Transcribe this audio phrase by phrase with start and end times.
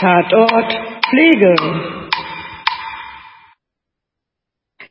[0.00, 0.72] Tatort
[1.10, 1.54] Pflege.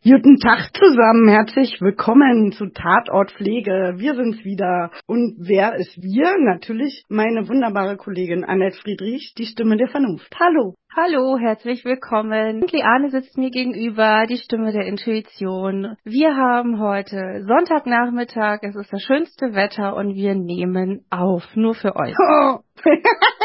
[0.04, 3.96] Guten Tag zusammen, herzlich willkommen zu Tatort Pflege.
[3.98, 4.92] Wir sind's wieder.
[5.08, 6.38] Und wer ist wir?
[6.38, 10.32] Natürlich meine wunderbare Kollegin Annette Friedrich, die Stimme der Vernunft.
[10.40, 10.76] Hallo.
[10.96, 12.62] Hallo, herzlich willkommen.
[12.72, 15.96] Liane sitzt mir gegenüber, die Stimme der Intuition.
[16.04, 21.96] Wir haben heute Sonntagnachmittag, es ist das schönste Wetter und wir nehmen auf, nur für
[21.96, 22.14] euch.
[22.16, 22.60] Oh.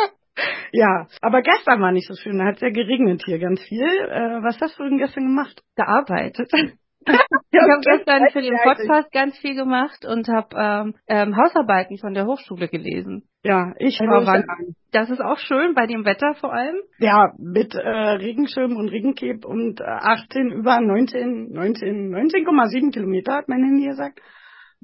[0.77, 2.38] Ja, aber gestern war nicht so schön.
[2.38, 3.87] Da hat es ja geregnet hier ganz viel.
[3.87, 5.62] Äh, was hast du denn gestern gemacht?
[5.77, 6.50] Gearbeitet.
[7.06, 12.12] ich habe gestern für den Podcast ganz viel gemacht und habe ähm, ähm, Hausarbeiten von
[12.12, 13.23] der Hochschule gelesen.
[13.45, 14.74] Ja, ich war an.
[14.91, 16.77] Das ist auch schön bei dem Wetter vor allem.
[16.98, 23.48] Ja, mit äh, Regenschirm und Regenkeb und äh, 18 über 19, 19, 19,7 Kilometer hat
[23.48, 24.19] mein Handy gesagt.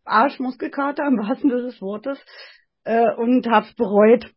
[0.05, 2.25] Arschmuskelkater im wahrsten Sinne des Wortes.
[2.85, 4.31] Äh, und hab's bereut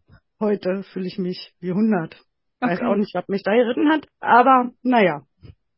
[0.44, 2.16] heute fühle ich mich wie 100.
[2.61, 2.72] Okay.
[2.72, 5.23] Weiß auch nicht, was mich da geritten hat, aber naja.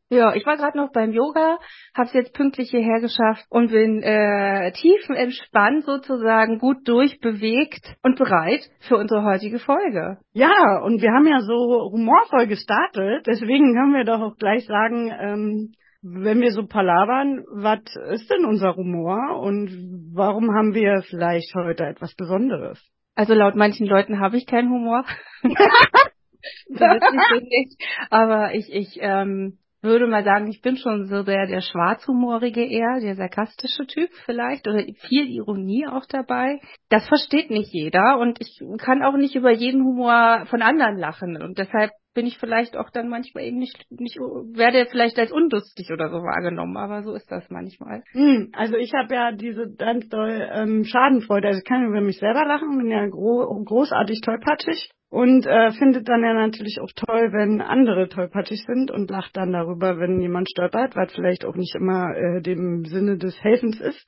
[0.10, 1.58] Ja, ich war gerade noch beim Yoga,
[1.96, 8.70] habe es jetzt pünktlich hierher geschafft und bin äh, tiefenentspannt sozusagen, gut durchbewegt und bereit
[8.88, 10.20] für unsere heutige Folge.
[10.34, 15.12] Ja, und wir haben ja so humorvoll gestartet, deswegen können wir doch auch gleich sagen,
[15.20, 15.72] ähm,
[16.04, 17.80] wenn wir so palavern, was
[18.14, 22.80] ist denn unser Humor und warum haben wir vielleicht heute etwas Besonderes?
[23.16, 25.06] Also laut manchen Leuten habe ich keinen Humor.
[26.68, 31.62] ist nicht, aber ich, ich ähm, würde mal sagen, ich bin schon so der, der
[31.62, 36.60] schwarzhumorige eher, der sarkastische Typ vielleicht oder viel Ironie auch dabei.
[36.90, 41.42] Das versteht nicht jeder und ich kann auch nicht über jeden Humor von anderen lachen
[41.42, 45.92] und deshalb bin ich vielleicht auch dann manchmal eben nicht, nicht werde vielleicht als unlustig
[45.92, 48.04] oder so wahrgenommen, aber so ist das manchmal.
[48.14, 52.18] Hm, also ich habe ja diese ganz doll ähm, Schadenfreude, also ich kann über mich
[52.18, 57.32] selber lachen, bin ja gro großartig tollpatschig und äh, findet dann ja natürlich auch toll,
[57.32, 61.74] wenn andere tollpatschig sind und lacht dann darüber, wenn jemand stolpert, weil vielleicht auch nicht
[61.74, 64.06] immer äh, dem Sinne des Helfens ist.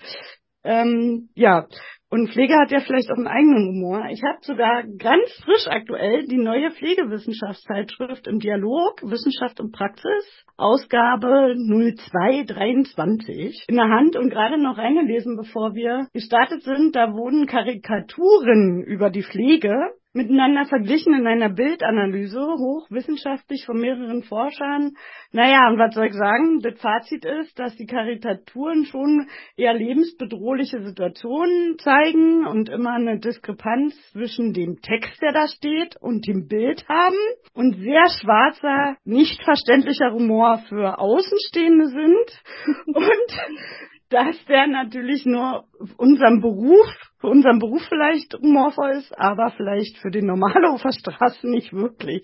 [0.66, 1.66] Ähm, ja,
[2.10, 4.06] und Pflege hat ja vielleicht auch einen eigenen Humor.
[4.12, 11.56] Ich habe sogar ganz frisch aktuell die neue Pflegewissenschaftszeitschrift im Dialog Wissenschaft und Praxis, Ausgabe
[11.56, 16.98] 0223 in der Hand und gerade noch reingelesen, bevor wir gestartet sind.
[16.98, 19.72] Da wurden Karikaturen über die Pflege
[20.14, 24.94] miteinander verglichen in einer Bildanalyse, hochwissenschaftlich von mehreren Forschern.
[25.32, 26.60] Naja, und was soll ich sagen?
[26.62, 33.96] Das Fazit ist, dass die Karikaturen schon eher lebensbedrohliche Situationen zeigen und immer eine Diskrepanz
[34.12, 37.18] zwischen dem Text, der da steht, und dem Bild haben
[37.54, 42.44] und sehr schwarzer, nicht verständlicher Humor für Außenstehende sind
[42.88, 45.66] und dass der natürlich nur
[45.98, 46.88] unserem Beruf,
[47.20, 52.24] für unseren Beruf vielleicht humorvoll ist, aber vielleicht für den Normalhofer Straße nicht wirklich.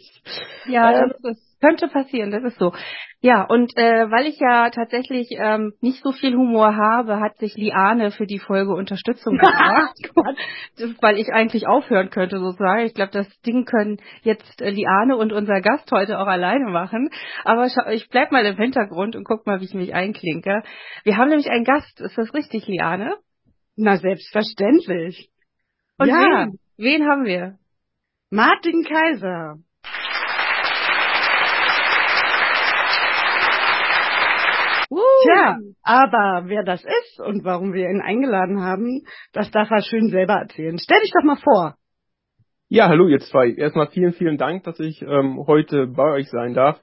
[0.65, 2.73] Ja, ähm, das ist, könnte passieren, das ist so.
[3.21, 7.55] Ja, und äh, weil ich ja tatsächlich ähm, nicht so viel Humor habe, hat sich
[7.55, 9.95] Liane für die Folge Unterstützung gebracht,
[11.01, 12.81] weil ich eigentlich aufhören könnte sozusagen.
[12.81, 17.09] Ich glaube, das Ding können jetzt äh, Liane und unser Gast heute auch alleine machen.
[17.45, 20.63] Aber ich bleib mal im Hintergrund und guck mal, wie ich mich einklinke.
[21.05, 23.15] Wir haben nämlich einen Gast, ist das richtig, Liane?
[23.77, 25.29] Na, selbstverständlich.
[25.97, 26.15] Und ja.
[26.15, 26.59] wen?
[26.75, 27.55] Wen haben wir?
[28.29, 29.59] Martin Kaiser.
[35.23, 40.09] Tja, aber wer das ist und warum wir ihn eingeladen haben, das darf er schön
[40.09, 40.77] selber erzählen.
[40.77, 41.75] Stell dich doch mal vor.
[42.69, 43.51] Ja, hallo ihr zwei.
[43.51, 46.79] Erstmal vielen, vielen Dank, dass ich ähm, heute bei euch sein darf.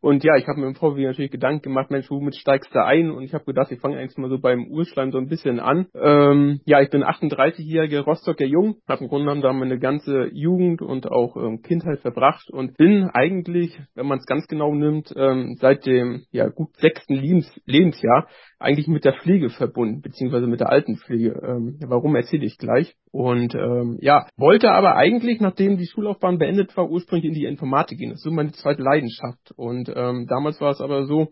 [0.00, 3.10] Und ja, ich habe mir im Vorfeld natürlich Gedanken gemacht, Mensch, womit steigst du ein?
[3.10, 5.86] Und ich habe gedacht, ich fange eigentlich mal so beim Urschleim so ein bisschen an.
[5.94, 10.82] Ähm, ja, ich bin 38-jähriger Rostocker Jung, habe im Grunde genommen da meine ganze Jugend
[10.82, 15.56] und auch ähm, Kindheit verbracht und bin eigentlich, wenn man es ganz genau nimmt, ähm,
[15.60, 18.28] seit dem ja gut sechsten Lebens Lebensjahr
[18.58, 21.40] eigentlich mit der Pflege verbunden, beziehungsweise mit der Altenpflege.
[21.46, 22.94] Ähm, warum erzähle ich gleich.
[23.10, 27.98] Und ähm, ja, wollte aber eigentlich, nachdem die Schullaufbahn beendet war, ursprünglich in die Informatik
[27.98, 28.10] gehen.
[28.10, 29.52] Das ist so meine zweite Leidenschaft.
[29.56, 31.28] Und ähm, damals war es aber so,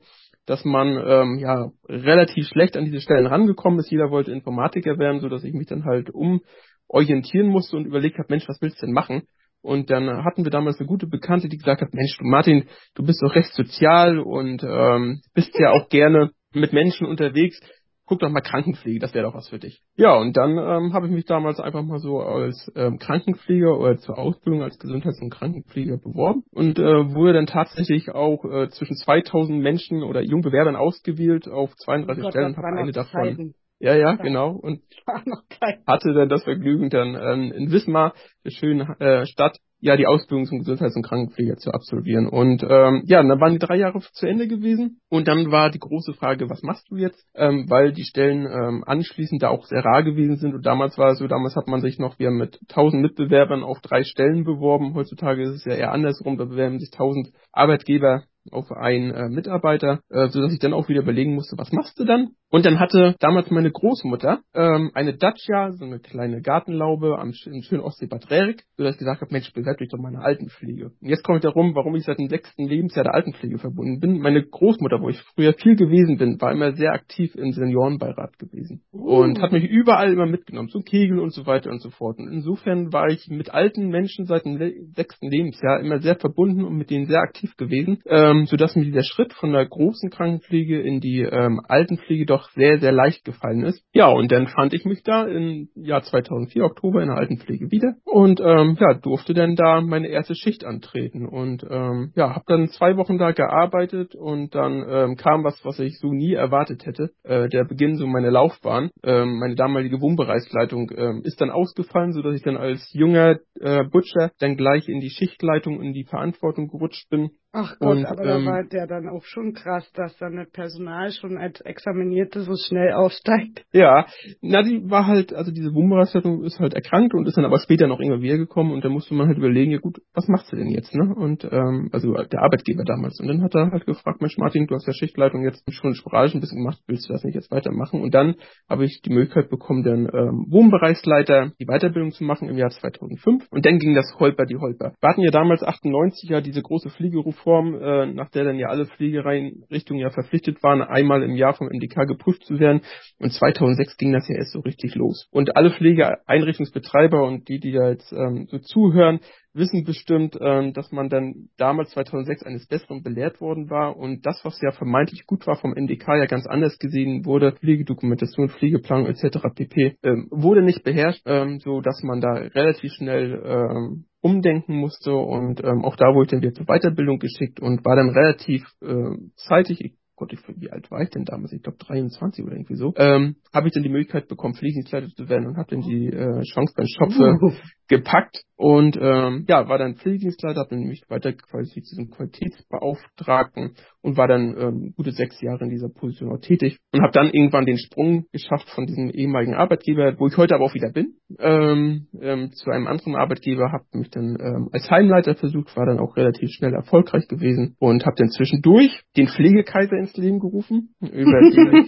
[0.46, 3.90] dass man ähm, ja relativ schlecht an diese Stellen rangekommen ist.
[3.90, 8.28] Jeder wollte Informatiker werden, so dass ich mich dann halt umorientieren musste und überlegt habe,
[8.28, 9.22] Mensch, was willst du denn machen?
[9.62, 13.02] Und dann hatten wir damals eine gute Bekannte, die gesagt hat, Mensch, du Martin, du
[13.02, 17.60] bist doch recht sozial und ähm, bist ja auch gerne mit Menschen unterwegs.
[18.06, 19.80] Guck doch mal Krankenpflege, das wäre doch was für dich.
[19.96, 23.96] Ja, und dann ähm, habe ich mich damals einfach mal so als ähm, Krankenpfleger oder
[23.96, 28.96] zur Ausbildung als Gesundheits- und Krankenpfleger beworben und äh, wurde dann tatsächlich auch äh, zwischen
[28.96, 33.94] 2000 Menschen oder Jungbewerbern ausgewählt auf 32 oh Gott, Stellen und habe eine davon Ja,
[33.94, 34.52] ja, genau.
[34.52, 34.80] Und
[35.86, 40.46] hatte dann das Vergnügen, dann ähm, in Wismar, der schönen äh, Stadt, ja die Ausbildung
[40.46, 42.26] zum Gesundheits- und Krankenpfleger zu absolvieren.
[42.26, 45.80] Und ähm, ja, dann waren die drei Jahre zu Ende gewesen und dann war die
[45.80, 47.26] große Frage, was machst du jetzt?
[47.34, 51.10] Ähm, weil die Stellen ähm, anschließend da auch sehr rar gewesen sind und damals war
[51.10, 54.44] es so, damals hat man sich noch, wir haben mit tausend Mitbewerbern auf drei Stellen
[54.44, 54.94] beworben.
[54.94, 60.00] Heutzutage ist es ja eher andersrum, da bewerben sich tausend Arbeitgeber auf einen äh, Mitarbeiter,
[60.10, 62.30] äh, so dass ich dann auch wieder überlegen musste, was machst du dann?
[62.50, 67.62] Und dann hatte damals meine Großmutter ähm, eine Dacia, so eine kleine Gartenlaube am in
[67.62, 70.92] schönen Ostseebad Rerik, so dass ich gesagt habe, Mensch, bewerb dich doch mal eine Altenpflege.
[71.00, 74.20] Und jetzt komme ich darum, warum ich seit dem sechsten Lebensjahr der Altenpflege verbunden bin.
[74.20, 78.82] Meine Großmutter, wo ich früher viel gewesen bin, war immer sehr aktiv im Seniorenbeirat gewesen
[78.92, 79.22] uh.
[79.22, 82.18] und hat mich überall immer mitgenommen, zu Kegel und so weiter und so fort.
[82.18, 84.58] Und insofern war ich mit alten Menschen seit dem
[84.94, 88.00] sechsten Lebensjahr immer sehr verbunden und mit denen sehr aktiv gewesen.
[88.06, 92.48] Ähm, ähm, sodass mir dieser Schritt von der großen Krankenpflege in die ähm, Altenpflege doch
[92.50, 93.82] sehr, sehr leicht gefallen ist.
[93.92, 97.94] Ja, und dann fand ich mich da im Jahr 2004, Oktober, in der Altenpflege wieder
[98.04, 102.68] und ähm, ja, durfte dann da meine erste Schicht antreten und ähm, ja, habe dann
[102.68, 107.10] zwei Wochen da gearbeitet und dann ähm, kam was, was ich so nie erwartet hätte,
[107.22, 108.90] äh, der Beginn so meiner Laufbahn.
[109.02, 114.32] Ähm, meine damalige Wohnbereichsleitung ähm, ist dann ausgefallen, sodass ich dann als junger äh, Butcher
[114.38, 118.44] dann gleich in die Schichtleitung, in die Verantwortung gerutscht bin Ach Gott, und, aber ähm,
[118.44, 122.54] da war der dann auch schon krass, dass dann das Personal schon als Examinierte so
[122.56, 123.64] schnell aufsteigt.
[123.72, 124.06] Ja,
[124.42, 127.86] na, die war halt, also diese Wummerasleitung ist halt erkrankt und ist dann aber später
[127.86, 130.66] noch immer wiedergekommen und da musste man halt überlegen, ja gut, was machst du denn
[130.66, 131.14] jetzt, ne?
[131.14, 133.20] Und ähm, also der Arbeitgeber damals.
[133.20, 136.34] Und dann hat er halt gefragt, Mensch Martin, du hast ja Schichtleitung jetzt schon sporadisch
[136.34, 138.02] ein bisschen gemacht, willst du das nicht jetzt weitermachen?
[138.02, 138.34] Und dann
[138.68, 143.46] habe ich die Möglichkeit bekommen, den ähm, Wohnbereichsleiter die Weiterbildung zu machen im Jahr 2005
[143.52, 144.94] und dann ging das Holper die Holper.
[145.00, 148.68] Wir hatten ja damals 98 ja diese große Fliegeruf Reform, äh, nach der dann ja
[148.68, 152.80] alle Pflegeeinrichtungen ja verpflichtet waren, einmal im Jahr vom MDK geprüft zu werden.
[153.18, 155.28] Und 2006 ging das ja erst so richtig los.
[155.30, 159.20] Und alle Pflegeeinrichtungsbetreiber und die, die da jetzt ähm, so zuhören,
[159.54, 164.44] wissen bestimmt, ähm, dass man dann damals 2006 eines Besseren belehrt worden war und das,
[164.44, 169.38] was ja vermeintlich gut war vom MDK, ja ganz anders gesehen wurde, Pflegedokumentation, Pflegeplanung etc.
[169.54, 169.96] pp.
[170.02, 175.62] Ähm, wurde nicht beherrscht, ähm, so dass man da relativ schnell ähm, umdenken musste und
[175.62, 179.94] ähm, auch da wurde dann wieder zur Weiterbildung geschickt und war dann relativ äh, zeitig,
[180.16, 181.52] Gott, ich, wie alt war ich denn damals?
[181.52, 182.94] Ich glaube 23 oder irgendwie so.
[182.96, 186.42] Ähm, habe ich dann die Möglichkeit bekommen, Fliegenskleider zu werden und habe dann die äh,
[186.42, 187.52] Chance beim Schopfe uh.
[187.88, 194.16] gepackt und ähm, ja, war dann Pflegedienstleiter, habe dann nämlich weiter qualifiziert zum Qualitätsbeauftragten und
[194.16, 197.66] war dann ähm, gute sechs Jahre in dieser Position auch tätig und habe dann irgendwann
[197.66, 202.06] den Sprung geschafft von diesem ehemaligen Arbeitgeber, wo ich heute aber auch wieder bin, ähm,
[202.20, 206.16] ähm, zu einem anderen Arbeitgeber, habe mich dann ähm, als Heimleiter versucht, war dann auch
[206.16, 211.40] relativ schnell erfolgreich gewesen und habe dann zwischendurch den Pflegekaiser ins Leben gerufen, über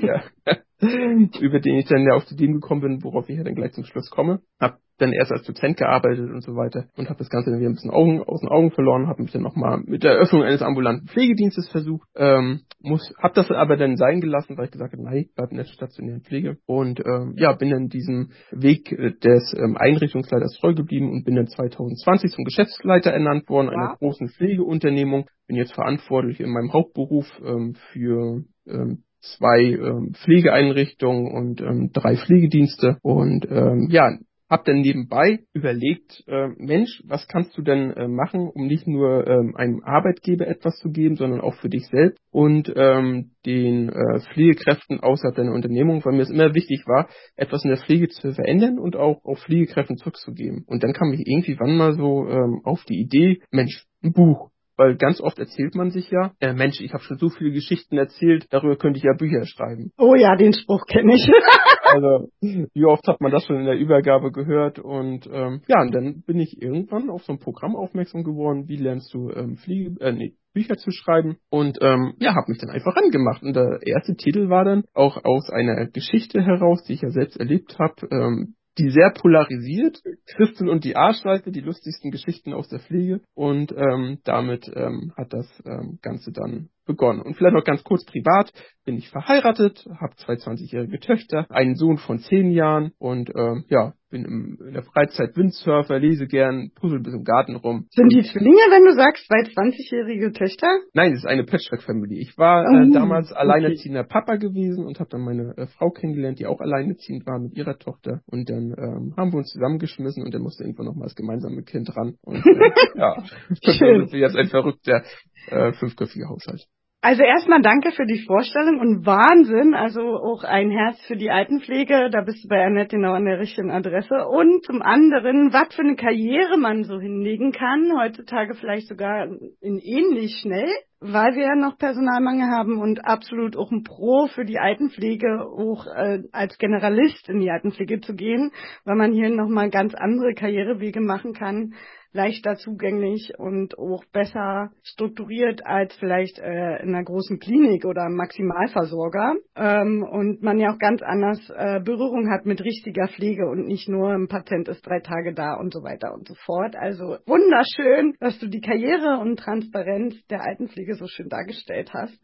[0.03, 0.23] ja
[0.81, 3.73] über den ich dann ja auf die Idee gekommen bin, worauf ich ja dann gleich
[3.73, 4.41] zum Schluss komme.
[4.61, 7.69] Hab dann erst als Dozent gearbeitet und so weiter und habe das Ganze dann wieder
[7.69, 10.63] ein bisschen Augen, aus den Augen verloren, habe mich dann nochmal mit der Eröffnung eines
[10.63, 15.03] ambulanten Pflegedienstes versucht, ähm, muss, habe das aber dann sein gelassen, weil ich gesagt habe,
[15.03, 19.55] nein, bleib in der stationären Pflege und ähm, ja, bin dann diesem Weg äh, des
[19.55, 23.73] ähm, Einrichtungsleiters treu geblieben und bin dann 2020 zum Geschäftsleiter ernannt worden, ja.
[23.73, 29.03] einer großen Pflegeunternehmung, bin jetzt verantwortlich in meinem Hauptberuf ähm, für ähm,
[29.37, 34.11] zwei ähm, Pflegeeinrichtungen und ähm, drei Pflegedienste und ähm, ja,
[34.49, 39.27] hab dann nebenbei überlegt, äh, Mensch, was kannst du denn äh, machen, um nicht nur
[39.27, 44.21] ähm, einem Arbeitgeber etwas zu geben, sondern auch für dich selbst und ähm, den äh,
[44.33, 48.33] Pflegekräften außerhalb deiner Unternehmung, weil mir es immer wichtig war, etwas in der Pflege zu
[48.33, 50.65] verändern und auch auf Pflegekräften zurückzugeben.
[50.67, 54.51] Und dann kam ich irgendwie wann mal so ähm, auf die Idee, Mensch, ein Buch.
[54.77, 57.97] Weil ganz oft erzählt man sich ja, äh, Mensch, ich habe schon so viele Geschichten
[57.97, 59.93] erzählt, darüber könnte ich ja Bücher schreiben.
[59.99, 61.27] Oh ja, den Spruch kenne ich.
[61.83, 64.79] also, wie oft hat man das schon in der Übergabe gehört?
[64.79, 68.77] Und ähm, ja, und dann bin ich irgendwann auf so ein Programm aufmerksam geworden, wie
[68.77, 72.71] lernst du ähm, Fliege, äh, nee, Bücher zu schreiben und ähm, ja, habe mich dann
[72.71, 73.43] einfach angemacht.
[73.43, 77.39] Und der erste Titel war dann auch aus einer Geschichte heraus, die ich ja selbst
[77.39, 80.03] erlebt habe, ähm, die sehr polarisiert.
[80.27, 83.21] Christel und die Arschleife, die lustigsten Geschichten aus der Pflege.
[83.35, 87.21] Und ähm, damit ähm, hat das ähm, Ganze dann begonnen.
[87.21, 88.53] Und vielleicht noch ganz kurz privat,
[88.85, 93.95] bin ich verheiratet, habe zwei 20-jährige Töchter, einen Sohn von 10 Jahren und ähm, ja,
[94.11, 97.87] bin im, in der Freizeit Windsurfer, lese gern, puzzle bis im Garten rum.
[97.91, 100.69] Sind die Zwillinge, wenn du sagst, zwei 20-jährige Töchter?
[100.95, 102.21] Nein, es ist eine Patchwork-Familie.
[102.21, 103.41] Ich war äh, oh, damals okay.
[103.41, 107.57] alleinerziehender Papa gewesen und habe dann meine äh, Frau kennengelernt, die auch alleinerziehend war mit
[107.57, 108.23] ihrer Tochter.
[108.27, 111.63] Und dann ähm, haben wir uns zusammengeschmissen und dann musste irgendwann noch mal das gemeinsame
[111.63, 112.15] Kind ran.
[112.23, 113.17] Und äh, ja,
[113.49, 115.03] das ist jetzt ein verrückter
[115.49, 116.67] äh, fünfköpfiger Haushalt.
[117.07, 119.75] Also erstmal danke für die Vorstellung und Wahnsinn.
[119.75, 122.11] Also auch ein Herz für die Altenpflege.
[122.11, 124.27] Da bist du bei Annette genau an der richtigen Adresse.
[124.27, 127.93] Und zum anderen, was für eine Karriere man so hinlegen kann.
[127.97, 129.27] Heutzutage vielleicht sogar
[129.61, 134.47] in ähnlich schnell weil wir ja noch Personalmangel haben und absolut auch ein Pro für
[134.47, 138.51] die Altenpflege, auch äh, als Generalist in die Altenpflege zu gehen,
[138.85, 141.75] weil man hier nochmal ganz andere Karrierewege machen kann,
[142.13, 148.17] leichter zugänglich und auch besser strukturiert als vielleicht äh, in einer großen Klinik oder einem
[148.17, 149.35] Maximalversorger.
[149.55, 153.89] Ähm, und man ja auch ganz anders äh, Berührung hat mit richtiger Pflege und nicht
[153.89, 156.77] nur ein Patient ist drei Tage da und so weiter und so fort.
[156.77, 162.19] Also wunderschön, dass du die Karriere und Transparenz der Altenpflege so schön dargestellt hast.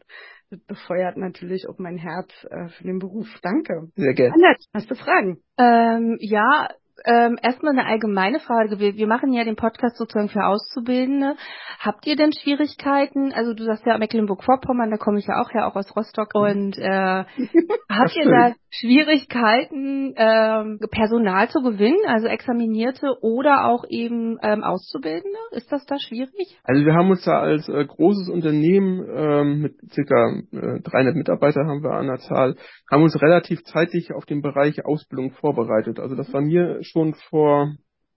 [0.50, 3.26] Das befeuert natürlich auch mein Herz äh, für den Beruf.
[3.42, 3.88] Danke.
[3.96, 4.34] Sehr gerne.
[4.34, 5.38] Annette, hast du Fragen?
[5.58, 6.68] Ähm, ja,
[7.04, 8.78] ähm, erstmal eine allgemeine Frage.
[8.78, 11.36] Wir, wir machen ja den Podcast sozusagen für Auszubildende.
[11.78, 13.32] Habt ihr denn Schwierigkeiten?
[13.32, 16.34] Also du sagst ja Mecklenburg-Vorpommern, da komme ich ja auch her, auch aus Rostock.
[16.34, 17.24] Und äh,
[17.88, 25.38] habt ihr da Schwierigkeiten, ähm, Personal zu gewinnen, also Examinierte oder auch eben ähm, Auszubildende?
[25.50, 26.58] Ist das da schwierig?
[26.64, 31.66] Also wir haben uns da als äh, großes Unternehmen ähm, mit circa äh, 300 Mitarbeiter
[31.66, 32.56] haben wir an der Zahl,
[32.90, 36.00] haben uns relativ zeitig auf den Bereich Ausbildung vorbereitet.
[36.00, 37.74] Also das war mir schon vor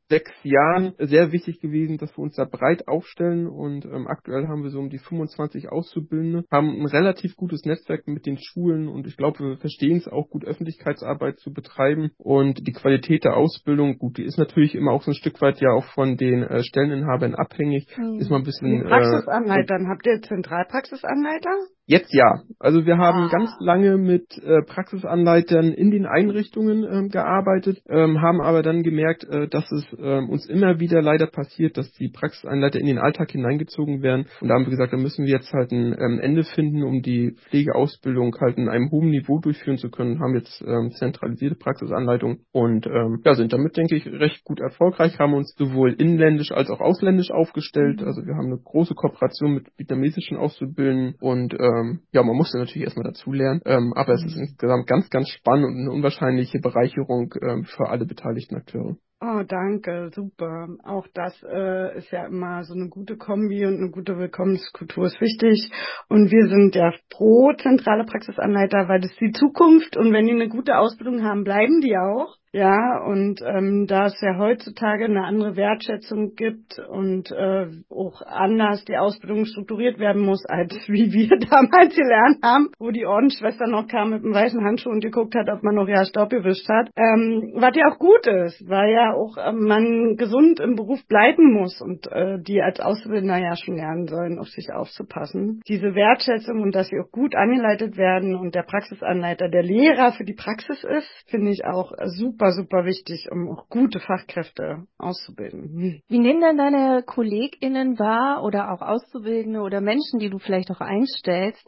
[0.10, 4.64] sechs Jahren sehr wichtig gewesen, dass wir uns da breit aufstellen und ähm, aktuell haben
[4.64, 9.08] wir so um die 25 Auszubildende, haben ein relativ gutes Netzwerk mit den Schulen und
[9.08, 13.98] ich glaube, wir verstehen es auch gut, Öffentlichkeitsarbeit zu betreiben und die Qualität der Ausbildung,
[13.98, 16.64] gut, die ist natürlich immer auch so ein Stück weit ja auch von den äh,
[16.64, 18.20] Stelleninhabern abhängig, hm.
[18.20, 18.84] ist mal ein bisschen...
[18.84, 21.50] Die Praxisanleitern, äh, habt ihr Zentralpraxisanleiter?
[21.88, 22.42] Jetzt ja.
[22.58, 23.30] Also wir haben ah.
[23.32, 29.24] ganz lange mit äh, Praxisanleitern in den Einrichtungen ähm, gearbeitet, ähm, haben aber dann gemerkt,
[29.24, 33.32] äh, dass es ähm, uns immer wieder leider passiert, dass die Praxisanleiter in den Alltag
[33.32, 34.26] hineingezogen werden.
[34.42, 37.02] Und da haben wir gesagt, da müssen wir jetzt halt ein ähm, Ende finden, um
[37.02, 40.20] die Pflegeausbildung halt in einem hohen Niveau durchführen zu können.
[40.20, 45.20] Haben jetzt ähm, zentralisierte Praxisanleitungen und ähm, ja, sind damit, denke ich, recht gut erfolgreich,
[45.20, 48.02] haben uns sowohl inländisch als auch ausländisch aufgestellt.
[48.02, 48.08] Mhm.
[48.08, 52.58] Also wir haben eine große Kooperation mit vietnamesischen Auszubildenden und äh, ähm, ja, man musste
[52.58, 57.34] natürlich erstmal dazulernen, ähm, aber es ist insgesamt ganz, ganz spannend und eine unwahrscheinliche Bereicherung
[57.42, 58.98] ähm, für alle beteiligten Akteure.
[59.28, 60.68] Oh, danke, super.
[60.84, 65.20] Auch das äh, ist ja immer so eine gute Kombi und eine gute Willkommenskultur ist
[65.20, 65.72] wichtig.
[66.10, 70.34] Und wir sind ja pro zentrale Praxisanleiter, weil das ist die Zukunft und wenn die
[70.34, 72.36] eine gute Ausbildung haben, bleiben die auch.
[72.56, 78.86] Ja, und ähm, da es ja heutzutage eine andere Wertschätzung gibt und äh, auch anders
[78.86, 83.90] die Ausbildung strukturiert werden muss, als wie wir damals gelernt haben, wo die Ordensschwester noch
[83.90, 86.92] kam mit einem weißen Handschuh und geguckt hat, ob man noch ja Staub gewischt hat.
[86.96, 91.52] Ähm, was ja auch gut ist, weil ja auch äh, man gesund im Beruf bleiben
[91.52, 95.60] muss und äh, die als Auszubildender ja schon lernen sollen, auf sich aufzupassen.
[95.68, 100.24] Diese Wertschätzung und dass sie auch gut angeleitet werden und der Praxisanleiter der Lehrer für
[100.24, 106.02] die Praxis ist, finde ich auch super super, super wichtig, um auch gute Fachkräfte auszubilden.
[106.08, 110.82] Wie nehmen dann deine KollegInnen wahr oder auch Auszubildende oder Menschen, die du vielleicht auch
[110.82, 111.64] einstellst,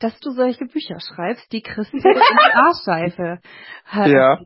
[0.00, 3.40] dass du solche Bücher schreibst, die Christen in die Arschseife
[4.10, 4.40] Ja.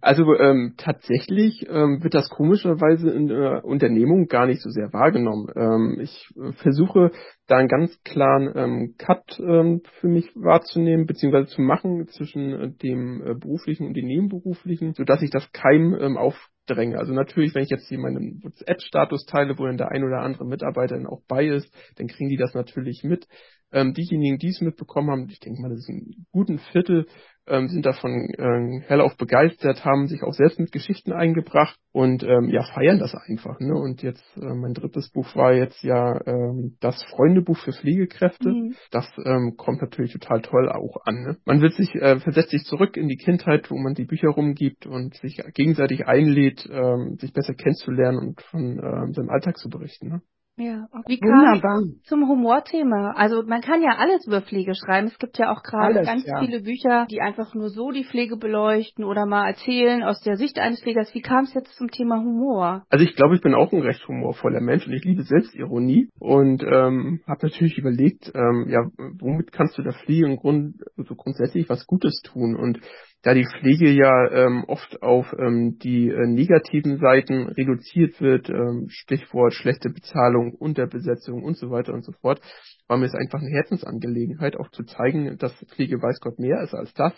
[0.00, 5.48] Also ähm, tatsächlich ähm, wird das komischerweise in der Unternehmung gar nicht so sehr wahrgenommen.
[5.56, 7.10] Ähm, ich äh, versuche
[7.46, 12.70] da einen ganz klaren ähm, Cut ähm, für mich wahrzunehmen, beziehungsweise zu machen zwischen äh,
[12.70, 16.16] dem äh, beruflichen und dem nebenberuflichen, sodass ich das keinem ähm,
[16.64, 16.98] aufdränge.
[16.98, 20.44] Also natürlich, wenn ich jetzt hier meinen WhatsApp-Status teile, wo dann der ein oder andere
[20.44, 23.26] Mitarbeiter dann auch bei ist, dann kriegen die das natürlich mit.
[23.72, 27.06] Ähm, diejenigen, die es mitbekommen haben, ich denke mal, das ist ein guten Viertel,
[27.46, 32.48] ähm, sind davon äh, hellauf begeistert, haben sich auch selbst mit Geschichten eingebracht und ähm,
[32.48, 33.60] ja, feiern das einfach.
[33.60, 33.74] Ne?
[33.74, 38.48] Und jetzt, äh, mein drittes Buch war jetzt ja ähm, das Freundebuch für Pflegekräfte.
[38.48, 38.74] Mhm.
[38.90, 41.22] Das ähm, kommt natürlich total toll auch an.
[41.22, 41.36] Ne?
[41.44, 44.86] Man wird sich, äh, versetzt sich zurück in die Kindheit, wo man die Bücher rumgibt
[44.86, 50.08] und sich gegenseitig einlädt, ähm, sich besser kennenzulernen und von ähm, seinem Alltag zu berichten.
[50.08, 50.22] Ne?
[50.56, 53.10] Ja, wie kam zum Humorthema?
[53.16, 55.08] Also man kann ja alles über Pflege schreiben.
[55.08, 56.38] Es gibt ja auch gerade ganz ja.
[56.38, 60.60] viele Bücher, die einfach nur so die Pflege beleuchten oder mal erzählen aus der Sicht
[60.60, 61.12] eines Pflegers.
[61.12, 62.84] Wie kam es jetzt zum Thema Humor?
[62.88, 66.62] Also ich glaube, ich bin auch ein recht humorvoller Mensch und ich liebe Selbstironie und
[66.62, 68.86] ähm, habe natürlich überlegt, ähm, ja,
[69.18, 72.78] womit kannst du der Pflege im Grund, also grundsätzlich was Gutes tun und
[73.24, 78.86] da die Pflege ja ähm, oft auf ähm, die äh, negativen Seiten reduziert wird, ähm,
[78.90, 82.40] Stichwort schlechte Bezahlung, Unterbesetzung und so weiter und so fort,
[82.86, 86.74] war mir es einfach eine Herzensangelegenheit, auch zu zeigen, dass Pflege weiß Gott mehr ist
[86.74, 87.14] als das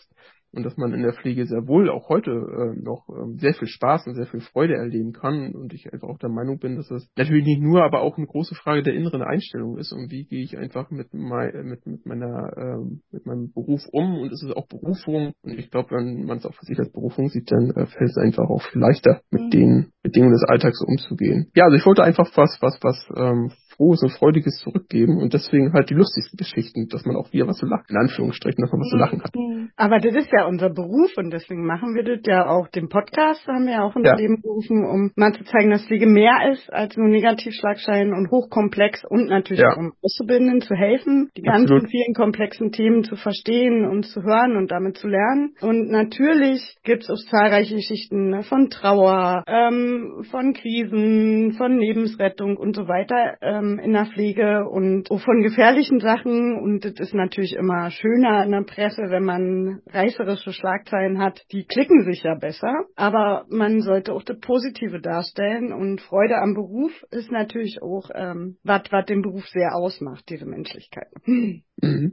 [0.56, 3.68] und dass man in der Pflege sehr wohl auch heute äh, noch äh, sehr viel
[3.68, 6.88] Spaß und sehr viel Freude erleben kann und ich einfach auch der Meinung bin, dass
[6.88, 10.24] das natürlich nicht nur, aber auch eine große Frage der inneren Einstellung ist und wie
[10.24, 14.42] gehe ich einfach mit, mein, mit, mit meiner äh, mit meinem Beruf um und es
[14.42, 17.52] ist auch Berufung und ich glaube, wenn man es auch für sich als Berufung sieht,
[17.52, 19.50] dann äh, fällt es einfach auch viel leichter mit mhm.
[19.50, 21.50] den Bedingungen des Alltags umzugehen.
[21.54, 25.72] Ja, also ich wollte einfach was was was ähm, Frohes und Freudiges zurückgeben und deswegen
[25.72, 28.80] halt die lustigsten Geschichten, dass man auch wieder was zu lachen, in Anführungsstrichen, dass man
[28.80, 29.34] was zu lachen hat.
[29.34, 29.70] Mhm.
[29.76, 32.68] Aber das ist ja unser Beruf und deswegen machen wir das ja auch.
[32.68, 34.16] Den Podcast haben wir ja auch ins ja.
[34.16, 39.04] Leben berufen, um mal zu zeigen, dass Pflege mehr ist als nur Negativschlagschein und hochkomplex
[39.08, 39.76] und natürlich ja.
[39.76, 41.90] um Auszubildenden zu helfen, die ganzen Absolut.
[41.90, 45.54] vielen komplexen Themen zu verstehen und zu hören und damit zu lernen.
[45.60, 52.56] Und natürlich gibt es auch zahlreiche Geschichten ne, von Trauer, ähm, von Krisen, von Lebensrettung
[52.56, 53.36] und so weiter.
[53.40, 56.58] Ähm, ähm, in der Pflege und von gefährlichen Sachen.
[56.58, 61.42] Und es ist natürlich immer schöner in der Presse, wenn man reißerische Schlagzeilen hat.
[61.52, 62.72] Die klicken sich ja besser.
[62.96, 65.72] Aber man sollte auch das Positive darstellen.
[65.72, 70.46] Und Freude am Beruf ist natürlich auch ähm, was, was den Beruf sehr ausmacht, diese
[70.46, 71.08] Menschlichkeit.
[71.24, 71.62] Mhm.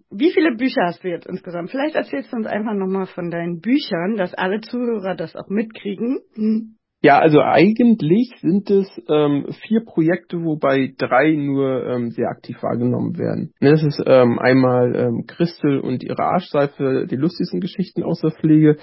[0.10, 1.72] Wie viele Bücher hast du jetzt insgesamt?
[1.72, 6.20] Vielleicht erzählst du uns einfach nochmal von deinen Büchern, dass alle Zuhörer das auch mitkriegen.
[6.36, 6.76] Mhm.
[7.06, 13.18] Ja, also eigentlich sind es ähm, vier Projekte, wobei drei nur ähm, sehr aktiv wahrgenommen
[13.18, 13.52] werden.
[13.60, 18.78] Das ist ähm, einmal ähm, Christel und ihre Arschseife, die lustigsten Geschichten aus der Pflege.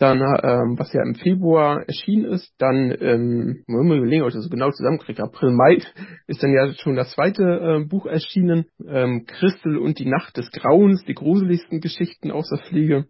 [0.00, 4.50] Dann, ähm, was ja im Februar erschienen ist, dann, ähm, man überlegen, ob ich das
[4.50, 5.78] genau zusammenkriege, April, Mai
[6.26, 10.50] ist dann ja schon das zweite äh, Buch erschienen, ähm, Christel und die Nacht des
[10.50, 13.04] Grauens, die gruseligsten Geschichten aus der Pflege.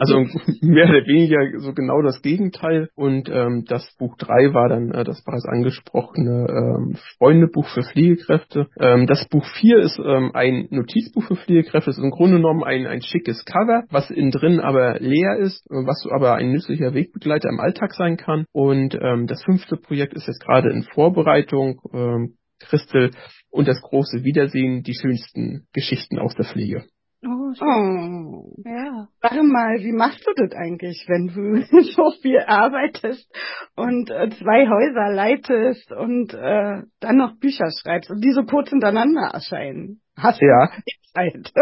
[0.00, 0.26] Also
[0.60, 2.88] mehr oder weniger so genau das Gegenteil.
[2.94, 8.68] Und ähm, das Buch 3 war dann äh, das bereits angesprochene ähm, Freundebuch für Pflegekräfte.
[8.80, 11.90] Ähm, das Buch 4 ist ähm, ein Notizbuch für Pflegekräfte.
[11.90, 16.06] Ist im Grunde genommen ein, ein schickes Cover, was innen drin aber leer ist, was
[16.10, 18.46] aber ein nützlicher Wegbegleiter im Alltag sein kann.
[18.52, 21.80] Und ähm, das fünfte Projekt ist jetzt gerade in Vorbereitung.
[21.92, 23.10] Ähm, Christel
[23.50, 26.84] und das große Wiedersehen, die schönsten Geschichten aus der Pflege.
[27.24, 28.52] Oh, oh.
[28.64, 29.06] Ja.
[29.20, 33.30] Sag mal, wie machst du das eigentlich, wenn du so viel arbeitest
[33.76, 38.70] und äh, zwei Häuser leitest und äh, dann noch Bücher schreibst und die so kurz
[38.70, 40.00] hintereinander erscheinen?
[40.16, 40.70] Hast du ja.
[41.12, 41.52] Zeit?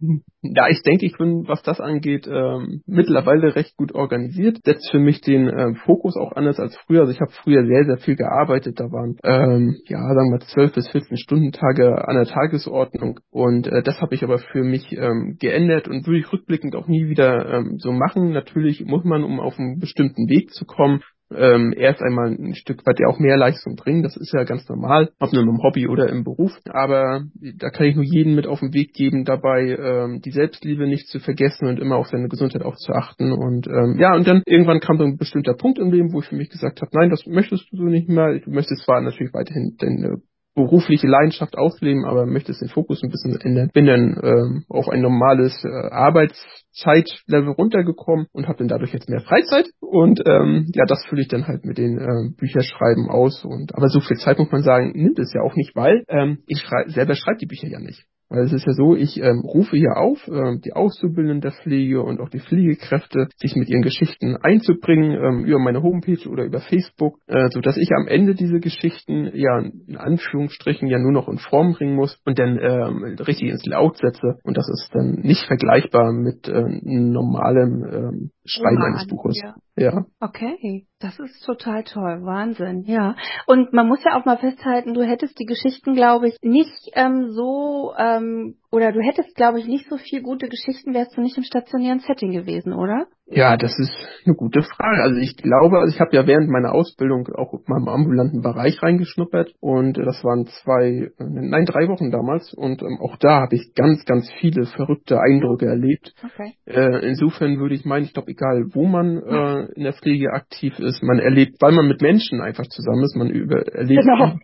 [0.42, 4.58] ja, ich denke, ich bin, was das angeht, ähm, mittlerweile recht gut organisiert.
[4.64, 7.00] Setzt für mich den ähm, Fokus auch anders als früher.
[7.00, 8.80] Also ich habe früher sehr, sehr viel gearbeitet.
[8.80, 13.20] Da waren, ähm, ja, sagen wir 12 bis 14 Stundentage an der Tagesordnung.
[13.30, 16.88] Und äh, das habe ich aber für mich ähm, geändert und würde ich rückblickend auch
[16.88, 18.30] nie wieder ähm, so machen.
[18.30, 21.02] Natürlich muss man, um auf einen bestimmten Weg zu kommen,
[21.36, 24.02] ähm, erst einmal ein Stück weit ja auch mehr Leistung bringen.
[24.02, 26.52] Das ist ja ganz normal, ob nur im Hobby oder im Beruf.
[26.70, 27.24] Aber
[27.56, 31.08] da kann ich nur jeden mit auf den Weg geben, dabei ähm, die Selbstliebe nicht
[31.08, 33.32] zu vergessen und immer auf seine Gesundheit auch zu achten.
[33.32, 36.26] Und ähm, ja, und dann irgendwann kam so ein bestimmter Punkt im Leben, wo ich
[36.26, 38.38] für mich gesagt habe, nein, das möchtest du so nicht mehr.
[38.38, 40.18] Du möchtest zwar natürlich weiterhin deine
[40.54, 43.70] berufliche Leidenschaft ausleben, aber möchtest den Fokus ein bisschen ändern.
[43.72, 49.20] Bin dann ähm, auf ein normales äh, Arbeitszeitlevel runtergekommen und habe dann dadurch jetzt mehr
[49.20, 53.74] Freizeit und ähm, ja, das fülle ich dann halt mit den äh, Bücherschreiben aus und
[53.74, 56.60] aber so viel Zeit muss man sagen, nimmt es ja auch nicht, weil ähm, ich
[56.60, 58.04] schrei selber schreibe die Bücher ja nicht.
[58.28, 62.02] Weil es ist ja so, ich ähm, rufe hier auf, ähm, die Auszubildenden der Pflege
[62.02, 66.60] und auch die Pflegekräfte, sich mit ihren Geschichten einzubringen ähm, über meine Homepage oder über
[66.60, 71.28] Facebook, äh, so dass ich am Ende diese Geschichten ja in Anführungsstrichen ja nur noch
[71.28, 74.38] in Form bringen muss und dann ähm, richtig ins Laut setze.
[74.42, 79.40] Und das ist dann nicht vergleichbar mit äh, normalem ähm, Schreiben Roman, eines Buches.
[79.42, 79.54] Ja.
[79.76, 80.04] ja.
[80.20, 83.16] Okay, das ist total toll, Wahnsinn, ja.
[83.46, 87.30] Und man muss ja auch mal festhalten, du hättest die Geschichten, glaube ich, nicht ähm,
[87.30, 91.36] so ähm, oder du hättest, glaube ich, nicht so viel gute Geschichten, wärst du nicht
[91.36, 93.06] im stationären Setting gewesen, oder?
[93.26, 95.02] Ja, das ist eine gute Frage.
[95.02, 98.82] Also ich glaube, also ich habe ja während meiner Ausbildung auch mal im ambulanten Bereich
[98.82, 103.54] reingeschnuppert und das waren zwei, äh, nein, drei Wochen damals und ähm, auch da habe
[103.54, 106.12] ich ganz, ganz viele verrückte Eindrücke erlebt.
[106.22, 106.54] Okay.
[106.66, 110.78] Äh, insofern würde ich meinen, ich glaube, egal wo man äh, in der Pflege aktiv
[110.80, 114.36] ist, man erlebt, weil man mit Menschen einfach zusammen ist, man über, erlebt genau.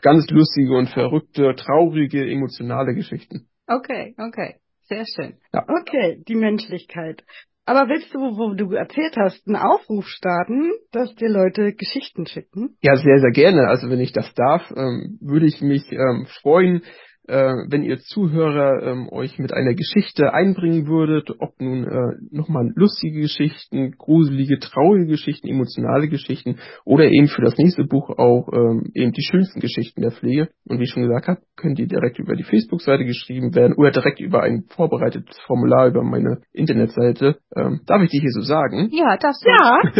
[0.00, 3.46] ganz lustige und verrückte, traurige, emotionale Geschichten.
[3.68, 4.56] Okay, okay.
[4.88, 5.34] Sehr schön.
[5.52, 5.64] Ja.
[5.68, 7.22] Okay, die Menschlichkeit.
[7.66, 12.78] Aber willst du, wo du erzählt hast, einen Aufruf starten, dass dir Leute Geschichten schicken?
[12.80, 13.68] Ja, sehr, sehr gerne.
[13.68, 16.80] Also wenn ich das darf, ähm, würde ich mich ähm, freuen,
[17.28, 23.20] wenn ihr Zuhörer ähm, euch mit einer Geschichte einbringen würdet, ob nun äh, nochmal lustige
[23.20, 29.12] Geschichten, gruselige, traurige Geschichten, emotionale Geschichten oder eben für das nächste Buch auch ähm, eben
[29.12, 30.48] die schönsten Geschichten der Pflege.
[30.64, 33.90] Und wie ich schon gesagt habe, könnt ihr direkt über die Facebook-Seite geschrieben werden oder
[33.90, 37.36] direkt über ein vorbereitetes Formular über meine Internetseite.
[37.54, 38.88] Ähm, darf ich dir hier so sagen?
[38.92, 39.82] Ja, das Ja,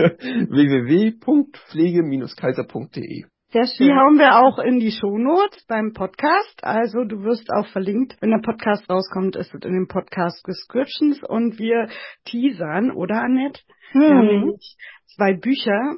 [0.49, 3.87] www.pflege-kaiser.de Sehr schön.
[3.87, 6.62] die hauen wir auch in die Shownotes beim Podcast.
[6.62, 8.14] Also du wirst auch verlinkt.
[8.20, 11.88] Wenn der Podcast rauskommt, ist es in den Podcast Descriptions und wir
[12.26, 13.62] teasern, oder Annette?
[13.92, 14.27] Wir haben Hm.
[14.27, 14.77] nämlich
[15.16, 15.96] zwei Bücher,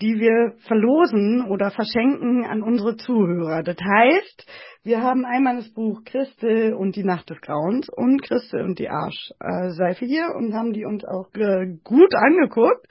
[0.00, 3.62] die wir verlosen oder verschenken an unsere Zuhörer.
[3.62, 4.46] Das heißt,
[4.84, 8.88] wir haben einmal das Buch Christel und die Nacht des Grauens und Christel und die
[8.88, 12.86] Arschseife hier und haben die uns auch äh, gut angeguckt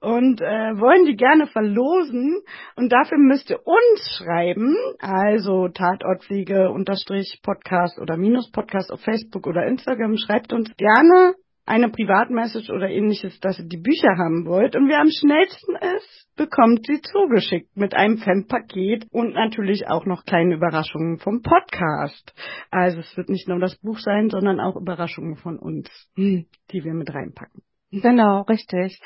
[0.00, 0.44] und äh,
[0.78, 2.42] wollen die gerne verlosen
[2.76, 9.46] und dafür müsst ihr uns schreiben, also Tatortpflege unterstrich Podcast oder Minus Podcast auf Facebook
[9.46, 11.34] oder Instagram, schreibt uns gerne
[11.72, 16.28] eine Privatmessage oder ähnliches, dass ihr die Bücher haben wollt und wer am schnellsten ist,
[16.36, 22.34] bekommt sie zugeschickt mit einem Fanpaket und natürlich auch noch kleine Überraschungen vom Podcast.
[22.70, 26.84] Also es wird nicht nur das Buch sein, sondern auch Überraschungen von uns, hm, die
[26.84, 27.62] wir mit reinpacken.
[27.90, 29.00] Genau, richtig.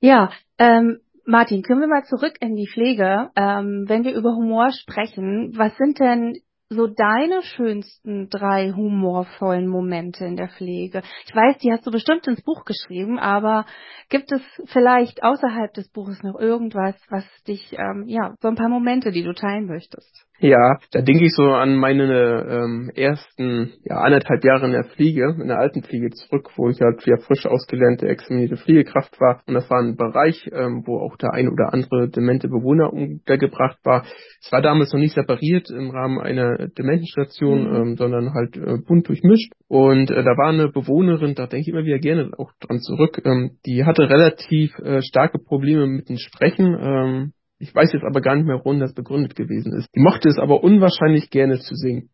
[0.00, 3.30] Ja, ähm, Martin, können wir mal zurück in die Pflege?
[3.36, 6.34] Ähm, wenn wir über Humor sprechen, was sind denn
[6.72, 11.02] so deine schönsten drei humorvollen Momente in der Pflege?
[11.26, 13.66] Ich weiß, die hast du bestimmt ins Buch geschrieben, aber
[14.08, 18.68] gibt es vielleicht außerhalb des Buches noch irgendwas, was dich, ähm, ja, so ein paar
[18.68, 20.26] Momente, die du teilen möchtest?
[20.42, 25.36] Ja, da denke ich so an meine ähm, ersten ja, anderthalb Jahre in der Pflege,
[25.40, 29.40] in der Altenpflege zurück, wo ich halt ja frisch ausgelernte, examinierte Pflegekraft war.
[29.46, 33.78] Und das war ein Bereich, ähm, wo auch der ein oder andere demente Bewohner untergebracht
[33.84, 34.04] war.
[34.44, 37.76] Es war damals noch nicht separiert im Rahmen einer Dementenstation, Mhm.
[37.76, 39.52] ähm, sondern halt äh, bunt durchmischt.
[39.68, 43.22] Und äh, da war eine Bewohnerin, da denke ich immer wieder gerne auch dran zurück,
[43.24, 46.76] ähm, die hatte relativ äh, starke Probleme mit dem Sprechen.
[46.80, 49.88] Ähm, ich weiß jetzt aber gar nicht mehr, worin das begründet gewesen ist.
[49.94, 52.10] Die mochte es aber unwahrscheinlich gerne zu singen.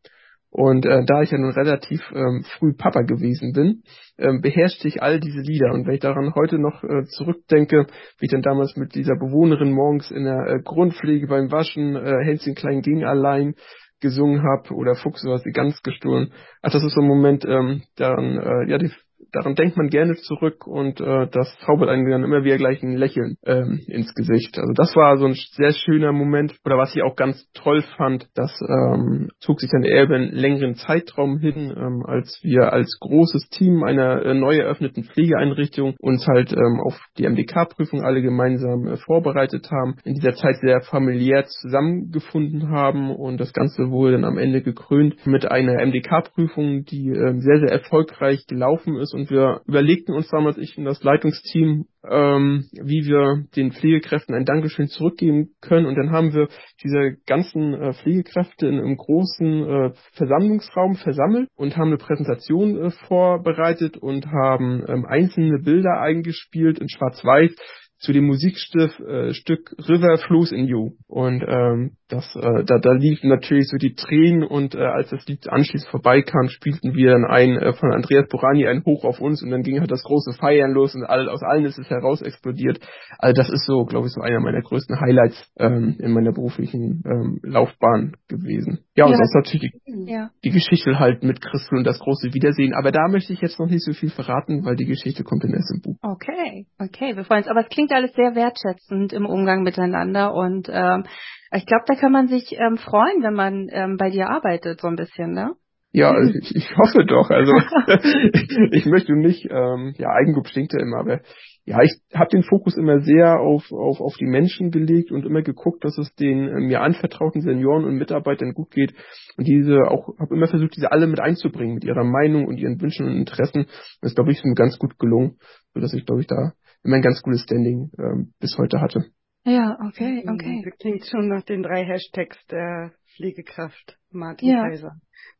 [0.51, 3.83] Und äh, da ich ja nun relativ ähm, früh Papa gewesen bin,
[4.19, 5.73] ähm, beherrschte ich all diese Lieder.
[5.73, 7.87] Und wenn ich daran heute noch äh, zurückdenke,
[8.19, 12.25] wie ich dann damals mit dieser Bewohnerin morgens in der äh, Grundpflege beim Waschen äh,
[12.25, 13.55] Hänschen klein ging allein
[14.01, 16.33] gesungen habe oder Fuchs, du hast sie ganz gestohlen.
[16.63, 18.91] Also das ist so ein Moment, ähm, daran, äh, ja, die,
[19.33, 22.97] daran denkt man gerne zurück und äh, das zaubert einen dann immer wieder gleich ein
[22.97, 24.59] Lächeln ähm, ins Gesicht.
[24.59, 26.55] Also das war so ein sehr schöner Moment.
[26.64, 30.33] Oder was ich auch ganz toll fand, das ähm, zog sich dann eher über einen
[30.33, 36.27] längeren Zeitraum hin, ähm, als wir als großes Team einer äh, neu eröffneten Pflegeeinrichtung uns
[36.27, 41.47] halt ähm, auf die MDK-Prüfung alle gemeinsam äh, vorbereitet haben, in dieser Zeit sehr familiär
[41.47, 47.41] zusammengefunden haben und das Ganze wurde dann am Ende gekrönt mit einer MDK-Prüfung, die ähm,
[47.41, 52.67] sehr, sehr erfolgreich gelaufen ist und wir überlegten uns damals, ich und das Leitungsteam, ähm,
[52.73, 55.87] wie wir den Pflegekräften ein Dankeschön zurückgeben können.
[55.87, 56.47] Und dann haben wir
[56.85, 62.91] diese ganzen äh, Pflegekräfte in einem großen äh, Versammlungsraum versammelt und haben eine Präsentation äh,
[63.09, 67.57] vorbereitet und haben ähm, einzelne Bilder eingespielt in Schwarz-Weiß
[67.99, 70.93] zu dem Musikstück äh, Stück River Flows in You.
[71.09, 75.27] Und ähm, das, äh, da, da liefen natürlich so die Tränen und äh, als das
[75.27, 79.43] Lied anschließend vorbeikam, spielten wir dann ein äh, von Andreas Borani ein Hoch auf uns
[79.43, 82.23] und dann ging halt das große Feiern los und all, aus allen ist es heraus
[82.23, 82.79] explodiert.
[83.19, 87.03] Also das ist so, glaube ich, so einer meiner größten Highlights ähm, in meiner beruflichen
[87.05, 88.79] ähm, Laufbahn gewesen.
[88.97, 89.17] Ja, und Ja.
[89.19, 90.31] sonst natürlich die, Ja.
[90.45, 92.75] die Geschichte halt mit Christel und das große Wiedersehen.
[92.75, 95.53] Aber da möchte ich jetzt noch nicht so viel verraten, weil die Geschichte kommt in
[95.53, 95.97] erst im Buch.
[96.03, 97.49] Okay, okay, wir freuen uns.
[97.49, 101.05] Aber es klingt alles sehr wertschätzend im Umgang miteinander und ähm,
[101.53, 104.88] ich glaube, da kann man sich ähm, freuen, wenn man ähm, bei dir arbeitet, so
[104.88, 105.55] ein bisschen, ne?
[105.92, 107.31] Ja, ich, ich hoffe doch.
[107.31, 107.53] Also
[108.72, 111.20] ich möchte nicht, ähm, ja, Eigenlob stinkt ja immer, aber
[111.64, 115.42] ja, ich habe den Fokus immer sehr auf, auf, auf die Menschen gelegt und immer
[115.42, 118.94] geguckt, dass es den äh, mir anvertrauten Senioren und Mitarbeitern gut geht
[119.37, 122.81] und diese auch, habe immer versucht, diese alle mit einzubringen, mit ihrer Meinung und ihren
[122.81, 123.66] Wünschen und Interessen.
[124.01, 125.37] Das ist, glaube ich, mir ganz gut gelungen,
[125.74, 126.53] sodass ich, glaube ich, da
[126.85, 129.05] immer ein ganz gutes Standing ähm, bis heute hatte.
[129.45, 130.62] Ja, okay, okay.
[130.64, 134.69] Das klingt schon nach den drei Hashtags der Pflegekraft Martin Ja.
[134.69, 134.93] Kaiser.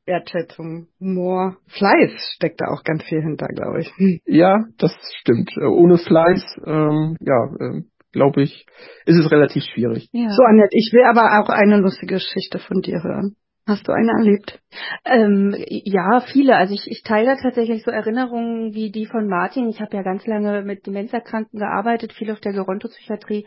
[0.07, 3.93] Wertschätzung, Humor, Fleiß steckt da auch ganz viel hinter, glaube ich.
[4.25, 5.51] Ja, das stimmt.
[5.57, 8.67] Äh, Ohne Fleiß, ähm, ja, äh, glaube ich,
[9.05, 10.09] ist es relativ schwierig.
[10.13, 10.31] Ja.
[10.31, 13.37] So, Annette, ich will aber auch eine lustige Geschichte von dir hören.
[13.69, 14.59] Hast du eine erlebt?
[15.05, 16.57] Ähm, ja, viele.
[16.57, 19.69] Also ich, ich teile tatsächlich so Erinnerungen wie die von Martin.
[19.69, 23.47] Ich habe ja ganz lange mit Demenzerkranken gearbeitet, viel auf der Gerontopsychiatrie.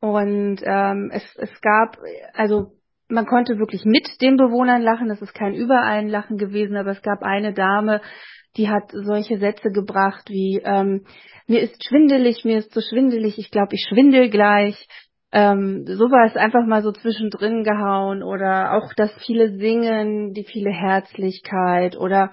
[0.00, 1.96] Und ähm, es, es gab,
[2.34, 2.72] also
[3.08, 5.08] man konnte wirklich mit den Bewohnern lachen.
[5.08, 8.02] Das ist kein überallen Lachen gewesen, aber es gab eine Dame,
[8.58, 11.06] die hat solche Sätze gebracht wie ähm,
[11.46, 14.86] mir ist schwindelig, mir ist so schwindelig, ich glaube, ich schwindel gleich.
[15.36, 21.96] Ähm, sowas einfach mal so zwischendrin gehauen oder auch das viele Singen, die viele Herzlichkeit
[21.96, 22.30] oder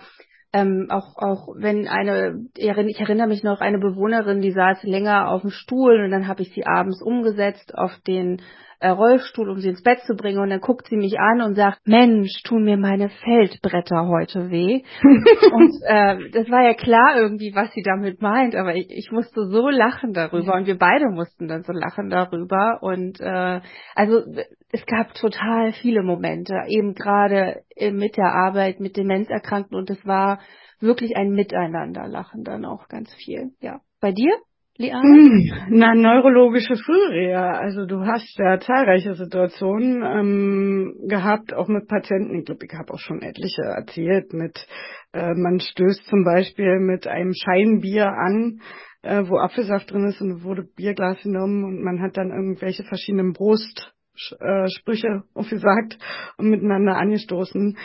[0.54, 5.42] ähm, auch auch wenn eine ich erinnere mich noch eine Bewohnerin die saß länger auf
[5.42, 8.44] dem Stuhl und dann habe ich sie abends umgesetzt auf den
[8.90, 10.40] Rollstuhl, um sie ins Bett zu bringen.
[10.40, 14.82] Und dann guckt sie mich an und sagt, Mensch, tun mir meine Feldbretter heute weh.
[15.04, 19.46] und äh, das war ja klar irgendwie, was sie damit meint, aber ich, ich musste
[19.46, 22.80] so lachen darüber und wir beide mussten dann so lachen darüber.
[22.82, 23.62] Und äh,
[23.96, 24.24] also
[24.72, 30.40] es gab total viele Momente, eben gerade mit der Arbeit mit Demenzerkrankten und es war
[30.82, 33.52] wirklich ein Miteinander lachen dann auch ganz viel.
[33.62, 33.82] Ja.
[34.00, 34.34] Bei dir?
[34.78, 35.04] Liane?
[35.04, 37.60] Hm, na, neurologische Frühreha.
[37.60, 42.40] Also du hast ja zahlreiche Situationen ähm, gehabt, auch mit Patienten.
[42.40, 44.34] Ich glaube, ich habe auch schon etliche erzählt.
[44.34, 44.66] Mit
[45.14, 48.62] äh, man stößt zum Beispiel mit einem Scheinbier an,
[49.02, 53.34] äh, wo Apfelsaft drin ist und wurde Bierglas genommen und man hat dann irgendwelche verschiedenen
[53.34, 55.98] Brustsprüche äh, aufgesagt
[56.38, 57.78] und miteinander angestoßen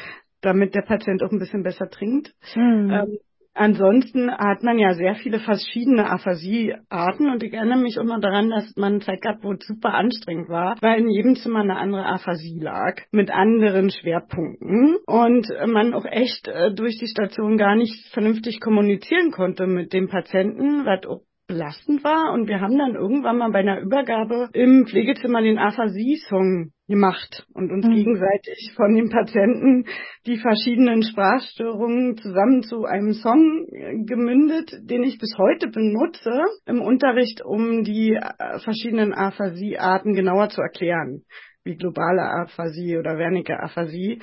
[0.43, 2.35] damit der Patient auch ein bisschen besser trinkt.
[2.55, 2.91] Mhm.
[2.91, 3.19] Ähm,
[3.59, 8.77] Ansonsten hat man ja sehr viele verschiedene Aphasiearten und ich erinnere mich immer daran, dass
[8.77, 12.61] man Zeit gab, wo es super anstrengend war, weil in jedem Zimmer eine andere Aphasie
[12.61, 18.61] lag mit anderen Schwerpunkten und man auch echt äh, durch die Station gar nicht vernünftig
[18.61, 23.51] kommunizieren konnte mit dem Patienten, was auch belastend war und wir haben dann irgendwann mal
[23.53, 27.95] bei einer Übergabe im Pflegezimmer den Aphasie-Song gemacht und uns mhm.
[27.95, 29.85] gegenseitig von den Patienten
[30.27, 36.33] die verschiedenen Sprachstörungen zusammen zu einem Song äh, gemündet, den ich bis heute benutze
[36.67, 41.23] im Unterricht, um die äh, verschiedenen Aphasie-Arten genauer zu erklären,
[41.65, 44.21] wie globale Aphasie oder Wernicke-Aphasie.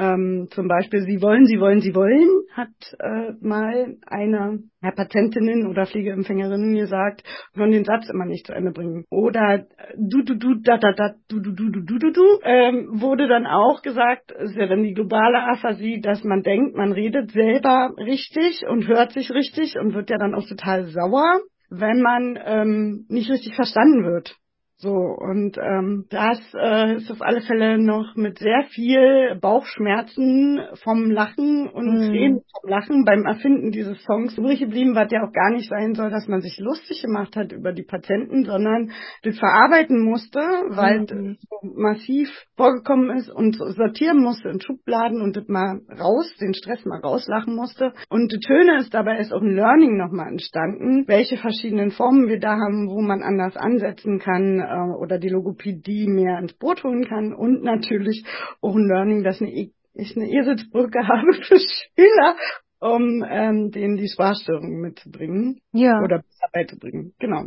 [0.00, 5.66] Ähm, zum Beispiel, Sie wollen, Sie wollen, Sie wollen, hat äh, mal eine ja, Patientinnen
[5.66, 7.22] oder Pflegeempfängerinnen gesagt,
[7.54, 9.04] können den Satz immer nicht zu Ende bringen.
[9.10, 9.66] Oder
[9.98, 13.28] du, du, du, da, da, da, du, du, du, du, du, du, du, ähm, wurde
[13.28, 17.92] dann auch gesagt, ist ja dann die globale Aphasie, dass man denkt, man redet selber
[17.98, 23.04] richtig und hört sich richtig und wird ja dann auch total sauer, wenn man ähm,
[23.10, 24.34] nicht richtig verstanden wird.
[24.82, 31.10] So, und ähm, das äh, ist auf alle Fälle noch mit sehr viel Bauchschmerzen vom
[31.10, 32.08] Lachen und mm.
[32.08, 35.94] Tränen vom Lachen beim Erfinden dieses Songs übrig geblieben, was ja auch gar nicht sein
[35.94, 41.00] soll, dass man sich lustig gemacht hat über die Patienten, sondern das verarbeiten musste, weil
[41.00, 41.36] mm.
[41.38, 46.86] so massiv vorgekommen ist und sortieren musste in Schubladen und das mal raus, den Stress
[46.86, 47.92] mal rauslachen musste.
[48.08, 52.40] Und die Töne ist dabei ist auch ein Learning nochmal entstanden, welche verschiedenen Formen wir
[52.40, 57.04] da haben, wo man anders ansetzen kann äh, oder die Logopädie mehr ins Boot holen
[57.04, 58.24] kann und natürlich
[58.60, 62.36] auch ein Learning, dass eine, ich eine Eselsbrücke habe für Schüler,
[62.80, 66.00] um ähm, denen die Sprachstörungen mitzubringen ja.
[66.02, 67.12] oder beizubringen.
[67.18, 67.44] Genau.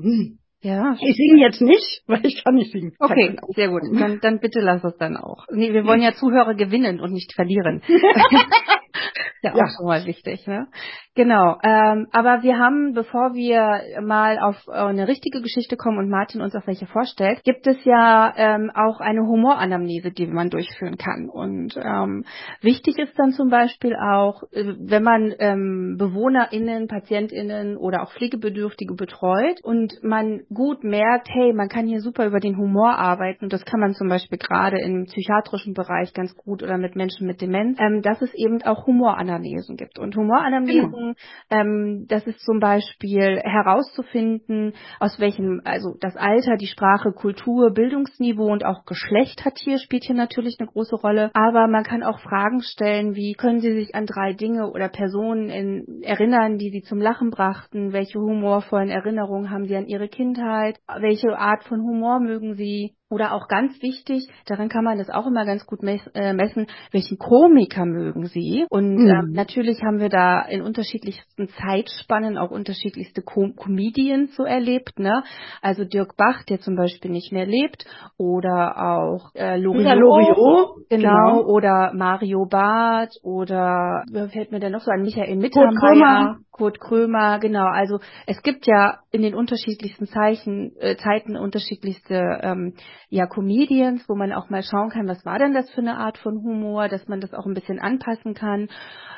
[0.61, 0.95] Ja.
[1.01, 2.93] Ich singe jetzt nicht, weil ich kann nicht singen.
[2.99, 3.81] Okay, sehr gut.
[3.93, 5.45] Dann, dann bitte lass es dann auch.
[5.51, 7.81] Nee, wir wollen ja Zuhörer gewinnen und nicht verlieren.
[9.41, 9.67] ja, auch ja.
[9.75, 10.67] schon mal wichtig, ne?
[11.15, 16.09] Genau, ähm, aber wir haben, bevor wir mal auf äh, eine richtige Geschichte kommen und
[16.09, 20.97] Martin uns auch welche vorstellt, gibt es ja ähm, auch eine Humoranamnese, die man durchführen
[20.97, 21.29] kann.
[21.29, 22.25] Und ähm,
[22.61, 28.95] wichtig ist dann zum Beispiel auch, äh, wenn man ähm, BewohnerInnen, PatientInnen oder auch Pflegebedürftige
[28.95, 33.53] betreut und man gut merkt, hey, man kann hier super über den Humor arbeiten und
[33.53, 37.39] das kann man zum Beispiel gerade im psychiatrischen Bereich ganz gut oder mit Menschen mit
[37.39, 39.99] Demenz, ähm, dass es eben auch Humoranamnesen gibt.
[39.99, 41.13] Und Humoranamnesen genau.
[41.49, 48.51] Ähm, das ist zum Beispiel herauszufinden, aus welchem, also das Alter, die Sprache, Kultur, Bildungsniveau
[48.51, 51.31] und auch Geschlecht hat hier, spielt hier natürlich eine große Rolle.
[51.33, 55.49] Aber man kann auch Fragen stellen, wie können Sie sich an drei Dinge oder Personen
[55.49, 57.93] in, erinnern, die Sie zum Lachen brachten?
[57.93, 60.79] Welche humorvollen Erinnerungen haben Sie an Ihre Kindheit?
[60.99, 62.95] Welche Art von Humor mögen Sie?
[63.09, 67.19] Oder auch ganz wichtig, daran kann man das auch immer ganz gut äh, messen, welchen
[67.19, 68.65] Komiker mögen Sie.
[68.69, 69.07] Und mhm.
[69.07, 74.97] ähm, natürlich haben wir da in unterschiedlichsten Zeitspannen auch unterschiedlichste Com Comedians so erlebt.
[74.97, 75.23] Ne?
[75.61, 77.85] Also Dirk Bach, der zum Beispiel nicht mehr lebt,
[78.17, 80.89] oder auch äh, Loriot, Loriot.
[80.89, 85.03] Genau, genau, oder Mario Barth, oder wer fällt mir denn noch so an?
[85.03, 86.37] Michael Mittermeier.
[86.53, 87.65] Kurt Krömer, genau.
[87.65, 92.75] Also es gibt ja in den unterschiedlichsten Zeichen, äh, Zeiten unterschiedlichste ähm,
[93.09, 96.19] ja Comedians, wo man auch mal schauen kann, was war denn das für eine Art
[96.19, 98.69] von Humor, dass man das auch ein bisschen anpassen kann.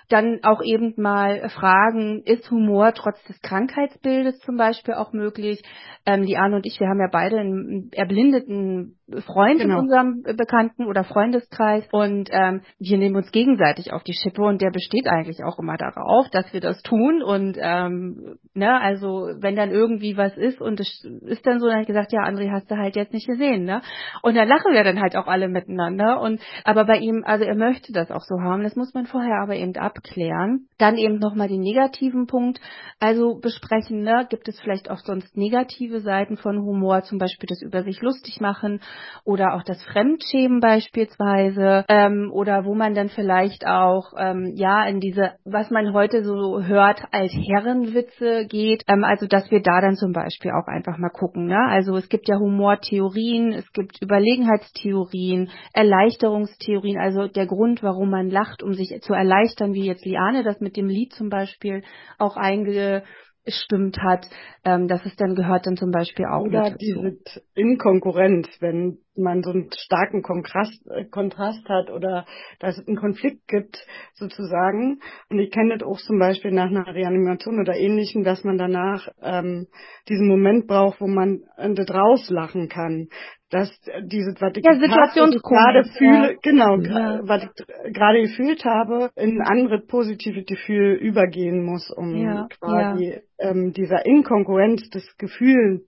[0.10, 5.62] Dann auch eben mal fragen, ist Humor trotz des Krankheitsbildes zum Beispiel auch möglich?
[6.06, 9.76] Ähm, die Anne und ich, wir haben ja beide einen erblindeten Freund genau.
[9.76, 14.62] in unserem Bekannten- oder Freundeskreis und ähm, wir nehmen uns gegenseitig auf die Schippe und
[14.62, 19.56] der besteht eigentlich auch immer darauf, dass wir das tun und ähm, ne, also wenn
[19.56, 22.52] dann irgendwie was ist und es ist dann so, dann habe ich gesagt, ja, André,
[22.52, 23.82] hast du halt jetzt nicht gesehen, ne?
[24.24, 27.56] Und dann lachen wir dann halt auch alle miteinander und aber bei ihm, also er
[27.56, 30.68] möchte das auch so haben, das muss man vorher aber eben abklären.
[30.78, 32.60] Dann eben nochmal den negativen Punkt,
[33.00, 37.62] also besprechen, ne, gibt es vielleicht auch sonst negative Seiten von Humor, zum Beispiel das
[37.62, 38.82] über sich lustig machen
[39.24, 45.00] oder auch das Fremdschämen beispielsweise ähm, oder wo man dann vielleicht auch ähm, ja in
[45.00, 49.96] diese, was man heute so hört als Herrenwitze geht, ähm, also dass wir da dann
[49.96, 51.46] zum Beispiel auch einfach mal gucken.
[51.46, 51.60] Ne?
[51.70, 58.64] Also es gibt ja Humortheorien, es gibt Überlegenheitstheorien, Erleichterungstheorien, also der Grund, warum man lacht,
[58.64, 61.84] um sich zu erleichtern, wie jetzt Liane das mit dem Lied zum Beispiel
[62.18, 63.04] auch einge
[63.48, 64.28] stimmt hat,
[64.64, 67.18] ähm, dass es dann gehört dann zum Beispiel auch Oder diese
[67.54, 72.26] Inkonkurrenz, wenn man so einen starken Kontrast, äh, Kontrast hat oder
[72.60, 73.78] dass es einen Konflikt gibt
[74.14, 75.00] sozusagen.
[75.30, 79.08] Und ich kenne das auch zum Beispiel nach einer Reanimation oder ähnlichem, dass man danach
[79.22, 79.68] ähm,
[80.10, 83.08] diesen Moment braucht, wo man äh, das rauslachen kann
[83.52, 83.70] dass
[84.04, 86.38] diese was ich ja, gerade fühle, ja.
[86.42, 87.22] genau, ja.
[87.24, 92.48] was ich gerade gefühlt habe, in ein anderes positives Gefühl übergehen muss, um ja.
[92.60, 95.84] quasi ähm, dieser Inkongruenz des Gefühls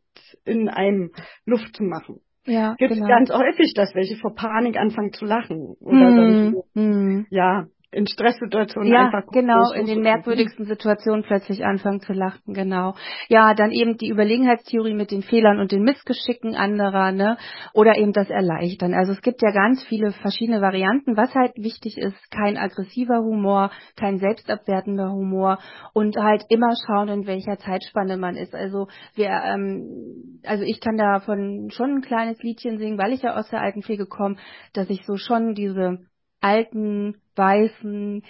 [0.45, 1.11] in einem
[1.45, 2.21] Luft zu machen.
[2.47, 3.09] Ja, Gibt es genau.
[3.09, 7.27] ganz häufig, dass welche vor Panik anfangen zu lachen oder mm, so, mm.
[7.29, 12.95] ja in Stresssituationen ja, einfach genau in den merkwürdigsten Situationen plötzlich anfangen zu lachen genau.
[13.29, 17.37] Ja dann eben die Überlegenheitstheorie mit den Fehlern und den Missgeschicken anderer ne
[17.73, 18.93] oder eben das Erleichtern.
[18.93, 21.15] Also es gibt ja ganz viele verschiedene Varianten.
[21.15, 25.59] Was halt wichtig ist kein aggressiver Humor kein selbstabwertender Humor
[25.93, 28.53] und halt immer schauen in welcher Zeitspanne man ist.
[28.53, 33.37] Also wir ähm, also ich kann davon schon ein kleines Liedchen singen weil ich ja
[33.37, 34.35] aus der Altenpflege komme
[34.73, 35.99] dass ich so schon diese
[36.41, 38.23] alten, weißen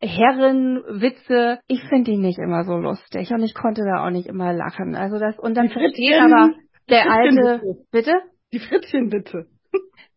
[0.00, 4.52] Herrenwitze, ich finde die nicht immer so lustig und ich konnte da auch nicht immer
[4.52, 4.94] lachen.
[4.94, 6.50] Also das und dann versteht aber
[6.88, 8.12] der alte bitte?
[8.52, 9.46] Die Fritzchenwitze.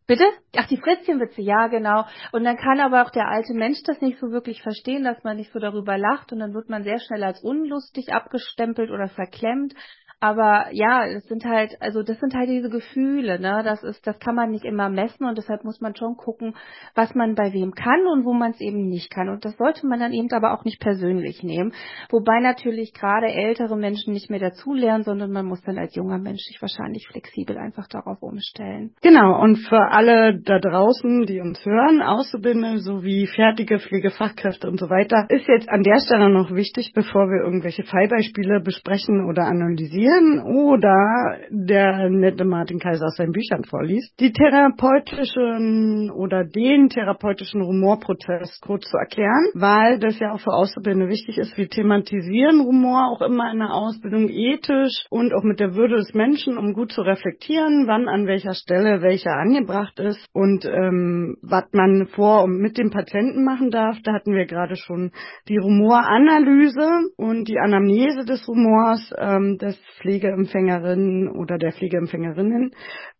[0.07, 0.23] Bitte?
[0.55, 2.05] Ach, die Fritzchenwitze, ja, genau.
[2.31, 5.35] Und dann kann aber auch der alte Mensch das nicht so wirklich verstehen, dass man
[5.35, 9.73] nicht so darüber lacht und dann wird man sehr schnell als unlustig abgestempelt oder verklemmt.
[10.19, 13.61] Aber ja, es sind halt, also das sind halt diese Gefühle, ne?
[13.63, 16.55] Das ist, das kann man nicht immer messen und deshalb muss man schon gucken,
[16.95, 19.29] was man bei wem kann und wo man es eben nicht kann.
[19.29, 21.71] Und das sollte man dann eben aber auch nicht persönlich nehmen.
[22.09, 26.41] Wobei natürlich gerade ältere Menschen nicht mehr dazulernen, sondern man muss dann als junger Mensch
[26.41, 28.95] sich wahrscheinlich flexibel einfach darauf umstellen.
[29.03, 34.89] Genau, und für alle da draußen, die uns hören, Auszubildende sowie fertige Pflegefachkräfte und so
[34.89, 40.06] weiter, ist jetzt an der Stelle noch wichtig, bevor wir irgendwelche Fallbeispiele besprechen oder analysieren,
[40.07, 47.61] lesen oder der nette Martin Kaiser aus seinen Büchern vorliest, die therapeutischen oder den therapeutischen
[47.61, 51.57] Humorprozess kurz zu erklären, weil das ja auch für Auszubildende wichtig ist.
[51.57, 56.13] Wir thematisieren Humor auch immer in der Ausbildung ethisch und auch mit der Würde des
[56.13, 61.65] Menschen, um gut zu reflektieren, wann an welcher Stelle welcher angebracht ist und ähm, was
[61.73, 63.97] man vor und mit dem Patienten machen darf.
[64.03, 65.11] Da hatten wir gerade schon
[65.47, 69.13] die Humoranalyse und die Anamnese des Humors.
[69.17, 72.71] Ähm, das Pflegeempfängerinnen oder der Pflegeempfängerinnen,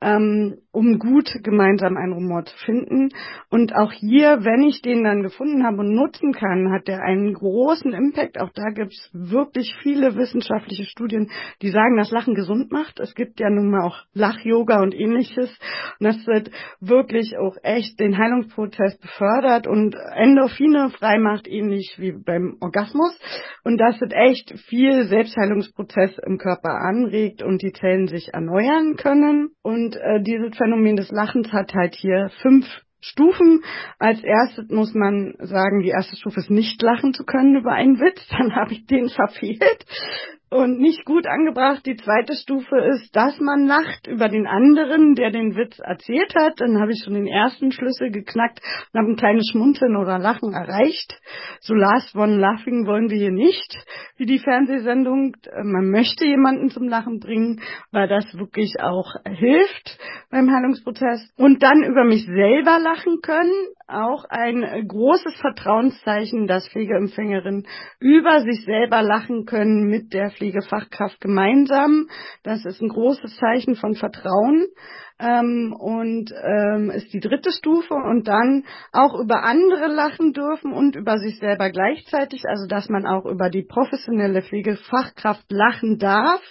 [0.02, 3.10] ähm, um gut gemeinsam einen Rumor zu finden.
[3.50, 7.34] Und auch hier, wenn ich den dann gefunden habe und nutzen kann, hat der einen
[7.34, 8.40] großen Impact.
[8.40, 11.32] Auch da gibt es wirklich viele wissenschaftliche Studien,
[11.64, 13.00] die sagen, dass Lachen gesund macht.
[13.00, 15.50] Es gibt ja nun mal auch Lach-Yoga und ähnliches.
[16.00, 22.58] Und das wird wirklich auch echt den Heilungsprozess befördert und Endorphine freimacht, ähnlich wie beim
[22.62, 23.20] Orgasmus.
[23.64, 29.50] Und das wird echt viel Selbstheilungsprozess im Körper anregt und die Zellen sich erneuern können.
[29.64, 32.66] Und äh, dieses Phänomen des Lachens hat halt hier fünf
[33.00, 33.64] Stufen.
[34.00, 38.02] Als erstes muss man sagen, die erste Stufe ist nicht lachen zu können über einen
[38.02, 38.20] Witz.
[38.38, 39.86] Dann habe ich den verfehlt
[40.50, 41.86] und nicht gut angebracht.
[41.86, 46.54] Die zweite Stufe ist, dass man lacht über den anderen, der den Witz erzählt hat.
[46.58, 48.62] Dann habe ich schon den ersten Schlüssel geknackt
[48.94, 51.20] und habe ein kleines Schmunzeln oder Lachen erreicht.
[51.60, 53.76] So last one laughing wollen wir hier nicht,
[54.18, 55.36] wie die Fernsehsendung.
[55.64, 60.00] Man möchte jemanden zum Lachen bringen, weil das wirklich auch hilft
[60.32, 61.30] beim Heilungsprozess.
[61.38, 63.54] Und dann über mich selber lachen können,
[63.88, 67.68] auch ein großes Vertrauenszeichen, dass Pflegeempfängerinnen
[68.00, 72.08] über sich selber lachen können mit der Pflegefachkraft gemeinsam.
[72.44, 74.68] Das ist ein großes Zeichen von Vertrauen.
[75.20, 80.96] Ähm, und ähm, ist die dritte Stufe und dann auch über andere lachen dürfen und
[80.96, 86.42] über sich selber gleichzeitig, also dass man auch über die professionelle Pflegefachkraft lachen darf,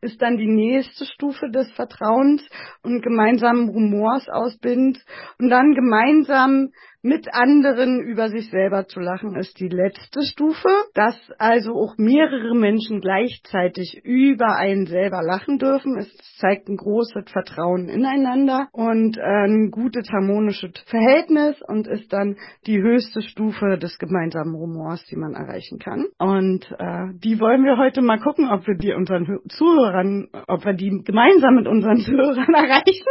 [0.00, 2.42] ist dann die nächste Stufe des Vertrauens
[2.82, 5.02] und gemeinsamen Humors ausbindet.
[5.38, 6.70] Und dann gemeinsam
[7.04, 12.54] mit anderen über sich selber zu lachen ist die letzte Stufe, dass also auch mehrere
[12.56, 15.98] Menschen gleichzeitig über einen selber lachen dürfen.
[15.98, 22.36] Es zeigt ein großes Vertrauen ineinander und ein gutes harmonisches Verhältnis und ist dann
[22.66, 26.06] die höchste Stufe des gemeinsamen Humors, die man erreichen kann.
[26.18, 30.72] Und äh, die wollen wir heute mal gucken, ob wir die unseren Zuhörern, ob wir
[30.72, 33.04] die gemeinsam mit unseren Zuhörern erreichen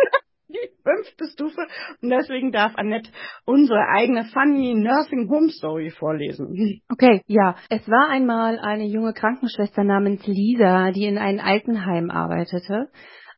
[0.53, 1.67] die fünfte Stufe.
[2.01, 3.09] Und deswegen darf Annette
[3.45, 6.81] unsere eigene Funny Nursing Home Story vorlesen.
[6.89, 7.55] Okay, ja.
[7.69, 12.89] Es war einmal eine junge Krankenschwester namens Lisa, die in einem Altenheim arbeitete.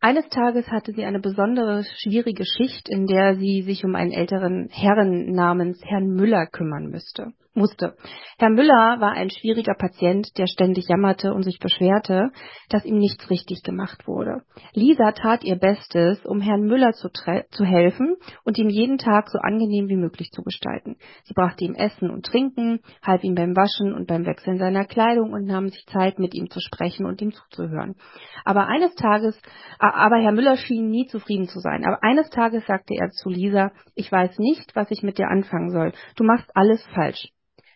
[0.01, 4.67] Eines Tages hatte sie eine besondere schwierige Schicht, in der sie sich um einen älteren
[4.71, 7.95] Herrn namens Herrn Müller kümmern müsste musste.
[8.37, 12.31] Herr Müller war ein schwieriger Patient, der ständig jammerte und sich beschwerte,
[12.69, 14.41] dass ihm nichts richtig gemacht wurde.
[14.73, 19.39] Lisa tat ihr Bestes, um Herrn Müller zu, zu helfen und ihm jeden Tag so
[19.39, 20.97] angenehm wie möglich zu gestalten.
[21.23, 25.31] Sie brachte ihm Essen und Trinken, half ihm beim Waschen und beim Wechseln seiner Kleidung
[25.33, 27.95] und nahm sich Zeit, mit ihm zu sprechen und ihm zuzuhören.
[28.43, 29.39] Aber eines Tages,
[29.79, 31.85] aber Herr Müller schien nie zufrieden zu sein.
[31.85, 35.71] Aber eines Tages sagte er zu Lisa, ich weiß nicht, was ich mit dir anfangen
[35.71, 35.93] soll.
[36.15, 37.29] Du machst alles falsch.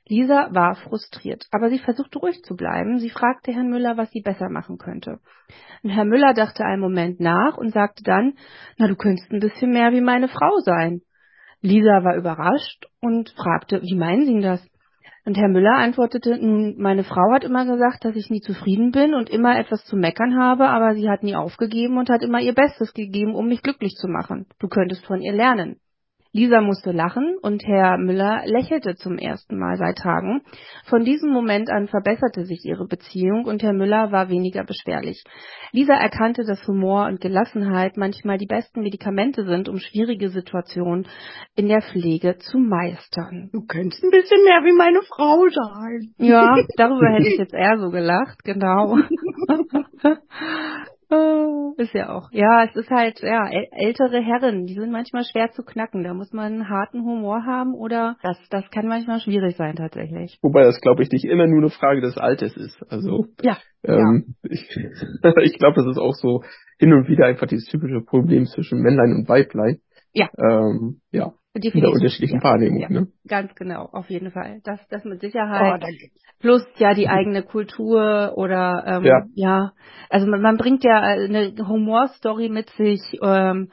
[0.10, 2.97] Lisa war frustriert, aber sie versuchte ruhig zu bleiben.
[2.97, 5.20] Sie fragte Herrn Müller, was sie besser machen könnte.
[5.84, 8.34] Und Herr Müller dachte einen Moment nach und sagte dann,
[8.78, 11.01] na, du könntest ein bisschen mehr wie meine Frau sein.
[11.62, 14.66] Lisa war überrascht und fragte, wie meinen Sie das?
[15.26, 19.14] Und Herr Müller antwortete, nun, meine Frau hat immer gesagt, dass ich nie zufrieden bin
[19.14, 22.55] und immer etwas zu meckern habe, aber sie hat nie aufgegeben und hat immer ihr
[22.55, 24.47] Bestes gegeben, um mich glücklich zu machen.
[24.60, 25.80] Du könntest von ihr lernen.
[26.32, 30.43] Lisa musste lachen und Herr Müller lächelte zum ersten Mal seit Tagen.
[30.86, 35.23] Von diesem Moment an verbesserte sich ihre Beziehung und Herr Müller war weniger beschwerlich.
[35.71, 41.07] Lisa erkannte, dass Humor und Gelassenheit manchmal die besten Medikamente sind, um schwierige Situationen
[41.55, 43.49] in der Pflege zu meistern.
[43.51, 46.13] Du könntest ein bisschen mehr wie meine Frau sein.
[46.17, 48.97] Ja, darüber hätte ich jetzt eher so gelacht, genau.
[51.12, 52.30] Oh, ist ja auch.
[52.32, 56.03] Ja, es ist halt, ja, ältere Herren, die sind manchmal schwer zu knacken.
[56.03, 60.38] Da muss man einen harten Humor haben oder das, das kann manchmal schwierig sein tatsächlich.
[60.41, 62.84] Wobei das, glaube ich, nicht immer nur eine Frage des Alters ist.
[62.89, 63.57] Also, ja.
[63.84, 64.36] Ähm.
[64.43, 64.70] Ich,
[65.43, 66.43] ich glaube, das ist auch so
[66.78, 69.80] hin und wieder einfach dieses typische Problem zwischen Männlein und Weiblein.
[70.14, 70.30] Ja.
[70.38, 71.34] Ähm, ja.
[71.56, 71.76] Definitiv.
[71.76, 72.43] In der unterschiedlichen ja.
[72.43, 72.89] Wahrnehmung, ja.
[72.89, 73.08] ne?
[73.28, 74.62] Ganz genau, auf jeden Fall.
[74.64, 75.84] Das, das mit Sicherheit.
[75.84, 75.88] Oh,
[76.39, 79.26] plus ja die eigene Kultur oder ähm, ja.
[79.34, 79.72] ja,
[80.10, 83.72] also man, man bringt ja eine Humorstory mit sich, ähm,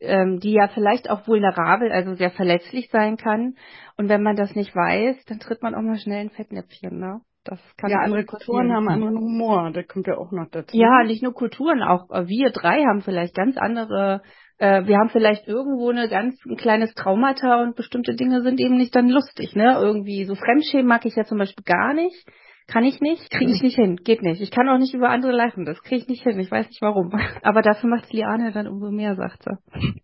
[0.00, 3.54] ähm, die ja vielleicht auch vulnerabel, also sehr verletzlich sein kann.
[3.96, 7.20] Und wenn man das nicht weiß, dann tritt man auch mal schnell in Fettnäpfchen, ne?
[7.44, 10.74] Das kann ja, andere Kulturen haben anderen Humor, der kommt ja auch noch dazu.
[10.74, 14.22] Ja, nicht nur Kulturen, auch wir drei haben vielleicht ganz andere
[14.58, 18.76] äh, wir haben vielleicht irgendwo eine ganz ein kleines Traumata und bestimmte Dinge sind eben
[18.76, 19.78] nicht dann lustig, ne?
[19.80, 22.26] Irgendwie so Fremdschämen mag ich ja zum Beispiel gar nicht.
[22.66, 24.40] Kann ich nicht, kriege ich nicht hin, geht nicht.
[24.40, 26.80] Ich kann auch nicht über andere lachen, das kriege ich nicht hin, ich weiß nicht
[26.80, 27.12] warum.
[27.42, 30.00] Aber dafür macht Liane dann umso mehr, sagt sie.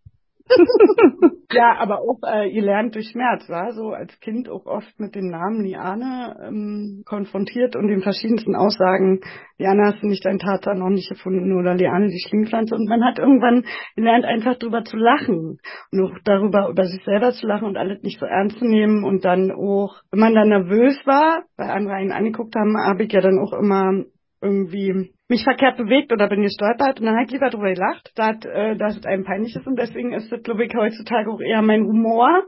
[1.52, 5.14] Ja, aber auch äh, ihr lernt durch Schmerz, war so als Kind auch oft mit
[5.14, 9.20] dem Namen Liane ähm, konfrontiert und den verschiedensten Aussagen,
[9.58, 11.50] Liane hast du nicht dein Tata noch nicht gefunden?
[11.58, 12.74] oder Liane die Schlingpflanze.
[12.74, 13.64] Und man hat irgendwann
[13.96, 15.58] gelernt einfach drüber zu lachen
[15.92, 19.04] und auch darüber über sich selber zu lachen und alles nicht so ernst zu nehmen
[19.04, 23.12] und dann auch, wenn man dann nervös war, weil andere einen angeguckt haben, habe ich
[23.12, 24.04] ja dann auch immer
[24.42, 28.76] irgendwie mich verkehrt bewegt oder bin gestolpert und dann ich lieber drüber gelacht, dass, äh,
[28.76, 31.84] dass es einem peinlich ist und deswegen ist es, glaube ich, heutzutage auch eher mein
[31.84, 32.42] Humor,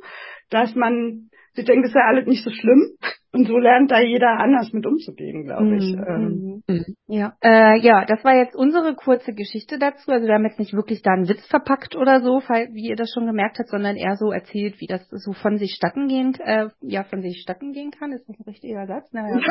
[0.51, 2.97] dass man sich denkt, ist ja alles nicht so schlimm
[3.33, 5.95] und so lernt da jeder anders mit umzugehen, glaube ich.
[5.95, 6.05] Mhm.
[6.09, 6.63] Ähm.
[6.67, 6.97] Mhm.
[7.07, 10.11] Ja, äh, ja, das war jetzt unsere kurze Geschichte dazu.
[10.11, 13.13] Also wir haben jetzt nicht wirklich da einen Witz verpackt oder so, wie ihr das
[13.13, 16.69] schon gemerkt habt, sondern eher so erzählt, wie das so von sich statten gehen, äh,
[16.81, 18.13] ja, von sich statten gehen kann.
[18.13, 19.13] Ist das ein richtiger Satz?
[19.13, 19.39] Naja.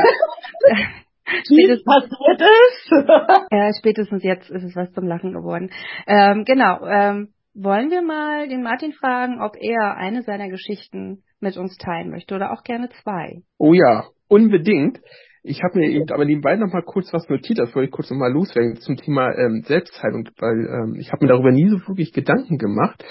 [1.26, 2.92] spätestens passiert ist.
[3.52, 5.70] ja, spätestens jetzt ist es was zum Lachen geworden.
[6.08, 6.86] Ähm, genau.
[6.86, 12.10] Ähm, wollen wir mal den Martin fragen, ob er eine seiner Geschichten mit uns teilen
[12.10, 13.42] möchte oder auch gerne zwei?
[13.58, 15.02] Oh ja, unbedingt.
[15.44, 18.12] Ich habe mir eben aber nebenbei noch mal kurz was notiert, das wollte ich kurz
[18.12, 21.80] noch mal loswerden zum Thema ähm, Selbstheilung, weil ähm, ich habe mir darüber nie so
[21.88, 23.04] wirklich Gedanken gemacht.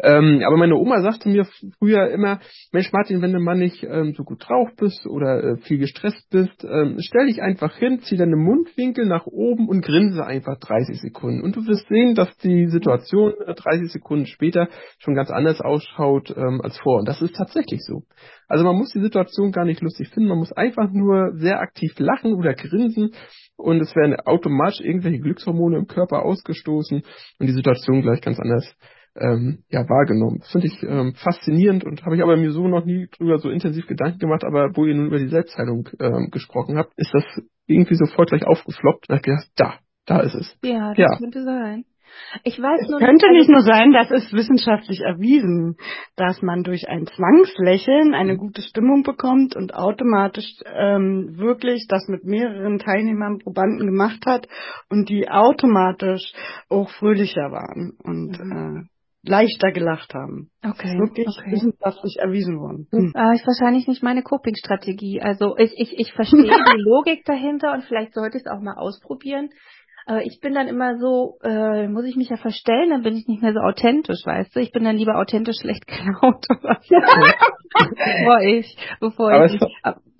[0.00, 1.46] Ähm, aber meine Oma sagte mir
[1.78, 2.38] früher immer,
[2.72, 6.30] Mensch Martin, wenn du mal nicht ähm, so gut drauf bist oder äh, viel gestresst
[6.30, 11.00] bist, ähm, stell dich einfach hin, zieh deine Mundwinkel nach oben und grinse einfach 30
[11.00, 11.42] Sekunden.
[11.42, 14.68] Und du wirst sehen, dass die Situation äh, 30 Sekunden später
[14.98, 17.00] schon ganz anders ausschaut ähm, als vor.
[17.00, 18.02] Und das ist tatsächlich so.
[18.46, 21.92] Also man muss die Situation gar nicht lustig finden, man muss einfach nur sehr aktiv
[21.98, 23.10] lachen oder grinsen
[23.56, 27.02] und es werden automatisch irgendwelche Glückshormone im Körper ausgestoßen
[27.38, 28.74] und die Situation gleich ganz anders
[29.20, 30.38] ähm, ja, wahrgenommen.
[30.40, 33.50] Das finde ich ähm, faszinierend und habe ich aber mir so noch nie drüber so
[33.50, 37.24] intensiv Gedanken gemacht, aber wo ihr nun über die Selbstheilung ähm, gesprochen habt, ist das
[37.66, 39.74] irgendwie sofort gleich aufgefloppt und habe gedacht, da,
[40.06, 40.56] da ist es.
[40.62, 41.18] Ja, das ja.
[41.18, 41.84] könnte sein.
[42.44, 45.76] Ich weiß nur, könnte nicht nur sein, das ist wissenschaftlich erwiesen,
[46.16, 52.24] dass man durch ein Zwangslächeln eine gute Stimmung bekommt und automatisch ähm, wirklich das mit
[52.24, 54.48] mehreren Teilnehmern, Probanden gemacht hat
[54.88, 56.32] und die automatisch
[56.68, 58.86] auch fröhlicher waren und mhm.
[58.86, 60.50] äh, leichter gelacht haben.
[60.64, 60.98] Okay.
[60.98, 61.52] Wirklich okay.
[61.52, 62.88] wissenschaftlich erwiesen worden.
[62.92, 63.12] Hm.
[63.14, 65.20] Äh, ist wahrscheinlich nicht meine Coping-Strategie.
[65.20, 68.76] Also ich, ich, ich verstehe die Logik dahinter und vielleicht sollte ich es auch mal
[68.76, 69.50] ausprobieren.
[70.06, 73.26] Aber ich bin dann immer so, äh, muss ich mich ja verstellen, dann bin ich
[73.26, 74.60] nicht mehr so authentisch, weißt du?
[74.60, 76.46] Ich bin dann lieber authentisch schlecht gelaunt.
[76.48, 79.60] bevor ich, bevor Aber ich.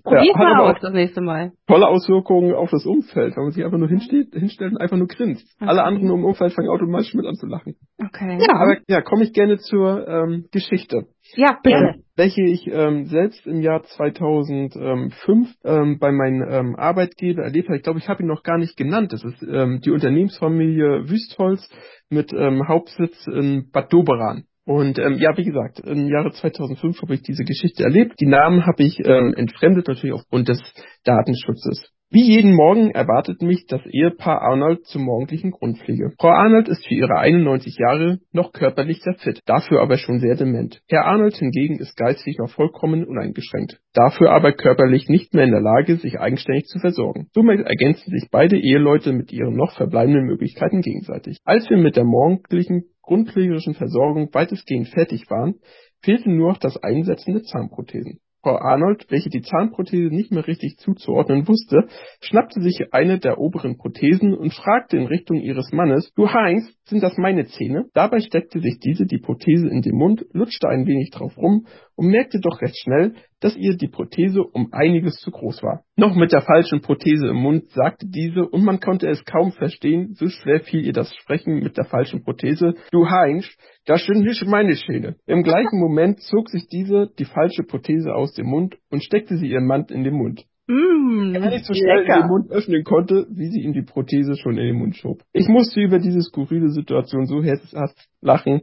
[0.03, 1.51] Probier's ja, mal aus das nächste Mal.
[1.67, 5.07] Tolle Auswirkungen auf das Umfeld, wenn man sich einfach nur hinsteht, hinstellt und einfach nur
[5.07, 5.45] grinst.
[5.59, 5.69] Okay.
[5.69, 7.75] Alle anderen im Umfeld fangen automatisch mit an zu lachen.
[8.01, 8.39] Okay.
[8.39, 11.07] Ja, aber ja, komme ich gerne zur ähm, Geschichte.
[11.35, 11.75] Ja, bitte.
[11.75, 17.77] Ähm, welche ich ähm, selbst im Jahr 2005 ähm, bei meinem ähm, Arbeitgeber erlebt habe.
[17.77, 19.13] Ich glaube, ich habe ihn noch gar nicht genannt.
[19.13, 21.69] Das ist ähm, die Unternehmensfamilie Wüstholz
[22.09, 24.45] mit ähm, Hauptsitz in Bad Doberan.
[24.69, 28.19] Und ähm, ja, wie gesagt, im Jahre 2005 habe ich diese Geschichte erlebt.
[28.19, 30.61] Die Namen habe ich ähm, entfremdet, natürlich aufgrund des
[31.03, 31.89] Datenschutzes.
[32.11, 36.11] Wie jeden Morgen erwartet mich das Ehepaar Arnold zur morgendlichen Grundpflege.
[36.19, 40.35] Frau Arnold ist für ihre 91 Jahre noch körperlich sehr fit, dafür aber schon sehr
[40.35, 40.81] dement.
[40.87, 45.61] Herr Arnold hingegen ist geistig noch vollkommen uneingeschränkt, dafür aber körperlich nicht mehr in der
[45.61, 47.27] Lage, sich eigenständig zu versorgen.
[47.35, 51.37] Somit ergänzen sich beide Eheleute mit ihren noch verbleibenden Möglichkeiten gegenseitig.
[51.45, 55.59] Als wir mit der morgendlichen grundpflegerischen Versorgung weitestgehend fertig waren,
[56.01, 58.19] fehlte nur noch das Einsetzen der Zahnprothesen.
[58.41, 61.87] Frau Arnold, welche die Zahnprothese nicht mehr richtig zuzuordnen wusste,
[62.21, 67.03] schnappte sich eine der oberen Prothesen und fragte in Richtung ihres Mannes, du Heinz, sind
[67.03, 67.85] das meine Zähne?
[67.93, 71.67] Dabei steckte sich diese die Prothese in den Mund, lutschte ein wenig drauf rum
[71.99, 75.83] und merkte doch recht schnell, dass ihr die Prothese um einiges zu groß war.
[75.97, 80.13] Noch mit der falschen Prothese im Mund sagte diese, und man konnte es kaum verstehen,
[80.13, 83.49] so schwer fiel ihr das Sprechen mit der falschen Prothese, du Heinz,
[83.85, 85.17] das sind nicht meine Schäne.
[85.25, 89.49] Im gleichen Moment zog sich diese die falsche Prothese aus dem Mund und steckte sie
[89.49, 90.45] ihrem Mann in den Mund.
[90.67, 92.21] Mmh, er nicht so schnell lecker.
[92.21, 95.21] den Mund öffnen konnte, wie sie ihm die Prothese schon in den Mund schob.
[95.33, 98.61] Ich musste über diese skurrile Situation so herzhaft lachen,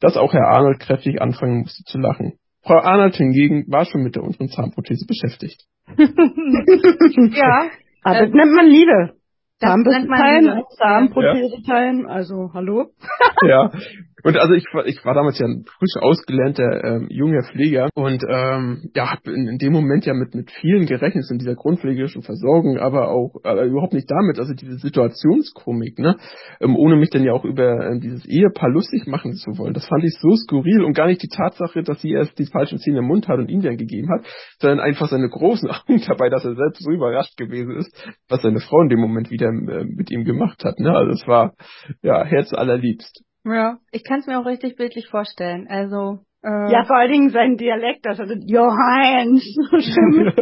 [0.00, 2.38] dass auch Herr Arnold kräftig anfangen musste zu lachen.
[2.68, 5.64] Frau Arnold hingegen war schon mit der unteren Zahnprothese beschäftigt.
[5.96, 7.70] ja.
[8.02, 9.14] Aber das nennt man Liebe.
[9.58, 12.90] Zahnbürsten Zahnprothese teilen, also hallo.
[13.42, 13.72] ja,
[14.24, 18.22] und also ich war, ich war damals ja ein frisch ausgelernter ähm, junger Pfleger und
[18.28, 22.22] ähm, ja, habe in, in dem Moment ja mit mit vielen gerechnet in dieser grundpflegerischen
[22.22, 26.16] Versorgung, aber auch aber überhaupt nicht damit, also diese Situationskomik, ne,
[26.60, 29.74] ähm, ohne mich dann ja auch über ähm, dieses Ehepaar lustig machen zu wollen.
[29.74, 32.78] Das fand ich so skurril und gar nicht die Tatsache, dass sie erst die falschen
[32.78, 34.26] Zähne im Mund hat und ihm dann gegeben hat,
[34.58, 37.94] sondern einfach seine großen Augen dabei, dass er selbst so überrascht gewesen ist,
[38.28, 40.78] was seine Frau in dem Moment wieder äh, mit ihm gemacht hat.
[40.78, 40.90] Ne?
[40.90, 41.54] Also es war
[42.02, 43.24] ja Herz allerliebst.
[43.50, 45.66] Ja, ich kann es mir auch richtig bildlich vorstellen.
[45.68, 50.32] Also äh, ja, vor allen Dingen sein Dialekt, das hat Johannes so schön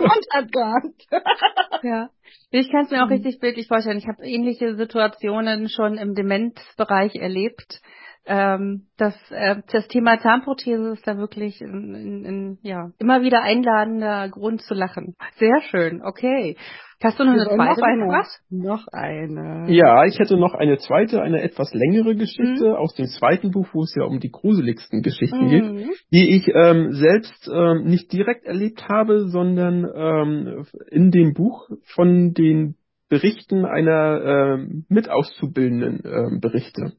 [0.53, 1.07] gehabt.
[1.83, 2.11] ja,
[2.51, 3.99] ich kann es mir auch richtig bildlich vorstellen.
[3.99, 7.81] Ich habe ähnliche Situationen schon im Demenzbereich erlebt.
[8.27, 13.43] Ähm, das, äh, das Thema Zahnprothese ist da wirklich ein, ein, ein, ja, immer wieder
[13.43, 15.15] einladender Grund zu lachen.
[15.37, 16.57] Sehr schön, okay.
[17.03, 19.73] Hast du noch eine zweite noch eine, noch eine.
[19.73, 22.75] Ja, ich hätte noch eine zweite, eine etwas längere Geschichte mhm.
[22.75, 25.49] aus dem zweiten Buch, wo es ja um die gruseligsten Geschichten mhm.
[25.49, 31.69] geht, die ich ähm, selbst ähm, nicht direkt erlebt habe, sondern ähm, in dem Buch
[31.95, 32.77] von den
[33.09, 36.93] Berichten einer ähm, Mitauszubildenden ähm, berichte.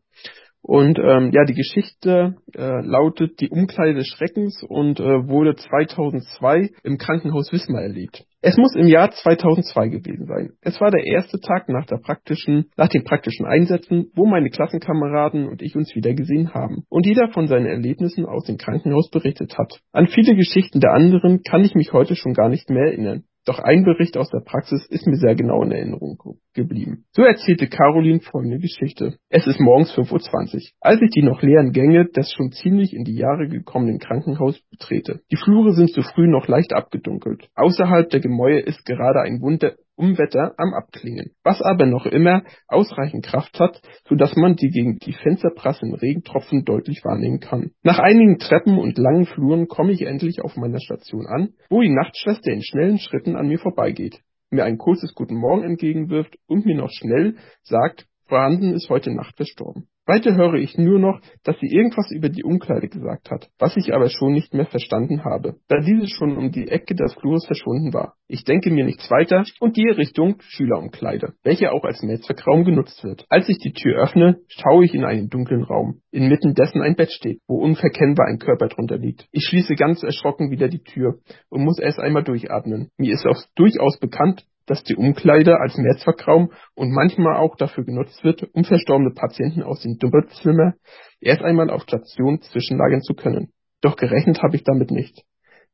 [0.61, 6.71] Und ähm, ja, die Geschichte äh, lautet Die Umkleide des Schreckens und äh, wurde 2002
[6.83, 8.25] im Krankenhaus Wismar erlebt.
[8.47, 10.51] Es muss im Jahr 2002 gewesen sein.
[10.61, 15.49] Es war der erste Tag nach, der praktischen, nach den praktischen Einsätzen, wo meine Klassenkameraden
[15.49, 19.81] und ich uns wiedergesehen haben und jeder von seinen Erlebnissen aus dem Krankenhaus berichtet hat.
[19.91, 23.25] An viele Geschichten der anderen kann ich mich heute schon gar nicht mehr erinnern.
[23.47, 26.17] Doch ein Bericht aus der Praxis ist mir sehr genau in Erinnerung
[26.53, 27.05] geblieben.
[27.13, 29.19] So erzählte Caroline folgende Geschichte.
[29.29, 33.05] Es ist morgens 5.20 Uhr, als ich die noch leeren Gänge des schon ziemlich in
[33.05, 35.21] die Jahre gekommenen Krankenhauses betrete.
[35.31, 37.47] Die Flure sind so früh noch leicht abgedunkelt.
[37.55, 43.25] Außerhalb der Gemäuer ist gerade ein Wunder Umwetter am Abklingen, was aber noch immer ausreichend
[43.25, 47.71] Kraft hat, so dass man die gegen die Fenster prasselnden Regentropfen deutlich wahrnehmen kann.
[47.83, 51.89] Nach einigen Treppen und langen Fluren komme ich endlich auf meiner Station an, wo die
[51.89, 54.21] Nachtschwester in schnellen Schritten an mir vorbeigeht,
[54.51, 59.37] mir ein kurzes Guten Morgen entgegenwirft und mir noch schnell sagt, Vorhanden ist heute Nacht
[59.37, 59.87] verstorben.
[60.05, 63.93] Weiter höre ich nur noch, dass sie irgendwas über die Umkleide gesagt hat, was ich
[63.93, 67.93] aber schon nicht mehr verstanden habe, da diese schon um die Ecke des Flurs verschwunden
[67.93, 68.15] war.
[68.27, 73.25] Ich denke mir nichts weiter und gehe Richtung Schülerumkleide, welche auch als Netzwerkraum genutzt wird.
[73.29, 77.11] Als ich die Tür öffne, schaue ich in einen dunklen Raum, inmitten dessen ein Bett
[77.11, 79.27] steht, wo unverkennbar ein Körper drunter liegt.
[79.31, 81.19] Ich schließe ganz erschrocken wieder die Tür
[81.49, 82.91] und muss erst einmal durchatmen.
[82.97, 88.23] Mir ist auch durchaus bekannt, dass die Umkleide als Mehrzweckraum und manchmal auch dafür genutzt
[88.23, 90.75] wird, um verstorbene Patienten aus dem Doppelzimmer
[91.19, 93.49] erst einmal auf Station zwischenlagern zu können.
[93.81, 95.23] Doch gerechnet habe ich damit nicht.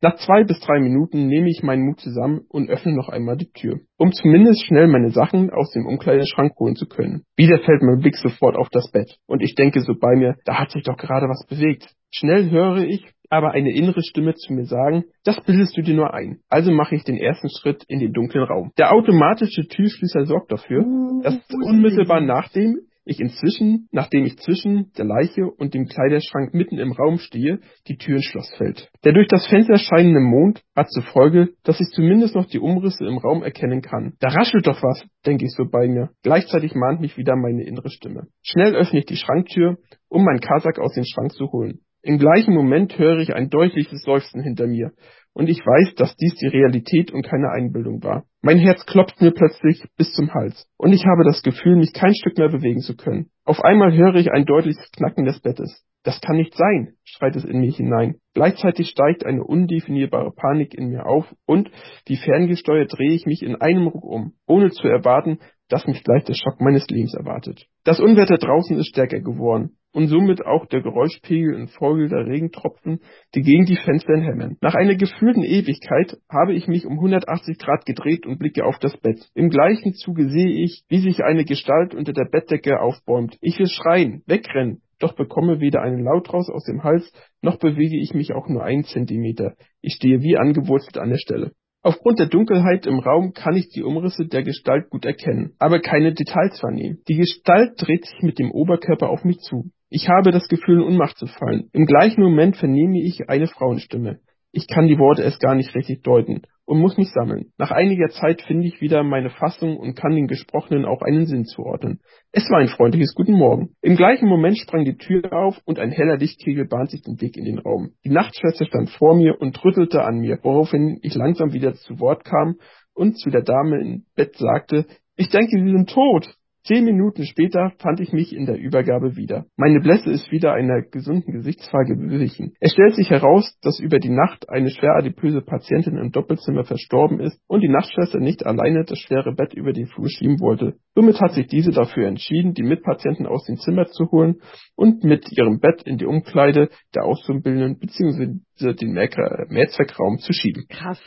[0.04, 3.52] Nach zwei bis drei Minuten nehme ich meinen Mut zusammen und öffne noch einmal die
[3.54, 7.24] Tür, um zumindest schnell meine Sachen aus dem Umkleideschrank holen zu können.
[7.38, 10.60] Wieder fällt mein Blick sofort auf das Bett und ich denke so bei mir, da
[10.60, 11.88] hat sich doch gerade was bewegt.
[12.12, 16.14] Schnell höre ich aber eine innere Stimme zu mir sagen, das bildest du dir nur
[16.14, 16.40] ein.
[16.50, 18.72] Also mache ich den ersten Schritt in den dunklen Raum.
[18.78, 20.86] Der automatische Türschließer sorgt dafür,
[21.24, 26.92] dass unmittelbar nachdem ich inzwischen, nachdem ich zwischen der Leiche und dem Kleiderschrank mitten im
[26.92, 28.92] Raum stehe, die Tür ins Schloss fällt.
[29.04, 33.06] Der durch das Fenster scheinende Mond hat zur Folge, dass ich zumindest noch die Umrisse
[33.06, 34.14] im Raum erkennen kann.
[34.20, 36.12] Da raschelt doch was, denke ich so bei mir.
[36.22, 38.28] Gleichzeitig mahnt mich wieder meine innere Stimme.
[38.44, 39.78] Schnell öffne ich die Schranktür,
[40.08, 41.80] um meinen Kasak aus dem Schrank zu holen.
[42.06, 44.92] Im gleichen Moment höre ich ein deutliches Seufzen hinter mir,
[45.32, 48.26] und ich weiß, dass dies die Realität und keine Einbildung war.
[48.42, 52.14] Mein Herz klopft mir plötzlich bis zum Hals, und ich habe das Gefühl, mich kein
[52.14, 53.30] Stück mehr bewegen zu können.
[53.46, 55.86] Auf einmal höre ich ein deutliches Knacken des Bettes.
[56.04, 58.16] Das kann nicht sein, schreit es in mich hinein.
[58.34, 61.72] Gleichzeitig steigt eine undefinierbare Panik in mir auf und,
[62.06, 65.40] wie ferngesteuert, drehe ich mich in einem Ruck um, ohne zu erwarten,
[65.70, 67.66] dass mich gleich der Schock meines Lebens erwartet.
[67.86, 73.00] Das Unwetter draußen ist stärker geworden und somit auch der Geräuschpegel infolge der Regentropfen,
[73.36, 74.58] die gegen die Fenster hämmern.
[74.62, 78.98] Nach einer gefühlten Ewigkeit habe ich mich um 180 Grad gedreht und blicke auf das
[78.98, 79.30] Bett.
[79.36, 83.38] Im gleichen Zuge sehe ich, wie sich eine Gestalt unter der Bettdecke aufbäumt.
[83.42, 88.00] Ich will schreien, wegrennen, doch bekomme weder einen Laut raus aus dem Hals, noch bewege
[88.00, 89.56] ich mich auch nur einen Zentimeter.
[89.82, 91.52] Ich stehe wie angewurzelt an der Stelle.
[91.86, 96.14] Aufgrund der Dunkelheit im Raum kann ich die Umrisse der Gestalt gut erkennen, aber keine
[96.14, 97.00] Details wahrnehmen.
[97.10, 99.70] Die Gestalt dreht sich mit dem Oberkörper auf mich zu.
[99.90, 101.70] Ich habe das Gefühl, in Unmacht zu fallen.
[101.74, 104.20] Im gleichen Moment vernehme ich eine Frauenstimme.
[104.54, 107.52] Ich kann die Worte erst gar nicht richtig deuten und muss mich sammeln.
[107.58, 111.46] Nach einiger Zeit finde ich wieder meine Fassung und kann den Gesprochenen auch einen Sinn
[111.46, 112.00] zuordnen.
[112.32, 113.76] Es war ein freundliches Guten Morgen.
[113.82, 117.38] Im gleichen Moment sprang die Tür auf und ein heller Lichtkegel bahnt sich den Weg
[117.38, 117.92] in den Raum.
[118.06, 122.24] Die Nachtschwester stand vor mir und rüttelte an mir, woraufhin ich langsam wieder zu Wort
[122.24, 122.56] kam
[122.94, 124.86] und zu der Dame im Bett sagte,
[125.16, 126.36] ich denke, Sie sind tot.
[126.66, 129.46] Zehn Minuten später fand ich mich in der Übergabe wieder.
[129.58, 132.54] Meine Blässe ist wieder einer gesunden Gesichtsfarbe gewichen.
[132.62, 137.20] Es stellt sich heraus, dass über die Nacht eine schwer adipöse Patientin im Doppelzimmer verstorben
[137.20, 140.76] ist und die Nachtschwester nicht alleine das schwere Bett über den Flur schieben wollte.
[140.96, 144.42] Somit hat sich diese dafür entschieden, die Mitpatienten aus dem Zimmer zu holen
[144.78, 148.74] und mit ihrem Bett in die Umkleide der Auszubildenden bzw.
[148.74, 150.64] den Mehrzweckraum zu schieben.
[150.70, 151.02] Krass.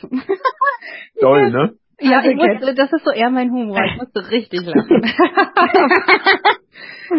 [1.19, 1.73] Toll, ne?
[1.99, 3.81] Ja, ich musste, das ist so eher mein Humor.
[3.83, 5.01] Ich musste richtig lachen.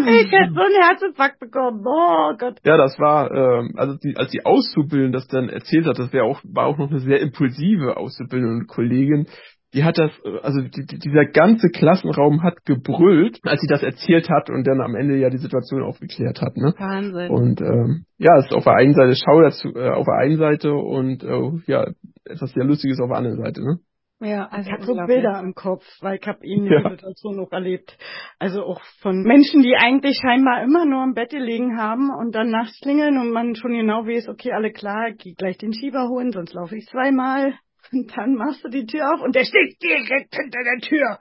[0.07, 1.85] ich hätte so einen Herzinfarkt bekommen.
[1.85, 2.61] Oh Gott.
[2.65, 6.25] Ja, das war, ähm, also die, als die Auszubildende das dann erzählt hat, das wäre
[6.25, 9.27] auch, war auch noch eine sehr impulsive Auszubildende und Kollegin.
[9.75, 10.13] Die hat das,
[10.43, 14.95] also die, dieser ganze Klassenraum hat gebrüllt, als sie das erzählt hat und dann am
[14.95, 16.57] Ende ja die Situation aufgeklärt hat.
[16.57, 16.73] Ne?
[16.79, 17.31] Wahnsinn.
[17.31, 20.39] Und ähm, ja, es ist auf der einen Seite Schau dazu, äh, auf der einen
[20.39, 21.87] Seite und äh, ja,
[22.25, 23.61] etwas sehr Lustiges auf der anderen Seite.
[23.63, 23.79] Ne?
[24.21, 26.91] Ja, also ich habe so Bilder im Kopf, weil ich habe ihn in ja.
[26.91, 27.97] Situation noch erlebt.
[28.39, 32.51] Also auch von Menschen, die eigentlich scheinbar immer nur im Bett gelegen haben und dann
[32.51, 36.33] nachts klingeln und man schon genau weiß, okay, alle klar, geh gleich den Schieber holen,
[36.33, 37.55] sonst laufe ich zweimal.
[37.93, 41.19] Und dann machst du die Tür auf und der steht direkt hinter der Tür.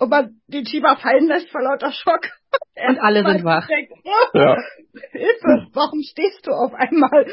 [0.00, 2.22] Und man den Schieber fallen lässt vor lauter Schock.
[2.88, 3.68] Und alle sind wach.
[3.68, 4.56] Denkt, oh, ja.
[5.12, 7.26] Hilfe, warum stehst du auf einmal?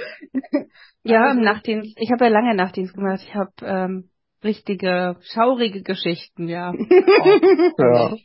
[1.01, 1.97] Ja, also, im Nachtdienst.
[1.99, 3.21] Ich habe ja lange Nachtdienst gemacht.
[3.23, 4.09] Ich habe ähm,
[4.43, 6.71] richtige, schaurige Geschichten, ja.
[7.79, 7.83] Oh.
[7.83, 8.15] ja.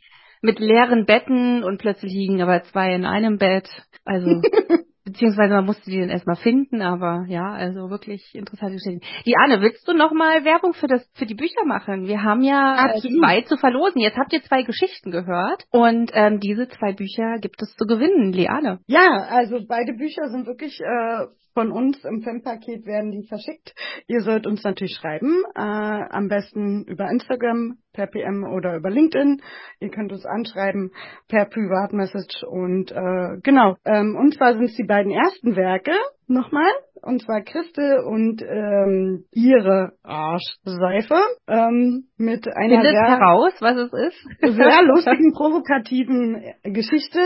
[0.41, 3.69] Mit leeren Betten und plötzlich liegen aber zwei in einem Bett.
[4.03, 4.41] Also
[5.05, 9.05] beziehungsweise man musste die dann erstmal finden, aber ja, also wirklich interessante Geschichten.
[9.25, 12.07] Die Anne, willst du nochmal Werbung für das für die Bücher machen?
[12.07, 13.19] Wir haben ja äh, Absolut.
[13.19, 14.01] zwei zu verlosen.
[14.01, 18.31] Jetzt habt ihr zwei Geschichten gehört und ähm, diese zwei Bücher gibt es zu gewinnen,
[18.31, 18.79] Liane.
[18.87, 23.73] Ja, also beide Bücher sind wirklich äh, von uns im Fanpaket werden die verschickt.
[24.07, 29.41] Ihr sollt uns natürlich schreiben, äh, am besten über Instagram, per PM oder über LinkedIn.
[29.79, 30.91] Ihr könnt uns anschreiben
[31.29, 33.75] per Privatmessage und äh, genau.
[33.85, 35.93] Ähm, und zwar sind es die beiden ersten Werke
[36.27, 36.71] nochmal
[37.03, 43.93] und zwar Christe und ähm, ihre Arschseife ähm, mit einer Findet sehr, heraus, was es
[43.93, 44.55] ist.
[44.55, 47.19] sehr lustigen, provokativen Geschichte,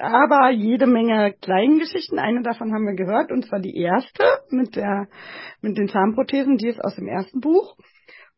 [0.00, 2.18] aber jede Menge kleinen Geschichten.
[2.18, 5.08] Eine davon haben wir gehört, und zwar die erste mit der
[5.60, 7.76] mit den Zahnprothesen, die ist aus dem ersten Buch.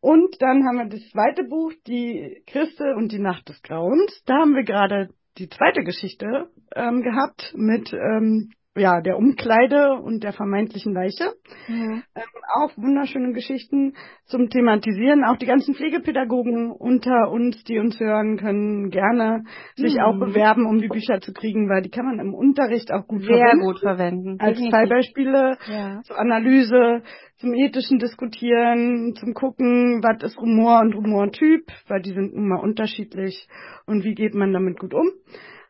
[0.01, 4.23] Und dann haben wir das zweite Buch, die Christe und die Nacht des Grauens.
[4.27, 10.25] Da haben wir gerade die zweite Geschichte ähm, gehabt mit ähm, ja, der Umkleide und
[10.25, 11.33] der vermeintlichen Leiche.
[11.69, 12.03] Mhm.
[12.15, 12.23] Ähm,
[12.55, 13.95] auch wunderschöne Geschichten
[14.25, 15.25] zum Thematisieren.
[15.25, 19.45] Auch die ganzen Pflegepädagogen unter uns, die uns hören, können gerne
[19.77, 20.01] sich Mhm.
[20.01, 23.23] auch bewerben, um die Bücher zu kriegen, weil die kann man im Unterricht auch gut
[23.23, 23.65] Sehr verwenden.
[23.65, 24.37] gut verwenden.
[24.41, 24.71] Als definitiv.
[24.73, 26.01] Fallbeispiele Ja.
[26.03, 27.03] zur Analyse,
[27.37, 32.61] zum ethischen Diskutieren, zum Gucken, was ist Rumor und Rumortyp, weil die sind nun mal
[32.61, 33.49] unterschiedlich
[33.87, 35.07] und wie geht man damit gut um.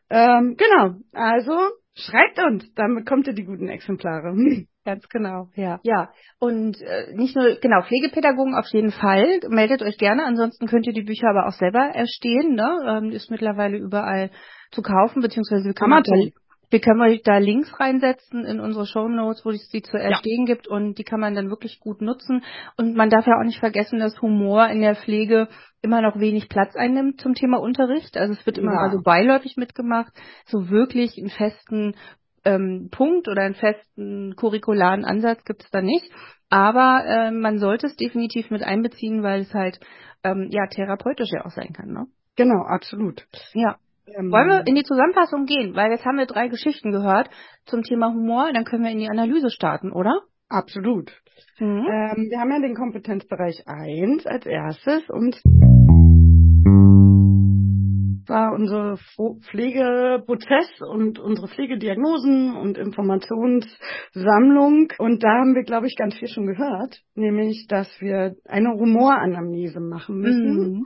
[0.09, 1.51] Ähm, genau, also
[1.95, 4.35] schreibt uns, dann bekommt ihr die guten Exemplare.
[4.85, 5.79] Ganz genau, ja.
[5.83, 10.85] Ja, und äh, nicht nur, genau, Pflegepädagogen auf jeden Fall, meldet euch gerne, ansonsten könnt
[10.85, 12.77] ihr die Bücher aber auch selber erstehen, ne?
[12.87, 14.29] Ähm, ist mittlerweile überall
[14.71, 16.31] zu kaufen, beziehungsweise wir können, Amazon.
[16.69, 20.67] Wir können euch da Links reinsetzen in unsere Shownotes, wo es die zu erstehen gibt
[20.67, 22.43] und die kann man dann wirklich gut nutzen.
[22.77, 25.47] Und man darf ja auch nicht vergessen, dass Humor in der Pflege
[25.81, 28.17] immer noch wenig Platz einnimmt zum Thema Unterricht.
[28.17, 28.79] Also es wird immer Ja.
[28.79, 30.11] also beiläufig mitgemacht,
[30.45, 31.95] so wirklich einen festen
[32.43, 36.09] ähm, Punkt oder einen festen curricularen Ansatz gibt es da nicht.
[36.49, 39.79] Aber äh, man sollte es definitiv mit einbeziehen, weil es halt
[40.23, 41.89] ähm, ja therapeutisch ja auch sein kann.
[41.89, 42.05] Ne?
[42.35, 43.25] genau, absolut.
[43.53, 43.77] Ja.
[44.07, 45.75] Ähm, Wollen wir in die Zusammenfassung gehen?
[45.75, 47.29] Weil jetzt haben wir drei Geschichten gehört
[47.65, 50.21] zum Thema Humor, dann können wir in die Analyse starten, oder?
[50.47, 51.11] Absolut.
[51.59, 51.87] Mhm.
[51.89, 55.41] Ähm, wir haben ja den Kompetenzbereich 1 als erstes und
[58.27, 64.89] war unser Fo- Pflegeprozess und unsere Pflegediagnosen und Informationssammlung.
[64.97, 69.79] Und da haben wir, glaube ich, ganz viel schon gehört, nämlich, dass wir eine Rumoranamnese
[69.79, 70.57] machen müssen.
[70.57, 70.85] Mhm.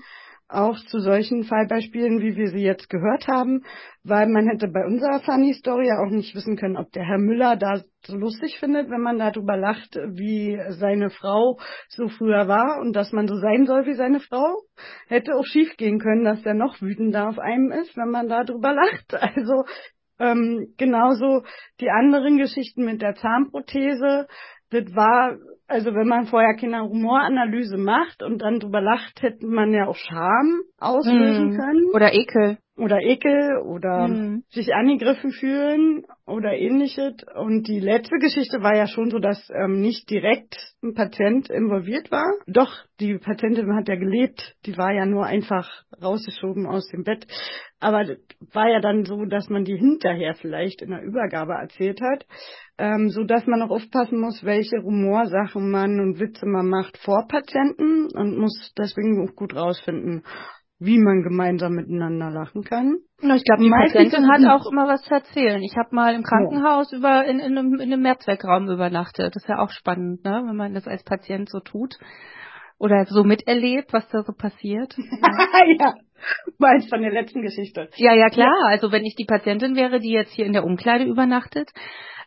[0.49, 3.63] Auch zu solchen Fallbeispielen, wie wir sie jetzt gehört haben,
[4.03, 7.19] weil man hätte bei unserer Funny Story ja auch nicht wissen können, ob der Herr
[7.19, 12.79] Müller da so lustig findet, wenn man darüber lacht, wie seine Frau so früher war
[12.81, 14.61] und dass man so sein soll wie seine Frau.
[15.07, 18.73] Hätte auch schief gehen können, dass der noch wütender auf einem ist, wenn man darüber
[18.73, 19.13] lacht.
[19.39, 19.63] Also
[20.19, 21.43] ähm, genauso
[21.79, 24.27] die anderen Geschichten mit der Zahnprothese.
[24.69, 25.37] Das war,
[25.69, 29.95] also wenn man vorher keine Humoranalyse macht und dann drüber lacht, hätte man ja auch
[29.95, 31.57] Scham auslösen Mhm.
[31.57, 32.57] können Oder Ekel.
[32.77, 34.43] oder Ekel oder Mhm.
[34.49, 37.15] sich angegriffen fühlen oder ähnliches.
[37.35, 42.09] Und die letzte Geschichte war ja schon so, dass ähm, nicht direkt ein Patient involviert
[42.11, 42.25] war.
[42.47, 44.55] Doch, die Patientin hat ja gelebt.
[44.65, 45.69] Die war ja nur einfach
[46.01, 47.27] rausgeschoben aus dem Bett.
[47.81, 48.17] Aber das
[48.53, 52.25] war ja dann so, dass man die hinterher vielleicht in der Übergabe erzählt hat,
[52.77, 54.77] ähm, so dass man auch aufpassen muss, welche
[55.59, 60.23] Man und Witze man macht vor Patienten und muss deswegen auch gut rausfinden,
[60.79, 62.99] wie man gemeinsam miteinander lachen kann.
[63.21, 65.61] Na, Ich glaube, die Patientin hat auch immer was zu erzählen.
[65.61, 69.35] Ich habe mal im Krankenhaus über in, in, einem, in einem Mehrzweckraum übernachtet.
[69.35, 70.43] Das ist ja auch spannend, ne?
[70.45, 71.95] wenn man das als Patient so tut
[72.77, 74.95] oder so miterlebt, was da so passiert.
[75.79, 75.93] ja,
[76.57, 77.89] meinst von der letzten Geschichte.
[77.95, 78.55] Ja, ja, klar.
[78.67, 81.69] Also wenn ich die Patientin wäre, die jetzt hier in der Umkleide übernachtet,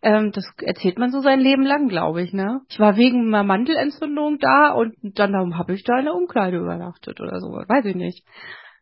[0.02, 2.60] ähm, das erzählt man so sein Leben lang, glaube ich, ne?
[2.68, 7.20] Ich war wegen einer Mandelentzündung da und dann habe ich da in der Umkleide übernachtet
[7.20, 7.48] oder so.
[7.48, 8.24] Weiß ich nicht.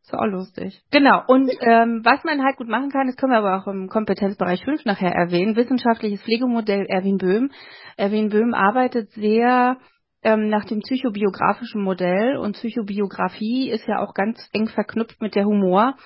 [0.03, 0.83] Ist auch lustig.
[0.91, 1.23] Genau.
[1.29, 4.65] Und ähm, was man halt gut machen kann, das können wir aber auch im Kompetenzbereich
[4.65, 7.51] 5 nachher erwähnen, wissenschaftliches Pflegemodell Erwin Böhm.
[7.97, 9.77] Erwin Böhm arbeitet sehr
[10.23, 15.47] ähm, nach dem psychobiografischen Modell und Psychobiografie ist ja auch ganz eng verknüpft mit der
[15.47, 15.97] Humor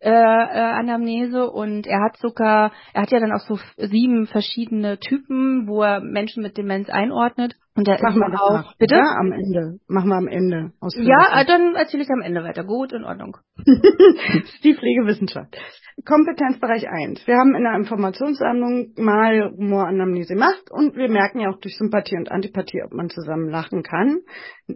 [0.00, 1.50] äh, äh, Anamnese.
[1.50, 6.00] Und er hat sogar, er hat ja dann auch so sieben verschiedene Typen, wo er
[6.00, 8.52] Menschen mit Demenz einordnet Und der Machen wir das auch.
[8.54, 8.96] nach, Bitte?
[8.96, 9.78] Ja, am Ende.
[9.86, 10.72] Machen wir am Ende.
[10.96, 12.64] Ja, äh, dann erzähle ich am Ende weiter.
[12.64, 13.36] Gut, in Ordnung.
[14.64, 15.56] die Pflegewissenschaft.
[16.04, 17.24] Kompetenzbereich 1.
[17.28, 22.16] Wir haben in der Informationssammlung mal Humoranamnese gemacht und wir merken ja auch durch Sympathie
[22.16, 24.22] und Antipathie, ob man zusammen lachen kann.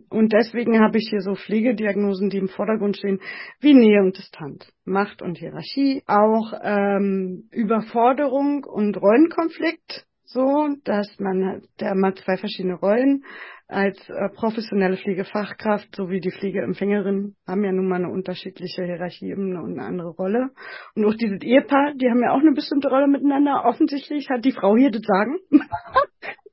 [0.09, 3.18] Und deswegen habe ich hier so Pflegediagnosen, die im Vordergrund stehen,
[3.59, 11.62] wie Nähe und Distanz, Macht und Hierarchie, auch ähm, Überforderung und Rollenkonflikt, so, dass man,
[11.80, 13.24] der mal zwei verschiedene Rollen
[13.72, 19.78] als äh, professionelle Pflegefachkraft sowie die Pflegeempfängerin haben ja nun mal eine unterschiedliche Hierarchieebene und
[19.78, 20.50] eine andere Rolle.
[20.94, 23.64] Und auch dieses Ehepaar, die haben ja auch eine bestimmte Rolle miteinander.
[23.64, 25.38] Offensichtlich hat die Frau hier das Sagen.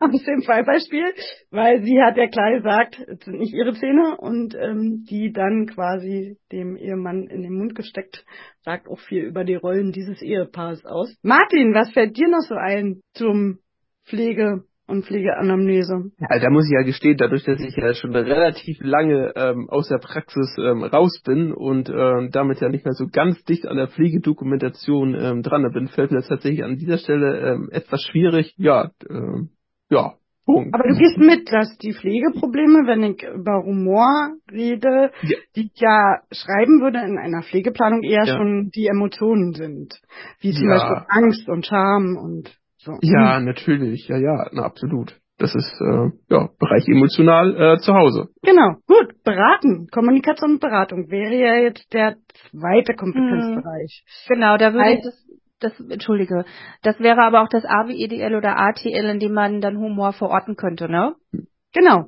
[0.02, 1.14] Aus dem Fallbeispiel,
[1.52, 5.66] weil sie hat ja klar gesagt, es sind nicht ihre Zähne und ähm, die dann
[5.66, 8.24] quasi dem Ehemann in den Mund gesteckt,
[8.62, 11.14] sagt auch viel über die Rollen dieses Ehepaars aus.
[11.22, 13.60] Martin, was fällt dir noch so ein zum
[14.10, 16.12] Pflege und Pflegeanamnese.
[16.20, 19.88] Ja, da muss ich ja gestehen, dadurch, dass ich ja schon relativ lange ähm, aus
[19.88, 23.78] der Praxis ähm, raus bin und ähm, damit ja nicht mehr so ganz dicht an
[23.78, 28.56] der Pflegedokumentation ähm, dran bin, fällt mir das tatsächlich an dieser Stelle ähm, etwas schwierig.
[28.58, 29.50] Ja, ähm,
[29.90, 30.74] ja, Punkt.
[30.74, 35.38] Aber du gehst mit, dass die Pflegeprobleme, wenn ich über Humor rede, ja.
[35.56, 38.36] die ich ja schreiben würde in einer Pflegeplanung, eher ja.
[38.36, 40.02] schon die Emotionen sind.
[40.40, 40.76] Wie zum ja.
[40.76, 42.98] Beispiel Angst und Scham und so.
[43.02, 45.20] Ja, natürlich, ja, ja, na, absolut.
[45.38, 48.28] Das ist äh, ja Bereich emotional äh, zu Hause.
[48.42, 49.24] Genau, gut.
[49.24, 52.16] Beraten, Kommunikation und Beratung wäre ja jetzt der
[52.50, 54.04] zweite Kompetenzbereich.
[54.28, 54.36] Hm.
[54.36, 55.28] Genau, da würde ich das,
[55.60, 56.44] das, entschuldige,
[56.84, 60.90] das wäre aber auch das AWEDL oder ATL, in dem man dann Humor verorten könnte,
[60.90, 61.16] ne?
[61.74, 62.08] Genau.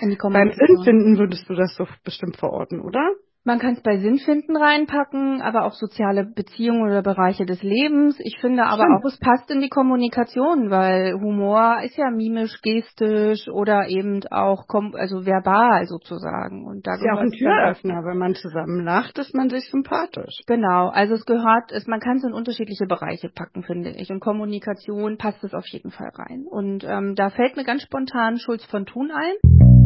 [0.00, 3.08] Beim Sinnfinden würdest du das doch bestimmt verorten, oder?
[3.48, 8.20] Man kann es bei Sinnfinden reinpacken, aber auch soziale Beziehungen oder Bereiche des Lebens.
[8.20, 9.00] Ich finde aber Stimmt.
[9.00, 14.66] auch, es passt in die Kommunikation, weil Humor ist ja mimisch, gestisch oder eben auch
[14.92, 16.66] also verbal sozusagen.
[16.66, 20.42] Und da ist ja auch ein Türöffner, wenn man zusammen lacht, ist man sich sympathisch.
[20.46, 24.10] Genau, also es gehört, es, man kann es in unterschiedliche Bereiche packen, finde ich.
[24.10, 26.44] Und Kommunikation passt es auf jeden Fall rein.
[26.44, 29.77] Und ähm, da fällt mir ganz spontan Schulz von Thun ein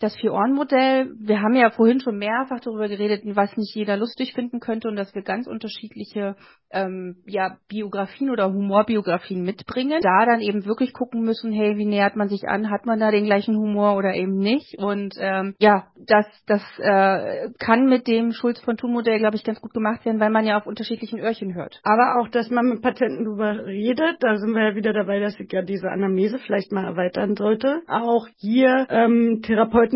[0.00, 4.60] das Vier-Ohren-Modell, wir haben ja vorhin schon mehrfach darüber geredet, was nicht jeder lustig finden
[4.60, 6.36] könnte und dass wir ganz unterschiedliche
[6.70, 10.00] ähm, ja, Biografien oder Humorbiografien mitbringen.
[10.02, 12.70] Da dann eben wirklich gucken müssen, hey, wie nähert man sich an?
[12.70, 14.76] Hat man da den gleichen Humor oder eben nicht?
[14.78, 19.60] Und ähm, ja, das, das äh, kann mit dem Schulz von Thun-Modell, glaube ich, ganz
[19.60, 21.80] gut gemacht werden, weil man ja auf unterschiedlichen Öhrchen hört.
[21.82, 25.38] Aber auch, dass man mit Patenten drüber redet, da sind wir ja wieder dabei, dass
[25.40, 27.82] ich ja diese Anamnese vielleicht mal erweitern sollte.
[27.88, 29.87] Auch hier ähm, Therapeuten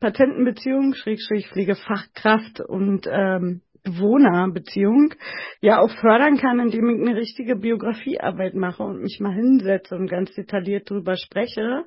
[0.00, 5.14] Patentenbeziehung, Schrägstrich Pflegefachkraft und ähm, Bewohnerbeziehung
[5.60, 10.10] ja auch fördern kann, indem ich eine richtige Biografiearbeit mache und mich mal hinsetze und
[10.10, 11.84] ganz detailliert drüber spreche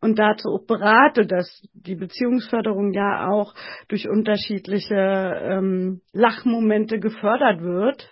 [0.00, 3.54] und dazu auch berate, dass die Beziehungsförderung ja auch
[3.88, 8.08] durch unterschiedliche ähm, Lachmomente gefördert wird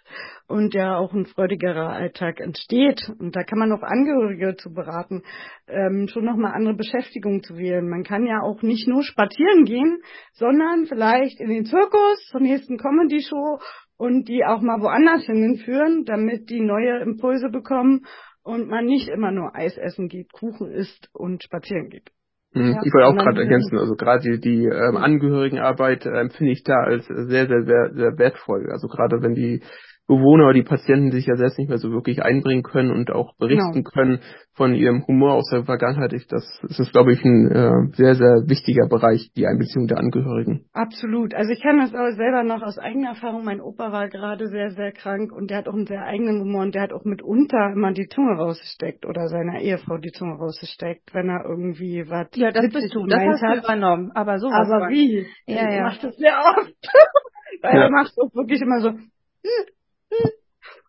[0.51, 3.11] und ja auch ein freudigerer Alltag entsteht.
[3.19, 5.23] Und da kann man auch Angehörige zu beraten,
[5.69, 7.89] ähm, schon nochmal andere Beschäftigung zu wählen.
[7.89, 12.79] Man kann ja auch nicht nur spazieren gehen, sondern vielleicht in den Zirkus zur nächsten
[12.79, 13.61] Comedy-Show
[13.97, 18.07] und die auch mal woanders hinführen, damit die neue Impulse bekommen
[18.43, 22.11] und man nicht immer nur Eis essen geht, Kuchen isst und spazieren geht.
[22.53, 22.73] Mhm.
[22.73, 26.65] Ja, ich wollte auch gerade ergänzen, also gerade die, die ähm, Angehörigenarbeit äh, empfinde ich
[26.65, 28.69] da als sehr, sehr, sehr, sehr wertvoll.
[28.73, 29.63] Also gerade wenn die
[30.11, 33.37] Bewohner oder die Patienten sich ja selbst nicht mehr so wirklich einbringen können und auch
[33.37, 33.91] berichten genau.
[33.91, 34.19] können
[34.55, 36.13] von ihrem Humor aus der Vergangenheit.
[36.13, 39.99] Ich, das, das ist, glaube ich, ein äh, sehr, sehr wichtiger Bereich, die Einbeziehung der
[39.99, 40.65] Angehörigen.
[40.73, 41.33] Absolut.
[41.33, 43.45] Also ich kenne das auch selber noch aus eigener Erfahrung.
[43.45, 46.63] Mein Opa war gerade sehr, sehr krank und der hat auch einen sehr eigenen Humor
[46.63, 51.15] und der hat auch mitunter immer die Zunge rausgesteckt oder seiner Ehefrau die Zunge rausgesteckt,
[51.15, 52.27] wenn er irgendwie was.
[52.35, 53.07] Ja, das bist du.
[53.07, 54.11] Das hast du übernommen.
[54.17, 54.69] Aber sowas.
[54.69, 55.25] Aber wie?
[55.47, 55.85] Ja, ja.
[55.85, 56.75] Macht das sehr oft.
[57.63, 57.83] Weil ja.
[57.85, 58.91] er macht auch wirklich immer so.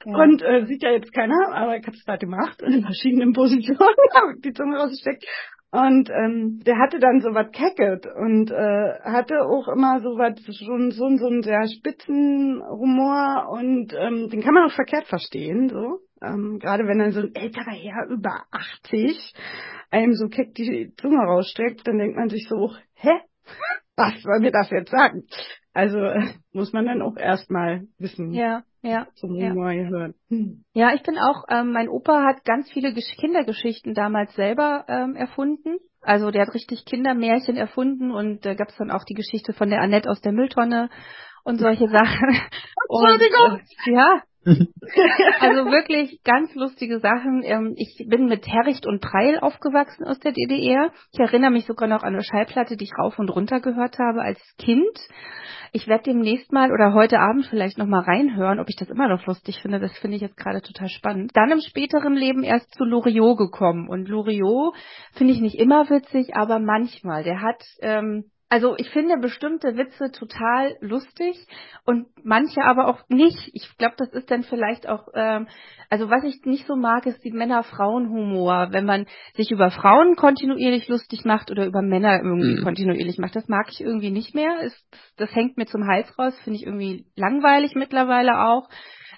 [0.06, 0.16] Ja.
[0.18, 3.34] Und äh, sieht ja jetzt keiner, aber ich habe es gerade gemacht und in verschiedenen
[3.34, 5.26] Positionen habe die Zunge rausgesteckt.
[5.74, 10.38] Und ähm, der hatte dann so was kecket und äh, hatte auch immer so was,
[10.58, 15.70] schon so, so einen sehr spitzen Humor und ähm, den kann man auch verkehrt verstehen,
[15.70, 16.00] so.
[16.22, 19.34] Ähm, Gerade wenn dann so ein älterer Herr über 80
[19.92, 23.22] einem so keck die Zunge rausstreckt, dann denkt man sich so, hä?
[23.96, 25.24] Was soll mir das jetzt sagen?
[25.74, 28.34] Also äh, muss man dann auch erstmal wissen.
[28.34, 29.54] Ja ja, zum ja.
[29.54, 30.16] hören.
[30.74, 35.16] Ja, ich bin auch, ähm, mein Opa hat ganz viele Gesch Kindergeschichten damals selber ähm,
[35.16, 35.78] erfunden.
[36.02, 39.54] Also der hat richtig Kindermärchen erfunden und da äh, gab es dann auch die Geschichte
[39.54, 40.90] von der Annette aus der Mülltonne
[41.44, 42.30] und solche Sachen.
[42.90, 43.52] Entschuldigung.
[43.54, 44.24] Und, äh, ja,
[45.40, 47.44] also wirklich ganz lustige Sachen.
[47.44, 50.92] Ähm, ich bin mit Herricht und Preil aufgewachsen aus der DDR.
[51.12, 54.22] Ich erinnere mich sogar noch an eine Schallplatte, die ich rauf und runter gehört habe
[54.22, 54.98] als Kind.
[55.74, 59.08] Ich werde demnächst mal oder heute Abend vielleicht noch mal reinhören, ob ich das immer
[59.08, 59.80] noch lustig finde.
[59.80, 61.32] Das finde ich jetzt gerade total spannend.
[61.36, 63.88] Dann im späteren Leben erst zu Loriot gekommen.
[63.88, 64.76] Und Loriot
[65.14, 67.24] finde ich nicht immer witzig, aber manchmal.
[67.24, 71.38] Der hat ähm, also ich finde bestimmte Witze total lustig
[71.86, 73.50] und manche aber auch nicht.
[73.54, 75.48] Ich glaube, das ist dann vielleicht auch, ähm,
[75.90, 80.90] also was ich nicht so mag, ist die Männer-Frauen-Humor, wenn man sich über Frauen kontinuierlich
[80.90, 82.64] lustig macht oder über Männer irgendwie mhm.
[82.66, 83.38] kontinuierlich macht.
[83.38, 84.58] Das mag ich irgendwie nicht mehr.
[84.62, 84.86] Es,
[85.16, 88.68] das hängt mir zum Hals raus, finde ich irgendwie langweilig mittlerweile auch.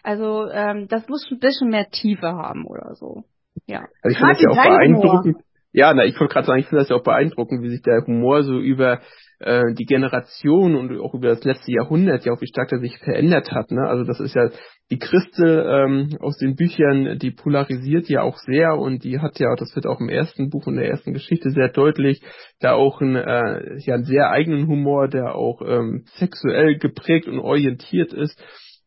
[0.04, 3.24] Also ähm, das muss ein bisschen mehr Tiefe haben oder so.
[3.66, 3.80] Ja.
[4.04, 5.38] Also ich finde das ja auch beeindruckend.
[5.74, 8.04] Ja, na, ich wollte gerade sagen, ich finde das ja auch beeindruckend, wie sich der
[8.06, 9.02] Humor so über
[9.40, 12.98] äh, die Generation und auch über das letzte Jahrhundert ja auch wie stark er sich
[13.00, 13.72] verändert hat.
[13.72, 13.82] Ne?
[13.82, 14.50] Also das ist ja
[14.92, 19.56] die Christel ähm, aus den Büchern, die polarisiert ja auch sehr und die hat ja,
[19.56, 22.22] das wird auch im ersten Buch und der ersten Geschichte sehr deutlich,
[22.60, 27.40] da auch einen, äh, ja, einen sehr eigenen Humor, der auch ähm, sexuell geprägt und
[27.40, 28.40] orientiert ist.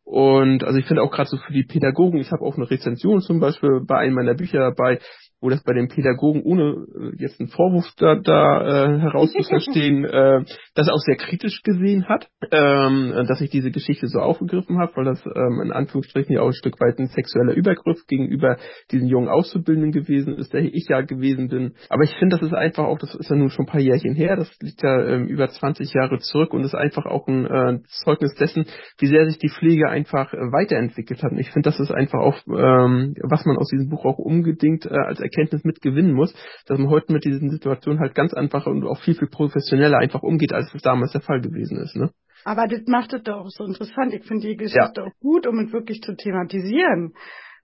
[0.06, 3.20] Und also ich finde auch gerade so für die Pädagogen, ich habe auch eine Rezension
[3.20, 5.00] zum Beispiel bei einem meiner Bücher dabei,
[5.40, 10.44] wo das bei den Pädagogen, ohne äh, jetzt einen Vorwurf da, da äh, herauszuverstehen, äh,
[10.74, 15.04] das auch sehr kritisch gesehen hat, ähm, dass ich diese Geschichte so aufgegriffen habe, weil
[15.04, 18.56] das ähm, in Anführungsstrichen ja auch ein Stück weit ein sexueller Übergriff gegenüber
[18.90, 21.74] diesen jungen Auszubildenden gewesen ist, der ich ja gewesen bin.
[21.90, 24.14] Aber ich finde, das ist einfach auch, das ist ja nun schon ein paar Jährchen
[24.14, 27.78] her, das liegt ja ähm, über 20 Jahre zurück und ist einfach auch ein äh,
[28.04, 28.66] Zeugnis dessen,
[28.98, 31.32] wie sehr sich die Pflege einfach äh, weiterentwickelt hat.
[31.32, 34.84] Und ich finde, das ist einfach auch, ähm, was man aus diesem Buch auch unbedingt
[34.84, 36.34] äh, als Erkenntnis mit gewinnen muss,
[36.66, 40.22] dass man heute mit diesen Situationen halt ganz einfach und auch viel, viel professioneller einfach
[40.22, 41.96] umgeht, als es damals der Fall gewesen ist.
[41.96, 42.10] Ne?
[42.44, 44.12] Aber das macht es doch so interessant.
[44.12, 45.04] Ich finde die Geschichte ja.
[45.04, 47.14] auch gut, um es wirklich zu thematisieren.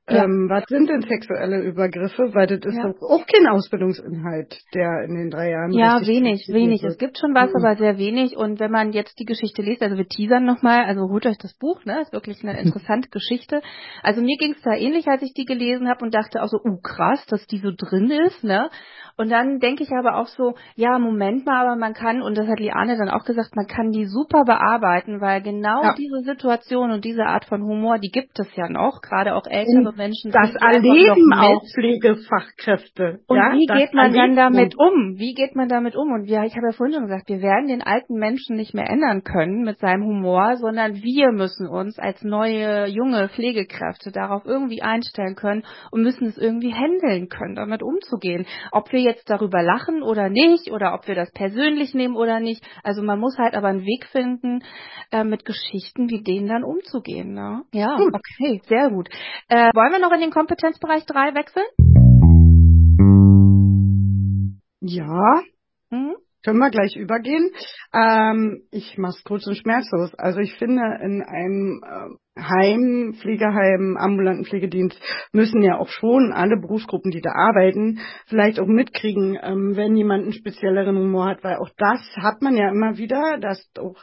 [0.09, 0.25] Ja.
[0.25, 2.35] Ähm, was sind denn sexuelle Übergriffe?
[2.35, 2.89] Weil das ist ja.
[2.89, 5.71] doch auch kein Ausbildungsinhalt, der in den drei Jahren.
[5.73, 6.83] Ja, wenig, wenig.
[6.83, 7.65] Es gibt schon was, mhm.
[7.65, 8.37] aber sehr wenig.
[8.37, 11.57] Und wenn man jetzt die Geschichte liest, also wir teasern nochmal, also holt euch das
[11.57, 12.01] Buch, ne?
[12.01, 13.63] Ist wirklich eine interessante Geschichte.
[14.03, 16.59] Also mir ging es da ähnlich, als ich die gelesen habe und dachte auch so,
[16.59, 18.71] uh krass, dass die so drin ist, ne?
[19.17, 22.47] Und dann denke ich aber auch so, ja, Moment mal, aber man kann, und das
[22.49, 25.95] hat Liane dann auch gesagt, man kann die super bearbeiten, weil genau ja.
[25.97, 29.89] diese Situation und diese Art von Humor, die gibt es ja noch, gerade auch ältere
[29.89, 30.33] und Menschen.
[30.33, 33.21] Das erleben auch Pflegefachkräfte.
[33.27, 35.19] Und ja, wie geht man dann damit um?
[35.19, 36.13] Wie geht man damit um?
[36.13, 38.89] Und wir, ich habe ja vorhin schon gesagt, wir werden den alten Menschen nicht mehr
[38.89, 44.83] ändern können mit seinem Humor, sondern wir müssen uns als neue, junge Pflegekräfte darauf irgendwie
[44.83, 48.47] einstellen können und müssen es irgendwie handeln können, damit umzugehen.
[48.71, 52.65] Ob wir jetzt darüber lachen oder nicht oder ob wir das persönlich nehmen oder nicht.
[52.83, 54.61] Also man muss halt aber einen Weg finden,
[55.11, 57.33] äh, mit Geschichten wie denen dann umzugehen.
[57.35, 57.63] Ne?
[57.73, 58.15] Ja, gut.
[58.15, 59.09] okay, sehr gut.
[59.49, 61.67] Äh, wollen wir noch in den Kompetenzbereich 3 wechseln?
[64.81, 65.43] Ja.
[65.91, 66.17] Hm?
[66.45, 67.51] Können wir gleich übergehen.
[67.95, 70.15] Ähm, ich mache es kurz und schmerzlos.
[70.15, 74.99] Also ich finde, in einem äh, Heim, Pflegeheim, ambulanten Pflegedienst
[75.33, 80.25] müssen ja auch schon alle Berufsgruppen, die da arbeiten, vielleicht auch mitkriegen, ähm, wenn jemand
[80.25, 84.03] einen spezielleren Humor hat, weil auch das hat man ja immer wieder, dass auch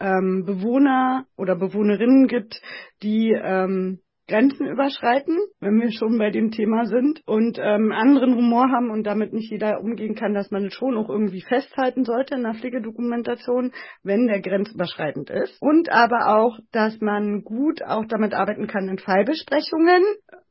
[0.00, 2.60] ähm, Bewohner oder Bewohnerinnen gibt,
[3.02, 8.68] die ähm, Grenzen überschreiten, wenn wir schon bei dem Thema sind und ähm, anderen Humor
[8.70, 12.34] haben und damit nicht jeder umgehen kann, dass man es schon auch irgendwie festhalten sollte
[12.34, 13.72] in der Pflegedokumentation,
[14.02, 15.60] wenn der grenzüberschreitend ist.
[15.60, 20.02] Und aber auch, dass man gut auch damit arbeiten kann in Fallbesprechungen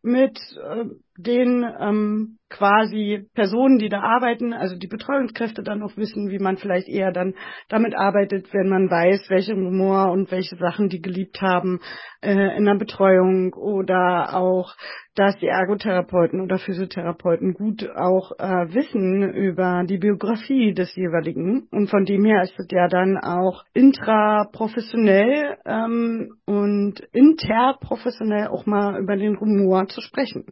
[0.08, 0.86] mit äh,
[1.18, 6.58] den ähm, quasi Personen, die da arbeiten, also die Betreuungskräfte dann auch wissen, wie man
[6.58, 7.34] vielleicht eher dann
[7.70, 11.80] damit arbeitet, wenn man weiß, welche Humor und welche Sachen die geliebt haben
[12.22, 14.76] äh, in der Betreuung oder auch
[15.18, 21.68] dass die Ergotherapeuten oder Physiotherapeuten gut auch äh, wissen über die Biografie des jeweiligen.
[21.72, 29.02] Und von dem her ist es ja dann auch intraprofessionell ähm, und interprofessionell auch mal
[29.02, 30.46] über den Humor zu sprechen.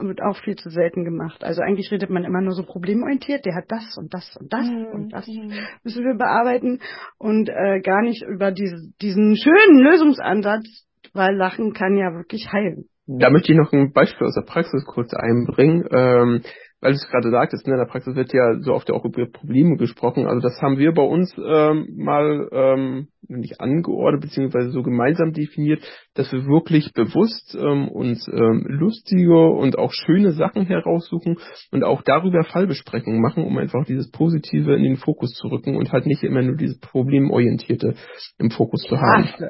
[0.00, 1.42] Wird auch viel zu selten gemacht.
[1.42, 4.68] Also eigentlich redet man immer nur so problemorientiert, der hat das und das und das
[4.68, 4.86] mhm.
[4.92, 5.52] und das mhm.
[5.82, 6.78] müssen wir bearbeiten
[7.18, 12.88] und äh, gar nicht über diese, diesen schönen Lösungsansatz, weil Lachen kann ja wirklich heilen.
[13.06, 15.86] Da möchte ich noch ein Beispiel aus der Praxis kurz einbringen.
[15.90, 16.42] Ähm,
[16.84, 19.26] weil du es gerade sagtest, ne, in der Praxis wird ja so oft auch über
[19.26, 20.26] Probleme gesprochen.
[20.26, 25.82] Also das haben wir bei uns ähm, mal ähm, nicht angeordnet, beziehungsweise so gemeinsam definiert.
[26.14, 31.38] Dass wir wirklich bewusst ähm, uns ähm, lustige und auch schöne Sachen heraussuchen
[31.72, 35.92] und auch darüber Fallbesprechungen machen, um einfach dieses Positive in den Fokus zu rücken und
[35.92, 37.94] halt nicht immer nur dieses Problemorientierte
[38.38, 39.28] im Fokus zu haben.
[39.28, 39.40] Ach,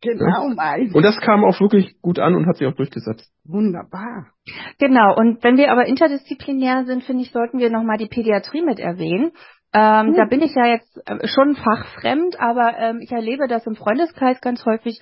[0.00, 0.76] genau, ja?
[0.94, 3.30] Und das kam auch wirklich gut an und hat sich auch durchgesetzt.
[3.44, 4.26] Wunderbar.
[4.78, 8.78] Genau, und wenn wir aber interdisziplinär sind, finde ich, sollten wir nochmal die Pädiatrie mit
[8.78, 9.32] erwähnen.
[9.74, 10.16] Ähm, mhm.
[10.16, 14.40] Da bin ich ja jetzt äh, schon fachfremd, aber ähm, ich erlebe das im Freundeskreis
[14.40, 15.00] ganz häufig,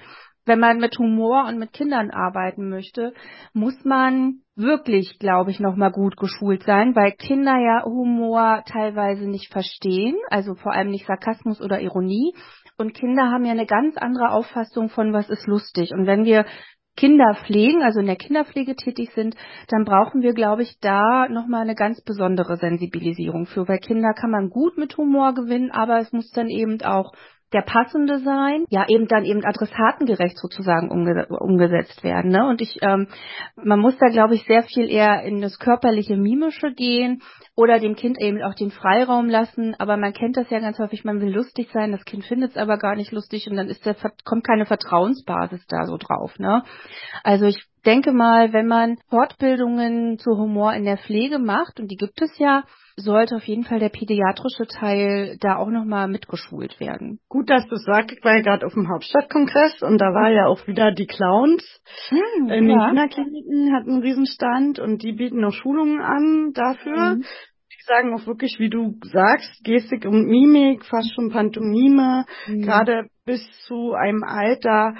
[0.51, 3.15] wenn man mit Humor und mit Kindern arbeiten möchte,
[3.53, 9.53] muss man wirklich, glaube ich, nochmal gut geschult sein, weil Kinder ja Humor teilweise nicht
[9.53, 12.35] verstehen, also vor allem nicht Sarkasmus oder Ironie.
[12.79, 15.93] Und Kinder haben ja eine ganz andere Auffassung von, was ist lustig.
[15.93, 16.45] Und wenn wir
[16.97, 19.37] Kinder pflegen, also in der Kinderpflege tätig sind,
[19.69, 24.33] dann brauchen wir, glaube ich, da nochmal eine ganz besondere Sensibilisierung für, weil Kinder kann
[24.33, 27.13] man gut mit Humor gewinnen, aber es muss dann eben auch
[27.53, 32.31] der passende sein, ja eben dann eben adressatengerecht sozusagen umge umgesetzt werden.
[32.31, 32.47] Ne?
[32.47, 33.09] Und ich, ähm,
[33.57, 37.23] man muss da glaube ich sehr viel eher in das körperliche Mimische gehen
[37.57, 39.75] oder dem Kind eben auch den Freiraum lassen.
[39.79, 42.57] Aber man kennt das ja ganz häufig, man will lustig sein, das Kind findet es
[42.57, 46.39] aber gar nicht lustig und dann ist der, kommt keine Vertrauensbasis da so drauf.
[46.39, 46.63] Ne?
[47.25, 51.97] Also ich denke mal, wenn man Fortbildungen zu Humor in der Pflege macht, und die
[51.97, 52.65] gibt es ja,
[53.01, 57.21] sollte auf jeden Fall der pädiatrische Teil da auch nochmal mitgeschult werden.
[57.29, 60.47] Gut, dass du sagst, ich war ja gerade auf dem Hauptstadtkongress und da war ja
[60.47, 61.65] auch wieder die Clowns
[62.09, 62.77] hm, in ja.
[62.77, 67.17] den Kinderkliniken, hatten einen Riesenstand und die bieten auch Schulungen an dafür.
[67.17, 67.23] Mhm.
[67.23, 72.63] Die sagen auch wirklich, wie du sagst, Gestik und Mimik, fast schon Pantomime, mhm.
[72.63, 74.95] gerade bis zu einem Alter,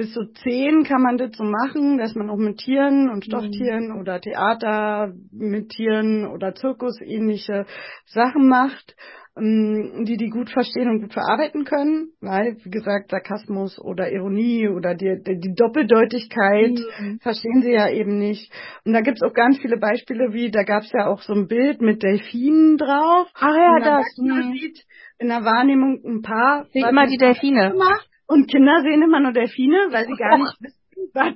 [0.00, 3.90] bis zu zehn kann man das so machen, dass man auch mit Tieren und Stofftieren
[3.90, 4.00] mhm.
[4.00, 7.66] oder Theater mit Tieren oder Zirkus ähnliche
[8.06, 8.96] Sachen macht,
[9.36, 14.70] ähm, die die gut verstehen und gut verarbeiten können, weil, wie gesagt, Sarkasmus oder Ironie
[14.70, 17.18] oder die, die Doppeldeutigkeit mhm.
[17.20, 18.50] verstehen sie ja eben nicht.
[18.86, 21.82] Und da gibt's auch ganz viele Beispiele, wie, da gab's ja auch so ein Bild
[21.82, 23.28] mit Delfinen drauf.
[23.34, 24.06] Ach ja, das.
[24.16, 24.52] Man mhm.
[24.54, 24.82] sieht
[25.18, 26.64] in der Wahrnehmung ein paar.
[26.72, 27.74] Wie immer die Delfine.
[27.76, 28.09] Macht.
[28.30, 31.34] Und Kinder sehen immer nur Delfine, weil sie gar nicht wissen, was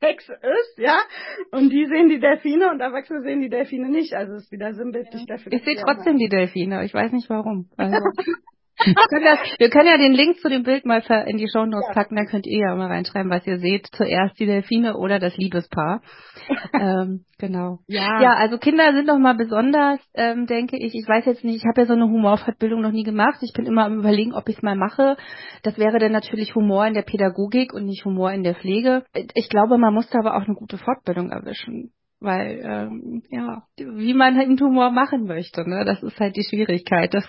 [0.00, 0.98] Sex ist, ja.
[1.52, 4.12] Und die sehen die Delfine und Erwachsene sehen die Delfine nicht.
[4.12, 5.52] Also es ist wieder sinnbildlich dafür.
[5.52, 6.84] Ich sehe trotzdem die Delfine.
[6.84, 7.70] Ich weiß nicht warum.
[7.76, 7.96] Also.
[8.76, 11.64] Wir können, das, wir können ja den Link zu dem Bild mal in die Show
[11.64, 13.86] Notes packen, dann könnt ihr ja mal reinschreiben, was ihr seht.
[13.92, 16.02] Zuerst die Delfine oder das Liebespaar.
[16.72, 17.78] ähm, genau.
[17.86, 18.20] Ja.
[18.20, 20.94] ja, also Kinder sind doch mal besonders, ähm, denke ich.
[20.94, 23.38] Ich weiß jetzt nicht, ich habe ja so eine Humorfortbildung noch nie gemacht.
[23.42, 25.16] Ich bin immer am überlegen, ob ich es mal mache.
[25.62, 29.04] Das wäre dann natürlich Humor in der Pädagogik und nicht Humor in der Pflege.
[29.34, 31.92] Ich glaube, man muss da aber auch eine gute Fortbildung erwischen
[32.24, 37.12] weil ähm, ja, wie man einen Tumor machen möchte, ne, das ist halt die Schwierigkeit.
[37.12, 37.24] Das,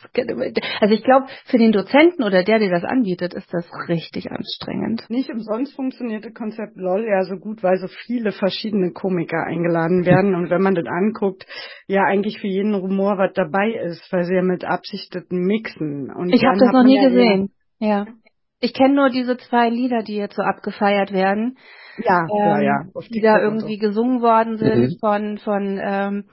[0.80, 5.06] also ich glaube, für den Dozenten oder der, der das anbietet, ist das richtig anstrengend.
[5.10, 10.06] Nicht umsonst funktioniert das Konzept LOL ja so gut, weil so viele verschiedene Komiker eingeladen
[10.06, 11.46] werden und wenn man das anguckt,
[11.88, 16.12] ja eigentlich für jeden Humor was dabei ist, weil sie ja mit absichteten mixen.
[16.12, 17.52] Und ich habe das noch nie ja gesehen.
[17.80, 18.06] Ja.
[18.62, 21.58] Ich kenne nur diese zwei Lieder, die jetzt so abgefeiert werden.
[22.04, 22.86] Ja, ähm, ja, ja.
[23.10, 23.88] Die da irgendwie so.
[23.88, 24.98] gesungen worden sind mhm.
[25.00, 26.26] von, von, ähm,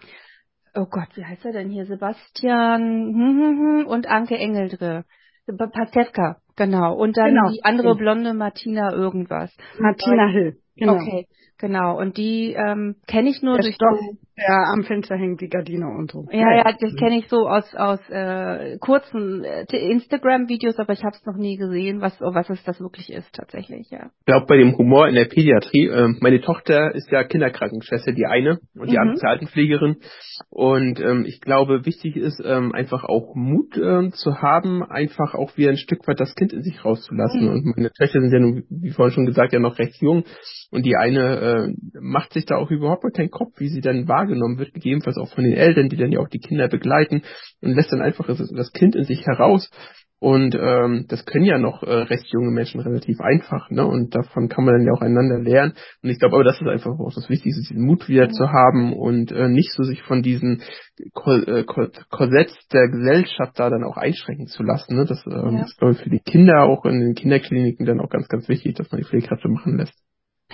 [0.74, 1.86] oh Gott, wie heißt er denn hier?
[1.86, 5.04] Sebastian hm, hm, hm, und Anke Engeldre.
[5.46, 6.94] Pastewka, genau.
[6.94, 7.50] Und dann genau.
[7.50, 9.54] die andere blonde Martina irgendwas.
[9.78, 10.94] Martina Hill, genau.
[10.94, 11.26] Okay,
[11.58, 11.98] genau.
[11.98, 13.98] Und die ähm, kenne ich nur Der durch Stoff,
[14.35, 16.26] ja, am Fenster hängt die Gardine und so.
[16.30, 21.14] Ja, ja, das kenne ich so aus aus äh, kurzen äh, Instagram-Videos, aber ich habe
[21.14, 24.11] es noch nie gesehen, was was es das wirklich ist tatsächlich, ja.
[24.20, 28.24] Ich glaube bei dem Humor in der Pädiatrie, äh, meine Tochter ist ja Kinderkrankenschwester, die
[28.24, 29.03] eine und die mhm.
[29.03, 29.97] andere ist Altenpflegerin
[30.49, 35.59] und ähm, ich glaube wichtig ist ähm, einfach auch Mut ähm, zu haben, einfach auch
[35.59, 37.43] wieder ein Stück weit das Kind in sich rauszulassen.
[37.43, 37.49] Mhm.
[37.49, 40.24] Und meine Töchter sind ja nun, wie vorhin schon gesagt, ja noch recht jung
[40.70, 44.22] und die eine äh, macht sich da auch überhaupt keinen Kopf, wie sie dann wahrgenommen
[44.23, 47.23] wahrgenommen wird, gegebenenfalls auch von den Eltern, die dann ja auch die Kinder begleiten
[47.61, 49.70] und lässt dann einfach das Kind in sich heraus.
[50.23, 53.85] Und ähm, das können ja noch äh, recht junge Menschen relativ einfach, ne?
[53.85, 55.73] Und davon kann man dann ja auch einander lernen.
[56.01, 58.93] Und ich glaube aber, das ist einfach auch das Wichtigste, diesen Mut wieder zu haben
[58.93, 60.62] und äh, nicht so sich von diesen
[61.01, 64.95] äh, Korsetts der Gesellschaft da dann auch einschränken zu lassen.
[64.95, 65.07] Ne?
[65.07, 65.64] Das ähm, ja.
[65.64, 68.77] ist, glaube ich, für die Kinder auch in den Kinderkliniken dann auch ganz, ganz wichtig,
[68.77, 69.99] dass man die Pflegekräfte machen lässt.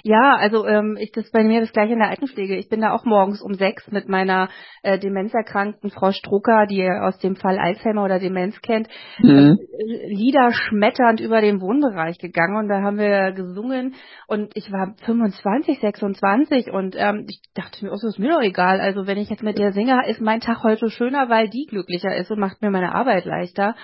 [0.03, 2.57] Ja, also ähm, ich das bei mir das gleiche in der Altenpflege.
[2.57, 4.49] Ich bin da auch morgens um sechs mit meiner
[4.83, 8.89] äh, demenzerkrankten Frau Strucker, die ihr aus dem Fall Alzheimer oder Demenz kennt,
[9.19, 9.59] mhm.
[9.59, 13.95] äh, Lieder schmetternd über den Wohnbereich gegangen und da haben wir gesungen
[14.27, 18.43] und ich war 25, 26 und ähm, ich dachte mir, oh, das ist mir doch
[18.43, 18.81] egal.
[18.81, 22.15] Also wenn ich jetzt mit der singe, ist mein Tag heute schöner, weil die glücklicher
[22.17, 23.75] ist und macht mir meine Arbeit leichter.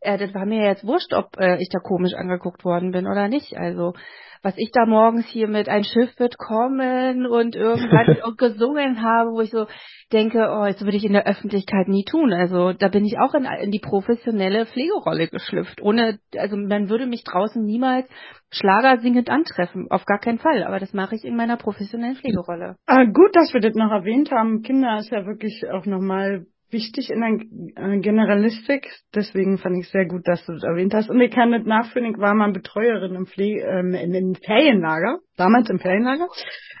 [0.00, 3.28] äh, das war mir jetzt wurscht, ob äh, ich da komisch angeguckt worden bin oder
[3.28, 3.56] nicht.
[3.56, 3.94] Also
[4.42, 9.30] was ich da morgens hier mit ein Schiff wird kommen und irgendwann auch gesungen habe,
[9.32, 9.66] wo ich so
[10.12, 12.32] denke, oh, jetzt würde ich in der Öffentlichkeit nie tun.
[12.32, 15.80] Also da bin ich auch in, in die professionelle Pflegerolle geschlüpft.
[15.82, 18.08] Ohne, also man würde mich draußen niemals
[18.50, 20.64] Schlager singend antreffen, auf gar keinen Fall.
[20.64, 22.76] Aber das mache ich in meiner professionellen Pflegerolle.
[22.86, 24.62] Ah, gut, dass wir das noch erwähnt haben.
[24.62, 28.88] Kinder ist ja wirklich auch nochmal wichtig in der äh, Generalistik.
[29.14, 31.10] Deswegen fand ich sehr gut, dass du das erwähnt hast.
[31.10, 35.18] Und ich kann nicht nachfühlen, ich war mal Betreuerin im Pflege, ähm, in den Ferienlager,
[35.36, 36.28] damals im Ferienlager.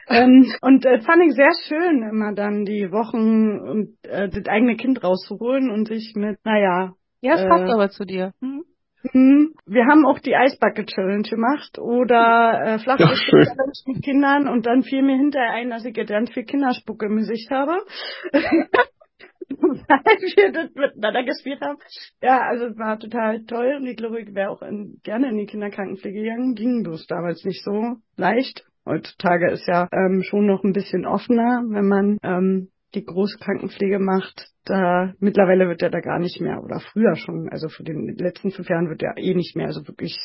[0.08, 4.76] ähm, und äh, fand ich sehr schön, immer dann die Wochen und äh, das eigene
[4.76, 6.94] Kind rauszuholen und sich mit, naja.
[7.20, 8.32] Ja, es passt äh, aber zu dir.
[8.40, 8.64] Hm?
[9.12, 14.66] hm wir haben auch die Eisbucket Challenge gemacht oder äh, Flachwitz Challenge mit Kindern und
[14.66, 17.78] dann fiel mir hinterher ein, dass ich ganz viel Kinderspucke im Gesicht habe.
[19.50, 21.78] weil wir das miteinander gespielt haben.
[22.22, 25.38] Ja, also es war total toll und ich glaube, ich wäre auch in, gerne in
[25.38, 26.54] die Kinderkrankenpflege gegangen.
[26.54, 28.64] Ging bloß damals nicht so leicht.
[28.86, 33.98] Heutzutage ist ja ähm, schon noch ein bisschen offener, wenn man ähm, die große Krankenpflege
[33.98, 34.48] macht.
[34.64, 38.50] Da mittlerweile wird ja da gar nicht mehr oder früher schon, also für den letzten
[38.50, 40.16] fünf Jahren wird ja eh nicht mehr so wirklich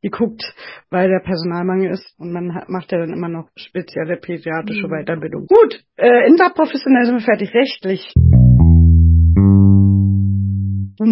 [0.00, 0.42] geguckt,
[0.90, 4.92] weil der Personalmangel ist und man hat, macht ja dann immer noch spezielle pädiatrische mhm.
[4.92, 5.46] Weiterbildung.
[5.46, 8.12] Gut, äh, interprofessionell sind wir fertig rechtlich.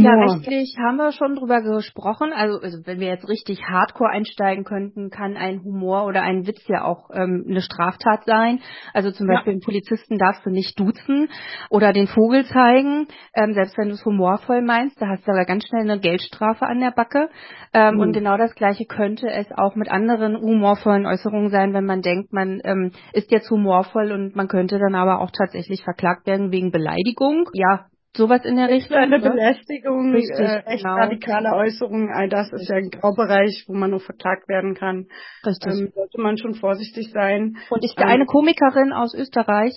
[0.00, 2.32] Ja, rechtlich haben wir schon drüber gesprochen.
[2.32, 6.66] Also, also wenn wir jetzt richtig hardcore einsteigen könnten, kann ein Humor oder ein Witz
[6.68, 8.60] ja auch ähm, eine Straftat sein.
[8.94, 9.54] Also zum Beispiel ja.
[9.54, 11.28] einen Polizisten darfst du nicht duzen
[11.70, 15.44] oder den Vogel zeigen, ähm, selbst wenn du es humorvoll meinst, da hast du aber
[15.44, 17.28] ganz schnell eine Geldstrafe an der Backe.
[17.72, 18.00] Ähm, mhm.
[18.00, 22.32] Und genau das gleiche könnte es auch mit anderen humorvollen Äußerungen sein, wenn man denkt,
[22.32, 26.70] man ähm, ist jetzt humorvoll und man könnte dann aber auch tatsächlich verklagt werden wegen
[26.70, 27.48] Beleidigung.
[27.52, 28.96] Ja, Sowas in der Richtung.
[28.96, 29.30] Eine ne?
[29.30, 30.96] Belästigung, Richtig, äh, echt genau.
[30.96, 35.06] radikale Äußerungen, all das ist ja ein Graubereich, wo man nur verklagt werden kann.
[35.46, 35.72] Richtig.
[35.72, 37.56] Ähm, sollte man schon vorsichtig sein.
[37.70, 39.72] Und ich bin ähm, eine Komikerin aus Österreich,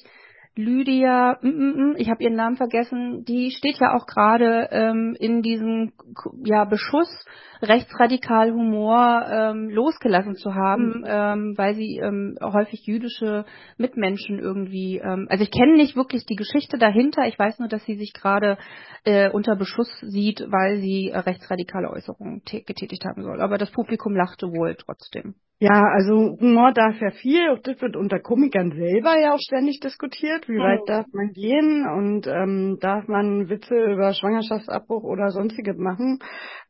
[0.55, 5.15] Lydia, mm, mm, mm, ich habe ihren Namen vergessen, die steht ja auch gerade ähm,
[5.19, 5.91] in diesem
[6.45, 7.09] ja, Beschuss
[7.61, 11.05] rechtsradikal Humor ähm, losgelassen zu haben, mhm.
[11.07, 13.45] ähm, weil sie ähm, häufig jüdische
[13.77, 17.83] Mitmenschen irgendwie, ähm, also ich kenne nicht wirklich die Geschichte dahinter, ich weiß nur, dass
[17.85, 18.57] sie sich gerade
[19.03, 23.41] äh, unter Beschuss sieht, weil sie äh, rechtsradikale Äußerungen getätigt haben soll.
[23.41, 25.35] Aber das Publikum lachte wohl trotzdem.
[25.57, 29.79] Ja, also Humor darf ja viel, auch das wird unter Komikern selber ja auch ständig
[29.79, 30.49] diskutiert.
[30.49, 30.85] Wie weit mhm.
[30.85, 36.19] darf man gehen und ähm, darf man Witze über Schwangerschaftsabbruch oder sonstiges machen?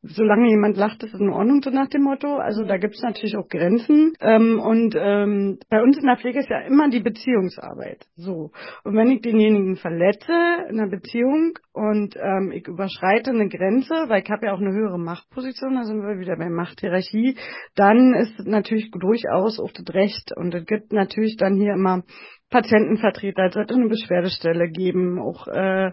[0.03, 2.37] Solange jemand lacht, ist es in Ordnung, so nach dem Motto.
[2.37, 4.13] Also da gibt es natürlich auch Grenzen.
[4.19, 8.05] Ähm, und ähm, bei uns in der Pflege ist ja immer die Beziehungsarbeit.
[8.15, 8.51] So.
[8.83, 10.31] Und wenn ich denjenigen verletze
[10.69, 14.73] in einer Beziehung und ähm, ich überschreite eine Grenze, weil ich habe ja auch eine
[14.73, 17.35] höhere Machtposition, da sind wir wieder bei Machthierarchie,
[17.75, 20.31] dann ist natürlich natürlich durchaus auch das Recht.
[20.35, 22.03] Und es gibt natürlich dann hier immer
[22.49, 25.91] Patientenvertreter, es sollte eine Beschwerdestelle geben, auch äh,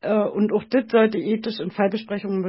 [0.00, 2.42] äh, und auch das sollte ethisch in Fallbesprechungen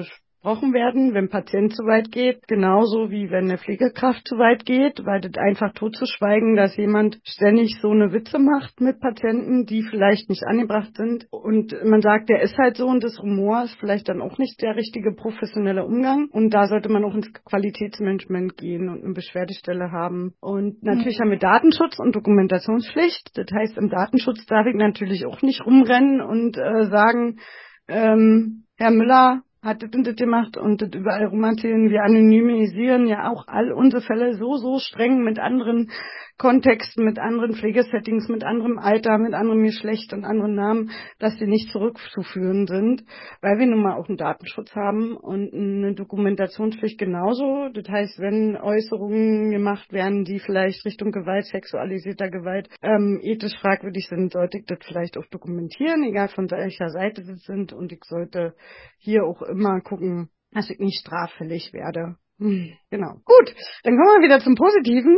[0.45, 5.03] besprochen werden, wenn Patient zu weit geht, genauso wie wenn eine Pflegekraft zu weit geht,
[5.03, 10.29] weil das einfach totzuschweigen, dass jemand ständig so eine Witze macht mit Patienten, die vielleicht
[10.29, 11.25] nicht angebracht sind.
[11.31, 14.61] Und man sagt, der ist halt so und das Humor ist vielleicht dann auch nicht
[14.61, 16.27] der richtige professionelle Umgang.
[16.31, 20.35] Und da sollte man auch ins Qualitätsmanagement gehen und eine Beschwerdestelle haben.
[20.41, 21.23] Und natürlich mhm.
[21.23, 26.21] haben wir Datenschutz und Dokumentationspflicht, das heißt im Datenschutz darf ich natürlich auch nicht rumrennen
[26.21, 27.39] und äh, sagen,
[27.87, 31.89] ähm, Herr Müller, hat das und das gemacht und das überall romanisieren.
[31.89, 35.89] Wir anonymisieren ja auch all unsere Fälle so, so streng mit anderen
[36.37, 41.47] Kontexten, mit anderen Pflegesettings, mit anderem Alter, mit anderem Geschlecht und anderen Namen, dass sie
[41.47, 43.03] nicht zurückzuführen sind,
[43.41, 47.69] weil wir nun mal auch einen Datenschutz haben und eine Dokumentationspflicht genauso.
[47.73, 54.07] Das heißt, wenn Äußerungen gemacht werden, die vielleicht Richtung Gewalt, sexualisierter Gewalt ähm, ethisch fragwürdig
[54.09, 58.03] sind, sollte ich das vielleicht auch dokumentieren, egal von welcher Seite das sind und ich
[58.03, 58.55] sollte
[58.97, 62.17] hier auch immer gucken, dass ich nicht straffällig werde.
[62.39, 63.13] Hm, genau.
[63.23, 65.17] Gut, dann kommen wir wieder zum Positiven.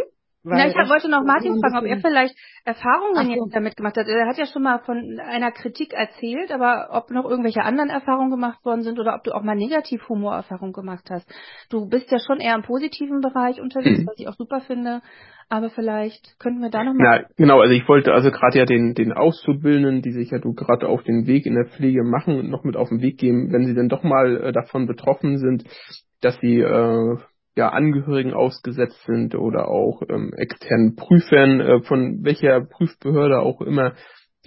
[0.49, 4.07] Ja, ich wollte noch Martin fragen, ob er vielleicht Erfahrungen jetzt damit gemacht hat.
[4.07, 8.31] Er hat ja schon mal von einer Kritik erzählt, aber ob noch irgendwelche anderen Erfahrungen
[8.31, 11.27] gemacht worden sind oder ob du auch mal negativ Humorerfahrungen gemacht hast.
[11.69, 14.07] Du bist ja schon eher im positiven Bereich unterwegs, mhm.
[14.07, 15.01] was ich auch super finde.
[15.49, 17.21] Aber vielleicht könnten wir da noch mal.
[17.21, 17.61] Ja, genau.
[17.61, 21.03] Also ich wollte also gerade ja den den Auszubildenden, die sich ja du gerade auf
[21.03, 23.87] den Weg in der Pflege machen, noch mit auf den Weg geben, wenn sie denn
[23.87, 25.63] doch mal äh, davon betroffen sind,
[26.21, 27.17] dass sie äh,
[27.57, 33.93] ja, Angehörigen ausgesetzt sind oder auch ähm, externen Prüfern, äh, von welcher Prüfbehörde auch immer,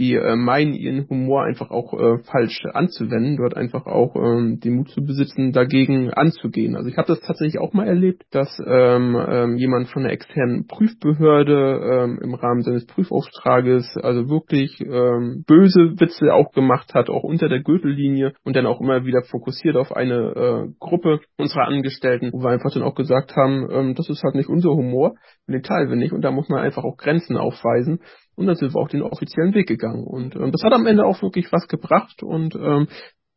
[0.00, 4.76] die äh, meinen, ihren Humor einfach auch äh, falsch anzuwenden, dort einfach auch ähm, den
[4.76, 6.74] Mut zu besitzen, dagegen anzugehen.
[6.74, 10.66] Also ich habe das tatsächlich auch mal erlebt, dass ähm, ähm, jemand von der externen
[10.66, 17.22] Prüfbehörde ähm, im Rahmen seines Prüfauftrages also wirklich ähm, böse Witze auch gemacht hat, auch
[17.22, 22.30] unter der Gürtellinie und dann auch immer wieder fokussiert auf eine äh, Gruppe unserer Angestellten,
[22.32, 25.16] wo wir einfach dann auch gesagt haben, ähm, das ist halt nicht unser Humor,
[25.46, 26.12] den teilen wir nicht.
[26.12, 28.00] Und da muss man einfach auch Grenzen aufweisen
[28.40, 31.04] und dann sind wir auch den offiziellen Weg gegangen und ähm, das hat am Ende
[31.04, 32.88] auch wirklich was gebracht und ähm,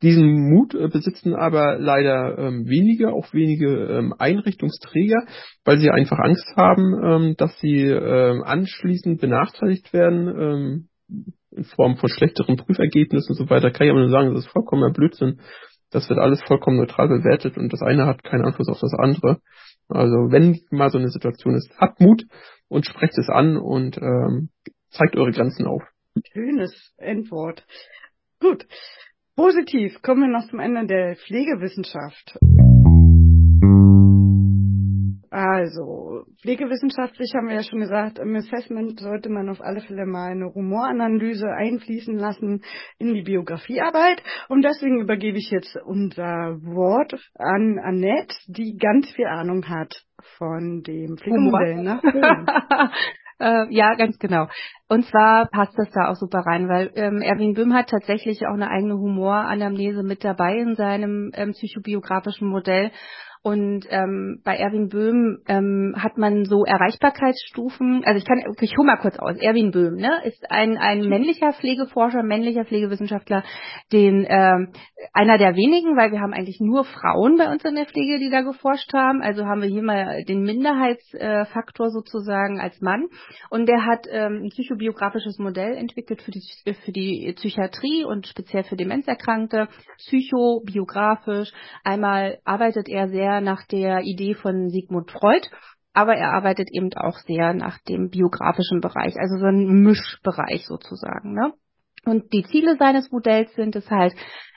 [0.02, 5.26] diesen Mut äh, besitzen aber leider ähm, wenige, auch wenige ähm, Einrichtungsträger,
[5.64, 10.88] weil sie einfach Angst haben, ähm, dass sie ähm, anschließend benachteiligt werden ähm,
[11.52, 13.72] in Form von schlechteren Prüfergebnissen und so weiter.
[13.72, 15.40] Kann ich aber nur sagen, das ist vollkommener Blödsinn.
[15.92, 19.38] Das wird alles vollkommen neutral bewertet und das eine hat keinen Einfluss auf das andere.
[19.88, 22.26] Also wenn mal so eine Situation ist, habt Mut
[22.68, 24.50] und sprecht es an und ähm,
[24.94, 25.84] zeigt eure Grenzen auf.
[26.32, 27.66] Schönes Endwort.
[28.40, 28.66] Gut.
[29.36, 32.38] Positiv kommen wir noch zum Ende der Pflegewissenschaft.
[35.32, 40.30] Also, pflegewissenschaftlich haben wir ja schon gesagt, im Assessment sollte man auf alle Fälle mal
[40.30, 42.62] eine Humoranalyse einfließen lassen
[43.00, 44.22] in die Biografiearbeit.
[44.50, 50.06] Und deswegen übergebe ich jetzt unser Wort an Annette, die ganz viel Ahnung hat
[50.38, 51.82] von dem Pflegemodell.
[51.82, 52.00] Ne?
[53.44, 54.48] Äh, ja, ganz genau.
[54.88, 58.54] Und zwar passt das da auch super rein, weil ähm, Erwin Böhm hat tatsächlich auch
[58.54, 62.92] eine eigene Humoranamnese mit dabei in seinem ähm, psychobiografischen Modell.
[63.46, 68.04] Und ähm, bei Erwin Böhm ähm, hat man so Erreichbarkeitsstufen.
[68.06, 69.36] Also ich kann, ich hole mal kurz aus.
[69.38, 73.44] Erwin Böhm ne, ist ein, ein männlicher Pflegeforscher, männlicher Pflegewissenschaftler,
[73.92, 74.72] den ähm,
[75.12, 78.30] einer der wenigen, weil wir haben eigentlich nur Frauen bei uns in der Pflege, die
[78.30, 79.22] da geforscht haben.
[79.22, 83.08] Also haben wir hier mal den Minderheitsfaktor sozusagen als Mann.
[83.50, 86.42] Und der hat ähm, ein psychobiografisches Modell entwickelt für die
[86.86, 89.68] für die Psychiatrie und speziell für Demenzerkrankte,
[89.98, 91.52] psychobiografisch.
[91.84, 95.48] Einmal arbeitet er sehr sehr nach der Idee von Sigmund Freud,
[95.94, 101.34] aber er arbeitet eben auch sehr nach dem biografischen Bereich, also so ein Mischbereich sozusagen.
[101.34, 101.54] Ne?
[102.06, 104.14] Und die Ziele seines Modells sind es halt,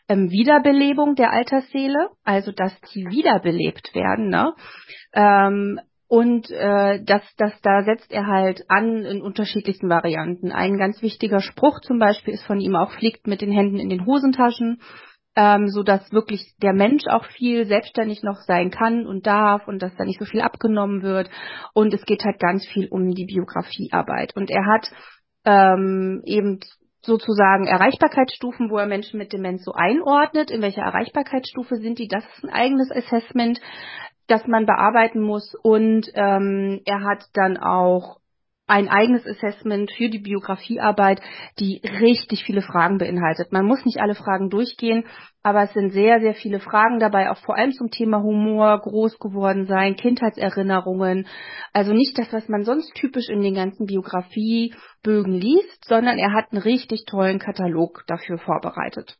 [0.08, 4.54] ähm, Wiederbelebung der Altersseele, also dass die wiederbelebt werden, ne?
[5.12, 10.52] Ähm, und äh, das, das, da setzt er halt an in unterschiedlichsten Varianten.
[10.52, 13.88] Ein ganz wichtiger Spruch zum Beispiel ist von ihm auch, fliegt mit den Händen in
[13.88, 14.80] den Hosentaschen
[15.36, 19.82] ähm, so dass wirklich der Mensch auch viel selbstständig noch sein kann und darf und
[19.82, 21.28] dass da nicht so viel abgenommen wird.
[21.74, 24.34] Und es geht halt ganz viel um die Biografiearbeit.
[24.34, 24.90] Und er hat
[25.44, 26.60] ähm, eben
[27.02, 30.50] sozusagen Erreichbarkeitsstufen, wo er Menschen mit Demenz so einordnet.
[30.50, 32.08] In welcher Erreichbarkeitsstufe sind die?
[32.08, 33.60] Das ist ein eigenes Assessment,
[34.26, 35.54] das man bearbeiten muss.
[35.62, 38.16] Und ähm, er hat dann auch
[38.66, 41.20] ein eigenes Assessment für die Biografiearbeit,
[41.60, 43.52] die richtig viele Fragen beinhaltet.
[43.52, 45.04] Man muss nicht alle Fragen durchgehen,
[45.42, 49.18] aber es sind sehr, sehr viele Fragen dabei, auch vor allem zum Thema Humor, groß
[49.18, 51.28] geworden sein, Kindheitserinnerungen.
[51.72, 56.50] Also nicht das, was man sonst typisch in den ganzen Biografiebögen liest, sondern er hat
[56.50, 59.16] einen richtig tollen Katalog dafür vorbereitet.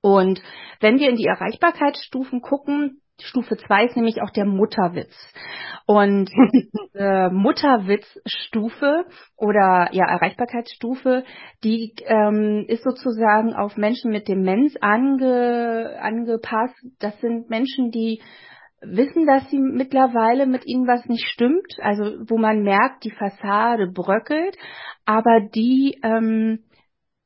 [0.00, 0.42] Und
[0.80, 5.14] wenn wir in die Erreichbarkeitsstufen gucken, Stufe 2 ist nämlich auch der Mutterwitz.
[5.86, 6.30] Und
[6.94, 9.04] äh, Mutterwitzstufe
[9.36, 11.24] oder ja Erreichbarkeitsstufe,
[11.64, 16.76] die ähm, ist sozusagen auf Menschen mit Demenz ange, angepasst.
[16.98, 18.22] Das sind Menschen, die
[18.80, 23.86] wissen, dass sie mittlerweile mit ihnen was nicht stimmt, also wo man merkt, die Fassade
[23.86, 24.56] bröckelt,
[25.04, 26.64] aber die ähm,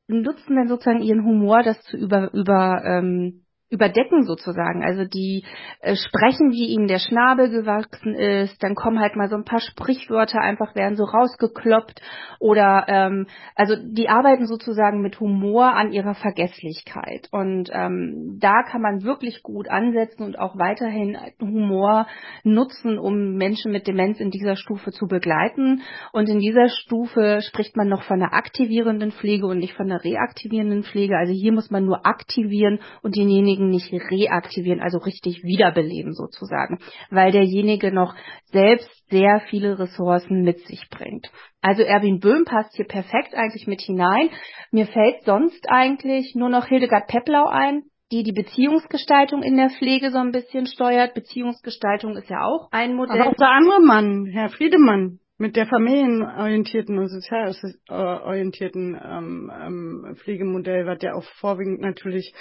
[0.07, 4.83] nutzen dann sozusagen ihren Humor, das zu über, über ähm, überdecken sozusagen.
[4.83, 5.43] Also die
[5.81, 9.59] äh, sprechen, wie ihnen der Schnabel gewachsen ist, dann kommen halt mal so ein paar
[9.59, 12.01] Sprichwörter einfach werden so rausgekloppt
[12.39, 18.81] oder ähm, also die arbeiten sozusagen mit Humor an ihrer Vergesslichkeit und ähm, da kann
[18.81, 22.07] man wirklich gut ansetzen und auch weiterhin Humor
[22.43, 25.81] nutzen, um Menschen mit Demenz in dieser Stufe zu begleiten
[26.13, 30.03] und in dieser Stufe spricht man noch von einer aktivierenden Pflege und nicht von einer
[30.03, 31.17] reaktivierenden Pflege.
[31.17, 36.79] Also hier muss man nur aktivieren und denjenigen denjenigen nicht reaktivieren, also richtig wiederbeleben sozusagen,
[37.09, 38.15] weil derjenige noch
[38.45, 41.31] selbst sehr viele Ressourcen mit sich bringt.
[41.61, 44.29] Also Erwin Böhm passt hier perfekt eigentlich mit hinein.
[44.71, 50.11] Mir fällt sonst eigentlich nur noch Hildegard Pepplau ein, die die Beziehungsgestaltung in der Pflege
[50.11, 51.13] so ein bisschen steuert.
[51.13, 53.21] Beziehungsgestaltung ist ja auch ein Modell.
[53.21, 60.85] Aber auch der andere Mann, Herr Friedemann, mit der familienorientierten und sozialorientierten ähm, ähm, Pflegemodell,
[60.85, 62.33] was ja auch vorwiegend natürlich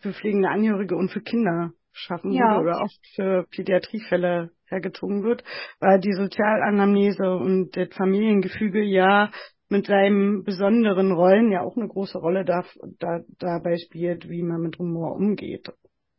[0.00, 2.56] für pflegende Angehörige und für Kinder schaffen ja.
[2.56, 5.44] wurde oder auch für Pädiatriefälle hergezogen wird,
[5.80, 9.30] weil die Sozialanamnese und das Familiengefüge ja
[9.68, 12.64] mit seinen besonderen Rollen ja auch eine große Rolle da,
[12.98, 15.68] da, dabei spielt, wie man mit Humor umgeht.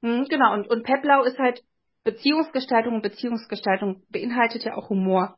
[0.02, 1.62] Mhm, genau, und, und Peplau ist halt
[2.04, 5.38] Beziehungsgestaltung und Beziehungsgestaltung beinhaltet ja auch Humor.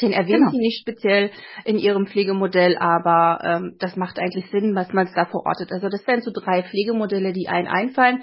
[0.00, 0.50] Den erwähnt genau.
[0.50, 1.30] sie nicht speziell
[1.64, 5.72] in ihrem Pflegemodell, aber ähm, das macht eigentlich Sinn, was man da verortet.
[5.72, 8.22] Also das wären so drei Pflegemodelle, die einen einfallen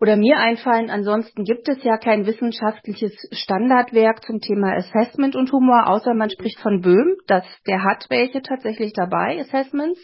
[0.00, 0.90] oder mir einfallen.
[0.90, 6.58] Ansonsten gibt es ja kein wissenschaftliches Standardwerk zum Thema Assessment und Humor, außer man spricht
[6.60, 10.00] von Böhm, dass der hat welche tatsächlich dabei, Assessments.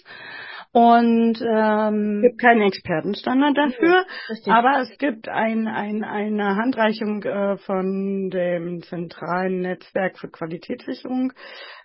[0.73, 4.05] Und ähm, es gibt keinen Expertenstandard dafür,
[4.45, 11.33] ja, aber es gibt ein, ein, eine Handreichung äh, von dem zentralen Netzwerk für Qualitätssicherung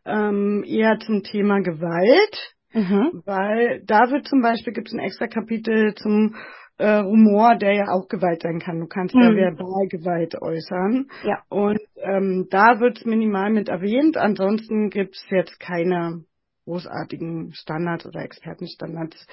[0.06, 3.22] ähm, eher zum Thema Gewalt, mhm.
[3.26, 6.36] weil da wird zum Beispiel gibt es ein extra Kapitel zum
[6.78, 8.80] äh, Humor, der ja auch Gewalt sein kann.
[8.80, 9.22] Du kannst mhm.
[9.22, 11.08] ja verbal Gewalt äußern.
[11.24, 11.42] Ja.
[11.50, 14.18] Und ähm, da wird es minimal mit erwähnt.
[14.18, 16.26] Ansonsten gibt es jetzt keine
[16.66, 19.26] großartigen Standards oder Expertenstandards,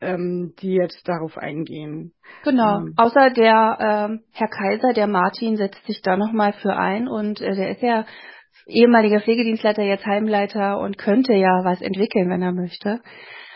[0.00, 2.12] ähm, die jetzt darauf eingehen.
[2.44, 2.78] Genau.
[2.78, 7.40] Ähm, Außer der ähm, Herr Kaiser, der Martin, setzt sich da nochmal für ein und
[7.40, 8.04] äh, der ist ja
[8.66, 13.00] ehemaliger Pflegedienstleiter, jetzt Heimleiter und könnte ja was entwickeln, wenn er möchte.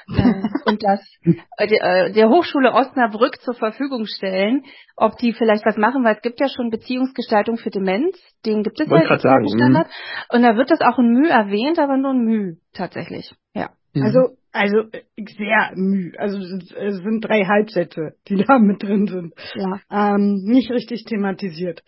[0.09, 4.63] Äh, und das äh, äh, der Hochschule Osnabrück zur Verfügung stellen,
[4.97, 8.81] ob die vielleicht was machen, weil es gibt ja schon Beziehungsgestaltung für Demenz, den gibt
[8.81, 9.89] es ja sagen, Standard.
[9.89, 10.37] Mhm.
[10.37, 13.33] Und da wird das auch in Mühe erwähnt, aber nur in Mühe tatsächlich.
[13.55, 13.71] Ja.
[13.95, 14.03] Mhm.
[14.03, 14.85] Also also
[15.17, 16.13] sehr müh.
[16.17, 19.35] Also es sind drei Halbsätze, die da mit drin sind.
[19.55, 19.81] Ja.
[19.91, 21.83] Ähm, nicht richtig thematisiert.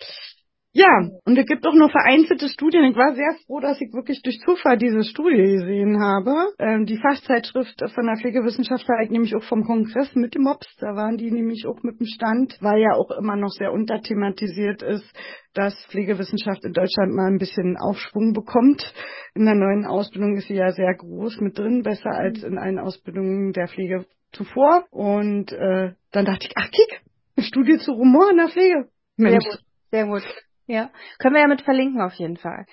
[0.75, 2.85] Ja, und es gibt auch nur vereinzelte Studien.
[2.85, 6.35] Ich war sehr froh, dass ich wirklich durch Zufall diese Studie gesehen habe.
[6.59, 10.77] Ähm, die Fachzeitschrift von der Pflegewissenschaft war ich nämlich auch vom Kongress mit dem MOPS.
[10.79, 14.83] Da waren die nämlich auch mit dem Stand, weil ja auch immer noch sehr unterthematisiert
[14.83, 15.11] ist,
[15.55, 18.93] dass Pflegewissenschaft in Deutschland mal ein bisschen Aufschwung bekommt.
[19.35, 22.79] In der neuen Ausbildung ist sie ja sehr groß mit drin, besser als in allen
[22.79, 24.85] Ausbildungen der Pflege zuvor.
[24.91, 27.01] Und äh, dann dachte ich, ach kick,
[27.37, 28.89] eine Studie zu Humor in der Pflege.
[29.17, 29.45] Mensch.
[29.45, 30.48] Sehr gut, sehr gut.
[30.69, 32.67] Ja, können wir ja mit verlinken auf jeden Fall.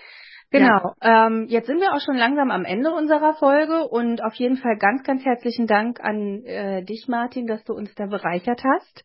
[0.51, 0.93] Genau.
[1.01, 1.27] Ja.
[1.27, 4.77] Ähm, jetzt sind wir auch schon langsam am Ende unserer Folge und auf jeden Fall
[4.77, 9.03] ganz, ganz herzlichen Dank an äh, dich, Martin, dass du uns da bereichert hast.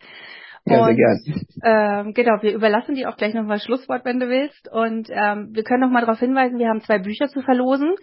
[0.66, 2.06] Ja, und, sehr gern.
[2.06, 4.68] Ähm, genau, wir überlassen dir auch gleich nochmal Schlusswort, wenn du willst.
[4.70, 7.94] Und ähm, wir können nochmal darauf hinweisen, wir haben zwei Bücher zu verlosen.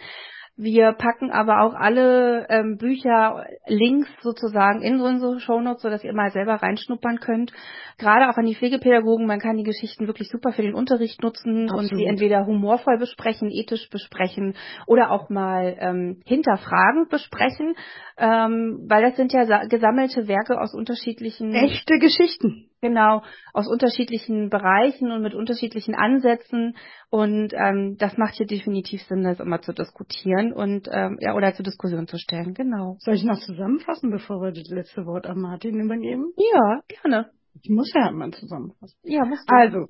[0.60, 6.32] Wir packen aber auch alle ähm, Bücher, Links sozusagen in unsere Shownotes, sodass ihr mal
[6.32, 7.54] selber reinschnuppern könnt.
[8.00, 11.70] Gerade auch an die Pflegepädagogen, man kann die Geschichten wirklich super für den Unterricht nutzen
[11.70, 11.92] Absolut.
[11.92, 14.56] und sie entweder humorvoll besprechen, ethisch besprechen
[14.88, 17.76] oder auch mal ähm, hinterfragend besprechen,
[18.18, 21.54] ähm, weil das sind ja gesammelte Werke aus unterschiedlichen...
[21.54, 22.67] Echte Geschichten.
[22.82, 23.24] Genau,
[23.54, 26.76] aus unterschiedlichen Bereichen und mit unterschiedlichen Ansätzen.
[27.10, 31.54] Und ähm, das macht hier definitiv Sinn, das immer zu diskutieren und ähm, ja oder
[31.54, 32.54] zur Diskussion zu stellen.
[32.54, 32.98] Genau.
[33.00, 36.34] Soll ich noch zusammenfassen, bevor wir das letzte Wort an Martin übergeben?
[36.38, 37.32] Ja, gerne.
[37.64, 38.98] Ich muss ja mal zusammenfassen.
[39.04, 39.56] Ja, musst du.
[39.56, 39.86] Also.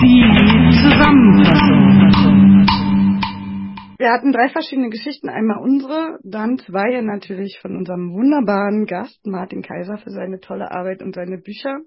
[0.00, 0.22] Die
[0.80, 1.51] Zusammenfassung.
[4.02, 5.28] Wir hatten drei verschiedene Geschichten.
[5.28, 11.04] Einmal unsere, dann zwei natürlich von unserem wunderbaren Gast Martin Kaiser für seine tolle Arbeit
[11.04, 11.78] und seine Bücher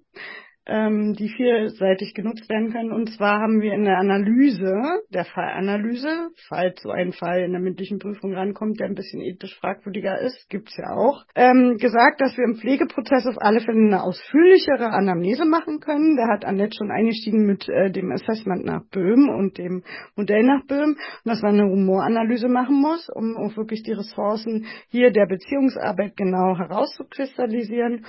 [0.65, 2.91] ähm, die vielseitig genutzt werden können.
[2.91, 4.73] Und zwar haben wir in der Analyse,
[5.13, 9.57] der Fallanalyse, falls so ein Fall in der mündlichen Prüfung rankommt, der ein bisschen ethisch
[9.59, 14.03] fragwürdiger ist, gibt's ja auch, ähm, gesagt, dass wir im Pflegeprozess auf alle Fälle eine
[14.03, 16.17] ausführlichere Anamnese machen können.
[16.17, 19.83] Da hat Annette schon eingestiegen mit äh, dem Assessment nach Böhm und dem
[20.15, 24.65] Modell nach Böhm, und dass man eine Humoranalyse machen muss, um auch wirklich die Ressourcen
[24.89, 28.05] hier der Beziehungsarbeit genau herauszukristallisieren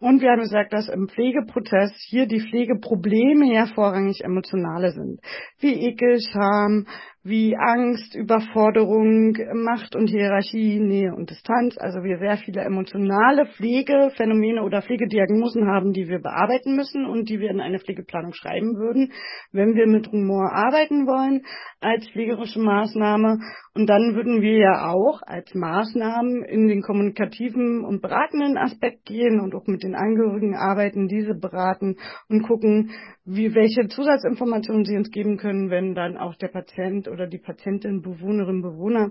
[0.00, 5.20] und wir haben gesagt, dass im Pflegeprozess hier die Pflegeprobleme ja vorrangig emotionale sind.
[5.60, 6.86] Wie Ekel, Scham,
[7.22, 11.76] wie Angst, Überforderung, Macht und Hierarchie, Nähe und Distanz.
[11.76, 17.38] Also wir sehr viele emotionale Pflegephänomene oder Pflegediagnosen haben, die wir bearbeiten müssen und die
[17.38, 19.12] wir in eine Pflegeplanung schreiben würden,
[19.52, 21.42] wenn wir mit Humor arbeiten wollen
[21.80, 23.38] als pflegerische Maßnahme.
[23.74, 29.40] Und dann würden wir ja auch als Maßnahmen in den kommunikativen und beratenden Aspekt gehen
[29.40, 31.96] und auch mit den Angehörigen arbeiten, diese beraten
[32.28, 32.90] und gucken,
[33.24, 38.02] wie, welche Zusatzinformationen sie uns geben können, wenn dann auch der Patient oder die Patientin,
[38.02, 39.10] Bewohnerin, Bewohner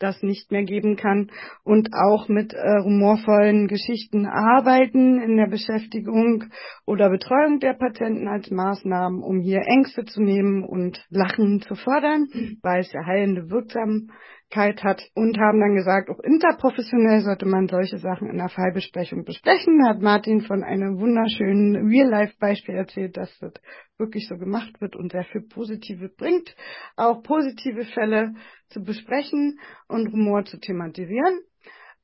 [0.00, 1.30] das nicht mehr geben kann
[1.62, 6.44] und auch mit äh, humorvollen Geschichten arbeiten in der Beschäftigung
[6.86, 12.28] oder Betreuung der Patienten als Maßnahmen, um hier Ängste zu nehmen und Lachen zu fördern,
[12.62, 14.08] weil es ja heilende Wirksamkeit
[14.56, 19.78] hat und haben dann gesagt, auch interprofessionell sollte man solche Sachen in der Fallbesprechung besprechen.
[19.78, 23.52] Da hat Martin von einem wunderschönen Real-Life-Beispiel erzählt, dass das
[23.98, 26.54] wirklich so gemacht wird und sehr viel Positives bringt,
[26.96, 28.34] auch positive Fälle
[28.68, 29.58] zu besprechen
[29.88, 31.40] und Humor zu thematisieren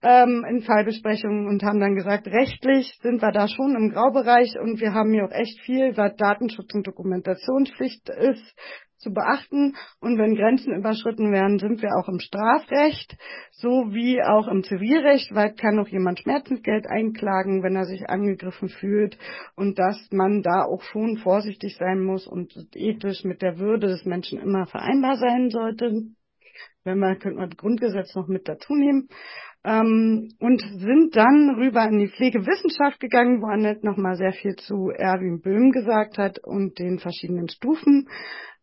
[0.03, 4.81] ähm, in Fallbesprechungen und haben dann gesagt, rechtlich sind wir da schon im Graubereich und
[4.81, 8.55] wir haben hier auch echt viel, was Datenschutz und Dokumentationspflicht ist,
[9.07, 9.77] zu beachten.
[10.01, 13.17] Und wenn Grenzen überschritten werden, sind wir auch im Strafrecht,
[13.53, 18.69] so wie auch im Zivilrecht, weil kann auch jemand Schmerzensgeld einklagen, wenn er sich angegriffen
[18.69, 19.17] fühlt
[19.55, 24.05] und dass man da auch schon vorsichtig sein muss und ethisch mit der Würde des
[24.05, 25.93] Menschen immer vereinbar sein sollte.
[26.85, 29.09] Wenn man, könnte man das Grundgesetz noch mit dazu nehmen
[29.67, 34.91] ähm, und sind dann rüber in die Pflegewissenschaft gegangen, wo Annette nochmal sehr viel zu
[34.91, 38.09] Erwin Böhm gesagt hat und den verschiedenen Stufen,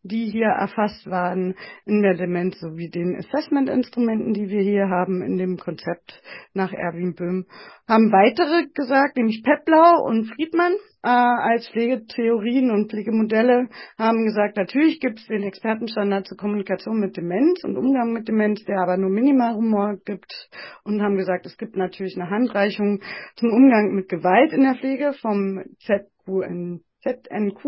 [0.04, 1.54] die hier erfasst waren
[1.86, 6.22] in der Demenz sowie den Assessment-Instrumenten, die wir hier haben in dem Konzept
[6.52, 7.46] nach Erwin Böhm.
[7.88, 13.68] Haben weitere gesagt, nämlich Peplau und Friedmann äh, als Pflegetheorien und Pflegemodelle
[13.98, 18.64] haben gesagt, natürlich gibt es den Expertenstandard zur Kommunikation mit Demenz und Umgang mit Demenz,
[18.64, 20.48] der aber nur Minimalhumor gibt
[20.84, 23.00] und haben gesagt, es gibt natürlich eine Handreichung
[23.36, 27.64] zum Umgang mit Gewalt in der Pflege vom ZQN, ZNQ,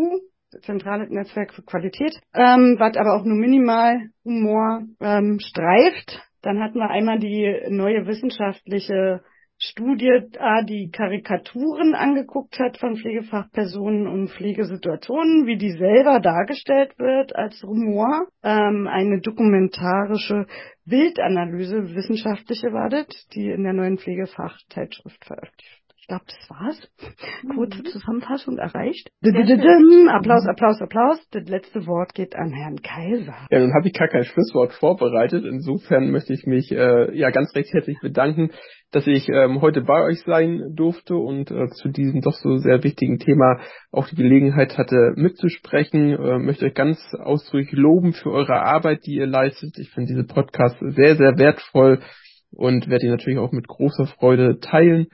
[0.60, 6.22] zentrale Netzwerk für Qualität, ähm, was aber auch nur minimal Humor ähm, streift.
[6.42, 9.22] Dann hatten wir einmal die neue wissenschaftliche
[9.58, 10.20] Studie
[10.68, 18.26] die Karikaturen angeguckt hat von Pflegefachpersonen und Pflegesituationen, wie die selber dargestellt wird als Humor,
[18.42, 20.46] ähm, eine dokumentarische
[20.84, 26.88] Bildanalyse, wissenschaftliche war das, die in der neuen Pflegefachzeitschrift veröffentlicht ich glaube, das war's.
[27.52, 27.86] Kurze mhm.
[27.86, 29.10] Zusammenfassung erreicht.
[30.08, 31.18] Applaus, Applaus, Applaus.
[31.32, 33.34] Das letzte Wort geht an Herrn Kaiser.
[33.50, 35.44] Ja, nun habe ich gar kein Schlusswort vorbereitet.
[35.44, 38.52] Insofern möchte ich mich äh, ja ganz recht herzlich bedanken,
[38.92, 42.84] dass ich ähm, heute bei euch sein durfte und äh, zu diesem doch so sehr
[42.84, 43.58] wichtigen Thema
[43.90, 46.12] auch die Gelegenheit hatte mitzusprechen.
[46.12, 49.76] Äh, möchte euch ganz ausdrücklich loben für eure Arbeit, die ihr leistet.
[49.76, 51.98] Ich finde diese Podcast sehr, sehr wertvoll
[52.52, 55.08] und werde ihn natürlich auch mit großer Freude teilen.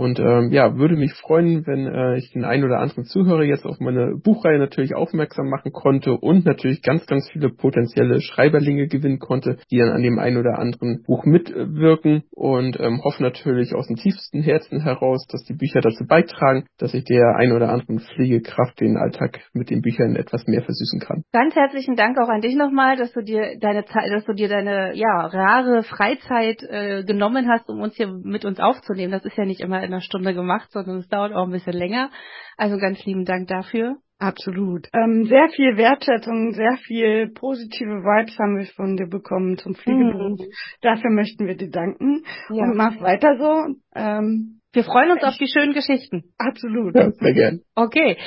[0.00, 3.66] Und ähm, ja, würde mich freuen, wenn äh, ich den einen oder anderen Zuhörer jetzt
[3.66, 9.18] auf meine Buchreihe natürlich aufmerksam machen konnte und natürlich ganz, ganz viele potenzielle Schreiberlinge gewinnen
[9.18, 13.88] konnte, die dann an dem einen oder anderen Buch mitwirken und ähm, hoffe natürlich aus
[13.88, 17.98] dem tiefsten Herzen heraus, dass die Bücher dazu beitragen, dass ich der ein oder anderen
[17.98, 21.24] Pflegekraft den Alltag mit den Büchern etwas mehr versüßen kann.
[21.30, 24.48] Ganz herzlichen Dank auch an dich nochmal, dass du dir deine Zeit, dass du dir
[24.48, 29.12] deine ja rare Freizeit äh, genommen hast, um uns hier mit uns aufzunehmen.
[29.12, 32.10] Das ist ja nicht immer einer Stunde gemacht, sondern es dauert auch ein bisschen länger.
[32.56, 33.96] Also ganz lieben Dank dafür.
[34.18, 34.86] Absolut.
[34.92, 40.38] Ähm, sehr viel Wertschätzung, sehr viel positive Vibes haben wir von dir bekommen zum Fliegeberuf.
[40.38, 40.52] Mhm.
[40.82, 42.64] Dafür möchten wir dir danken ja.
[42.64, 43.74] und mach weiter so.
[43.94, 46.24] Ähm, wir freuen uns auf die schönen Geschichten.
[46.38, 46.94] Absolut.
[46.94, 47.60] Ja, sehr gern.
[47.74, 48.18] Okay.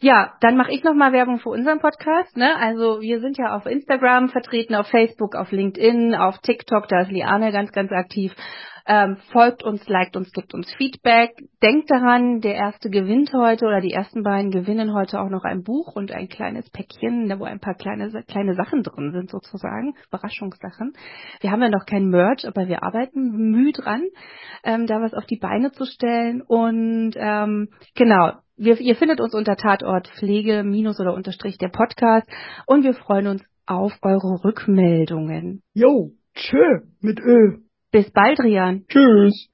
[0.00, 2.36] Ja, dann mache ich nochmal Werbung für unseren Podcast.
[2.36, 2.56] Ne?
[2.56, 7.12] Also wir sind ja auf Instagram vertreten, auf Facebook, auf LinkedIn, auf TikTok, da ist
[7.12, 8.34] Liane ganz, ganz aktiv.
[8.86, 11.30] Ähm, folgt uns, liked uns, gibt uns Feedback.
[11.62, 15.62] Denkt daran, der erste gewinnt heute oder die ersten beiden gewinnen heute auch noch ein
[15.62, 20.94] Buch und ein kleines Päckchen, wo ein paar kleine, kleine Sachen drin sind sozusagen, Überraschungssachen.
[21.40, 24.02] Wir haben ja noch kein Merch, aber wir arbeiten müh dran,
[24.64, 26.42] ähm, da was auf die Beine zu stellen.
[26.42, 32.28] Und ähm, genau, wir, ihr findet uns unter Tatort Pflege minus oder unterstrich der Podcast
[32.66, 35.62] und wir freuen uns auf eure Rückmeldungen.
[35.72, 37.61] Jo, tschö mit Ö.
[37.92, 38.86] Bis bald, Rian.
[38.88, 39.50] Tschüss.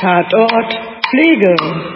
[0.00, 0.74] Tatort
[1.10, 1.95] Pflege.